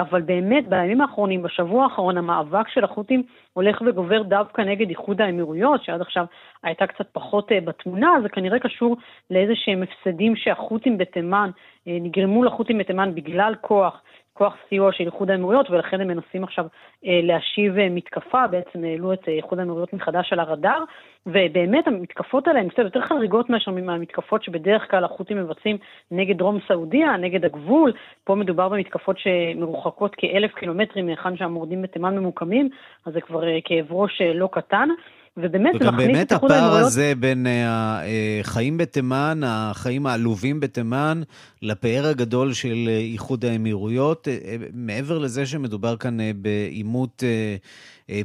אבל 0.00 0.22
באמת, 0.22 0.68
בימים 0.68 1.00
האחרונים, 1.00 1.42
בשבוע 1.42 1.84
האחרון, 1.84 2.18
המאבק 2.18 2.68
של 2.68 2.84
החות'ים 2.84 3.22
הולך 3.53 3.81
וגובר 3.85 4.21
דווקא 4.21 4.61
נגד 4.61 4.89
איחוד 4.89 5.21
האמירויות, 5.21 5.83
שעד 5.83 6.01
עכשיו 6.01 6.25
הייתה 6.63 6.87
קצת 6.87 7.07
פחות 7.11 7.51
uh, 7.51 7.65
בתמונה, 7.65 8.11
זה 8.21 8.29
כנראה 8.29 8.59
קשור 8.59 8.97
לאיזה 9.29 9.53
שהם 9.55 9.83
הפסדים 9.83 10.35
שהחות'ים 10.35 10.97
בתימן, 10.97 11.49
uh, 11.55 11.89
נגרמו 12.01 12.43
לחות'ים 12.43 12.77
בתימן 12.77 13.15
בגלל 13.15 13.55
כוח, 13.61 14.01
כוח 14.41 14.55
סיוע 14.69 14.91
של 14.91 15.03
איחוד 15.03 15.31
האמירויות, 15.31 15.69
ולכן 15.69 16.01
הם 16.01 16.07
מנסים 16.07 16.43
עכשיו 16.43 16.65
uh, 16.65 17.07
להשיב 17.23 17.75
uh, 17.75 17.79
מתקפה, 17.91 18.47
בעצם 18.47 18.83
העלו 18.83 19.13
את 19.13 19.23
uh, 19.23 19.27
איחוד 19.27 19.59
האמירויות 19.59 19.93
מחדש 19.93 20.33
על 20.33 20.39
הרדאר. 20.39 20.83
ובאמת 21.25 21.87
המתקפות 21.87 22.47
האלה 22.47 22.59
הן 22.59 22.69
קצת 22.69 22.83
יותר 22.83 23.01
חריגות 23.01 23.49
מאשר 23.49 23.71
מהמתקפות 23.71 24.43
שבדרך 24.43 24.91
כלל 24.91 25.03
החות'ים 25.03 25.37
מבצעים 25.37 25.77
נגד 26.11 26.37
דרום 26.37 26.59
סעודיה, 26.67 27.17
נגד 27.17 27.45
הגבול. 27.45 27.93
פה 28.23 28.35
מדובר 28.35 28.69
במתקפות 28.69 29.17
שמרוחקות 29.19 30.15
כאלף 30.15 30.53
קילומטרים 30.53 31.05
מהיכן 31.05 31.37
שהמורדים 31.37 31.81
בתימן 31.81 32.17
ממוקמים, 32.17 32.69
אז 33.05 33.13
זה 33.13 33.21
כבר 33.21 33.41
כאב 33.65 33.85
ראש 33.91 34.21
לא 34.21 34.49
קטן. 34.51 34.89
ובאמת 35.37 35.73
זה 35.79 35.91
מכניס 35.91 36.17
את 36.21 36.31
איחוד 36.31 36.51
האמירויות... 36.51 36.77
הפער 36.77 36.85
הזה 36.85 37.13
בין 37.19 37.47
החיים 37.65 38.77
בתימן, 38.77 39.41
החיים 39.45 40.05
העלובים 40.05 40.59
בתימן, 40.59 41.21
לפאר 41.61 42.05
הגדול 42.07 42.53
של 42.53 42.89
איחוד 43.11 43.45
האמירויות, 43.45 44.27
מעבר 44.73 45.17
לזה 45.17 45.45
שמדובר 45.45 45.97
כאן 45.97 46.17
בעימות 46.41 47.23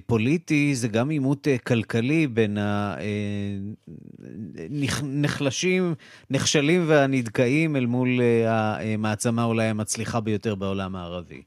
פוליטי, 0.07 0.75
זה 0.75 0.89
גם 0.89 1.11
עימות 1.11 1.49
כלכלי 1.67 2.27
בין 2.27 2.59
הנחלשים, 5.03 5.95
נחשלים 6.31 6.85
והנדכאים 6.87 7.77
אל 7.77 7.87
מול 7.87 8.21
המעצמה 8.47 9.45
אולי 9.45 9.67
המצליחה 9.67 10.21
ביותר 10.21 10.55
בעולם 10.55 10.97
הערבי. 10.97 11.43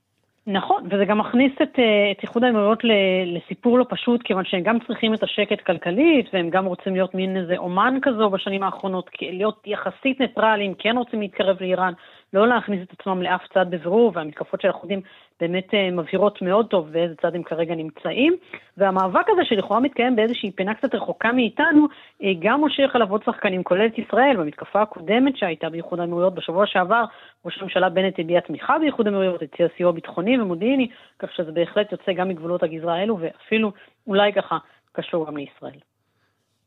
נכון, 0.47 0.83
וזה 0.91 1.05
גם 1.05 1.17
מכניס 1.17 1.51
את, 1.61 1.79
אה, 1.79 2.11
את 2.11 2.23
איחוד 2.23 2.43
האמירויות 2.43 2.83
לסיפור 3.25 3.79
לא 3.79 3.85
פשוט, 3.89 4.21
כיוון 4.23 4.45
שהם 4.45 4.63
גם 4.63 4.77
צריכים 4.87 5.13
את 5.13 5.23
השקט 5.23 5.61
כלכלית, 5.61 6.29
והם 6.33 6.49
גם 6.49 6.65
רוצים 6.65 6.93
להיות 6.93 7.15
מין 7.15 7.37
איזה 7.37 7.57
אומן 7.57 7.97
כזו 8.01 8.29
בשנים 8.29 8.63
האחרונות, 8.63 9.09
להיות 9.21 9.63
יחסית 9.65 10.19
ניטרליים, 10.19 10.73
כן 10.73 10.97
רוצים 10.97 11.21
להתקרב 11.21 11.57
לאיראן, 11.59 11.93
לא 12.33 12.47
להכניס 12.47 12.79
את 12.83 12.99
עצמם 12.99 13.21
לאף 13.21 13.41
צד 13.53 13.65
בבירור, 13.69 14.11
והמתקפות 14.15 14.61
של 14.61 14.69
החודים 14.69 15.01
באמת 15.39 15.73
אה, 15.73 15.91
מבהירות 15.91 16.41
מאוד 16.41 16.67
טוב 16.67 16.91
באיזה 16.91 17.15
צד 17.21 17.35
הם 17.35 17.43
כרגע 17.43 17.75
נמצאים. 17.75 18.37
והמאבק 18.77 19.25
הזה 19.29 19.41
שלכאורה 19.45 19.79
מתקיים 19.79 20.15
באיזושהי 20.15 20.51
פינה 20.51 20.73
קצת 20.73 20.95
רחוקה 20.95 21.31
מאיתנו, 21.31 21.87
אה, 22.23 22.31
גם 22.39 22.59
מושך 22.59 22.91
עליו 22.93 23.11
עוד 23.11 23.23
שחקנים, 23.25 23.63
כולל 23.63 23.85
את 23.85 23.97
ישראל, 23.97 24.35
במתקפה 24.37 24.81
הקודמת 24.81 25.37
שהייתה 25.37 25.69
באיחוד 25.69 25.99
האמירויות 25.99 26.35
בשבוע 26.35 26.67
שעבר, 26.67 27.03
ראש 27.45 27.57
הממשלה 27.61 27.89
בנט 27.89 28.19
הביע 28.19 28.39
תמיכה 28.39 28.79
באיחוד 28.79 29.07
האמירויות, 29.07 29.41
הציע 29.41 29.67
סיוע 29.77 29.91
ביטחוני 29.91 30.39
ומודיעיני, 30.39 30.87
כך 31.19 31.33
שזה 31.33 31.51
בהחלט 31.51 31.91
יוצא 31.91 32.13
גם 32.13 32.29
מגבולות 32.29 32.63
הגזרה 32.63 32.95
האלו, 32.95 33.17
ואפילו 33.19 33.71
אולי 34.07 34.33
ככה 34.33 34.57
קשור 34.91 35.27
גם 35.27 35.37
לישראל. 35.37 35.79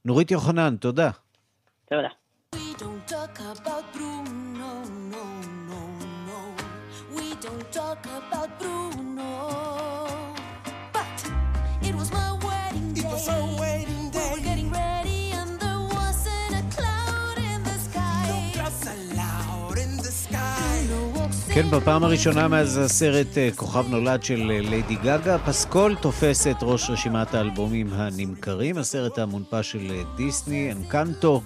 נורית 0.04 0.30
יוחנן, 0.30 0.76
תודה. 0.76 1.10
תודה. 1.88 2.21
כן, 21.54 21.70
בפעם 21.70 22.04
הראשונה 22.04 22.48
מאז 22.48 22.76
הסרט 22.76 23.26
כוכב 23.56 23.88
נולד 23.88 24.22
של 24.22 24.52
ליידי 24.60 24.96
גאגה, 24.96 25.38
פסקול 25.38 25.96
תופס 26.00 26.46
את 26.46 26.56
ראש 26.62 26.90
רשימת 26.90 27.34
האלבומים 27.34 27.92
הנמכרים, 27.92 28.78
הסרט 28.78 29.18
המונפש 29.18 29.72
של 29.72 30.02
דיסני, 30.16 30.72
אנקנטו. 30.72 31.42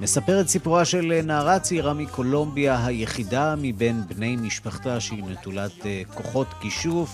מספר 0.00 0.40
את 0.40 0.48
סיפורה 0.48 0.84
של 0.84 1.20
נערה 1.24 1.58
צעירה 1.58 1.94
מקולומביה, 1.94 2.86
היחידה 2.86 3.54
מבין 3.58 4.02
בני 4.08 4.36
משפחתה 4.36 5.00
שהיא 5.00 5.24
נטולת 5.24 5.86
אה, 5.86 6.02
כוחות 6.14 6.48
כישוף 6.60 7.10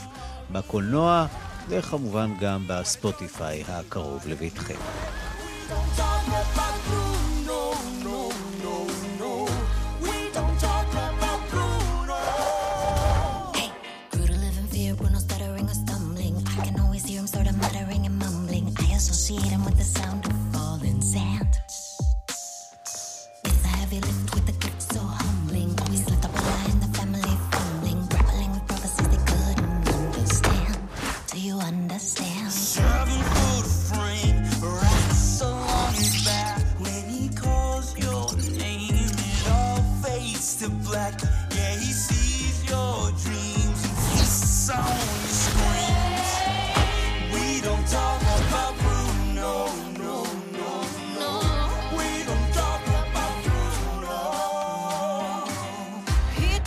בקולנוע, 0.50 1.26
וכמובן 1.68 2.30
גם 2.40 2.64
בספוטיפיי 2.66 3.64
הקרוב 3.68 4.20
לביתכם. 4.26 4.74
associate 5.68 6.75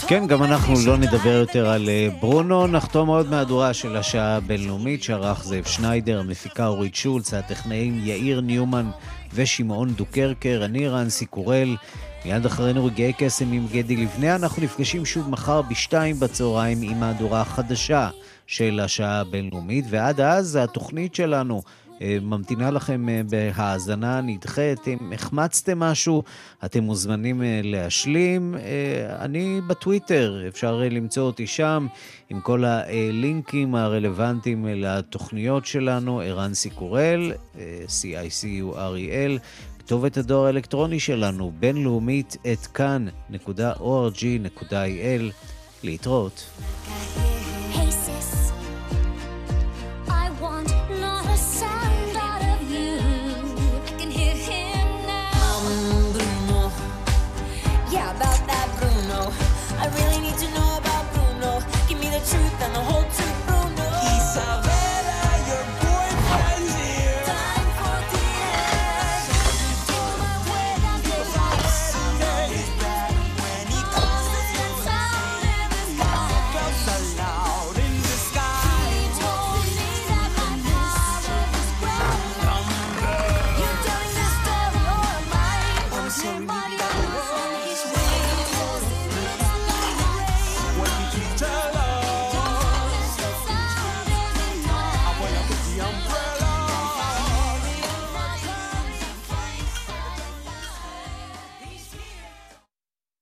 כן, 0.10 0.28
גם 0.28 0.44
אנחנו 0.44 0.74
לא 0.86 0.98
נדבר 0.98 1.30
יותר 1.30 1.70
על 1.70 1.90
אה, 1.90 2.10
ברונו, 2.20 2.68
נחתום 2.68 3.10
עוד 3.10 3.30
מהדורה 3.30 3.74
של 3.74 3.98
השעה 3.98 4.36
הבינלאומית 4.36 5.04
שערך 5.04 5.44
זאב 5.44 5.64
שניידר, 5.64 6.20
המפיקה 6.20 6.68
אורית 6.68 6.96
שולץ, 6.96 7.34
הטכנאים 7.34 8.00
יאיר 8.04 8.42
ניומן 8.42 8.90
ושמעון 9.34 9.90
דוקרקר, 9.90 10.62
אני 10.66 10.88
רנסי 10.88 11.26
קורל. 11.26 11.76
מיד 12.26 12.46
אחרינו 12.46 12.86
רגעי 12.86 13.14
קסם 13.18 13.52
עם 13.52 13.68
גדי 13.72 13.96
לבנה, 13.96 14.36
אנחנו 14.36 14.64
נפגשים 14.64 15.06
שוב 15.06 15.30
מחר 15.30 15.62
בשתיים 15.62 16.20
בצהריים 16.20 16.82
עם 16.82 17.00
מהדורה 17.00 17.42
החדשה 17.42 18.10
של 18.48 18.80
השעה 18.80 19.20
הבינלאומית, 19.20 19.86
ועד 19.90 20.22
אז 20.22 20.56
התוכנית 20.56 21.16
שלנו 21.16 21.62
ממתינה 22.02 22.72
לכם 22.72 23.10
אה, 23.10 23.22
בהאזנה 23.30 24.22
נדחית. 24.22 24.88
אם 24.88 25.14
החמצתם 25.14 25.80
משהו, 25.80 26.24
אתם 26.66 26.84
מוזמנים 26.84 27.44
אה, 27.44 27.62
להשלים. 27.64 28.56
אני 29.20 29.62
בטוויטר, 29.68 30.44
אפשר 30.48 30.82
למצוא 30.92 31.24
אותי 31.24 31.48
שם 31.48 31.88
עם 32.30 32.42
כל 32.42 32.64
הלינקים 32.66 33.76
הרלוונטיים 33.76 34.66
לתוכניות 34.70 35.66
שלנו, 35.66 36.20
ערן 36.20 36.54
סיקורל, 36.54 37.32
C-I-C-U-R-E-L. 37.88 39.40
כתובת 39.80 40.18
הדואר 40.18 40.46
האלקטרוני 40.46 41.00
שלנו, 41.00 41.52
בינלאומית, 41.60 42.38
את 42.52 42.66
כאן.org.il. 42.66 43.14
להתראות. 45.84 46.50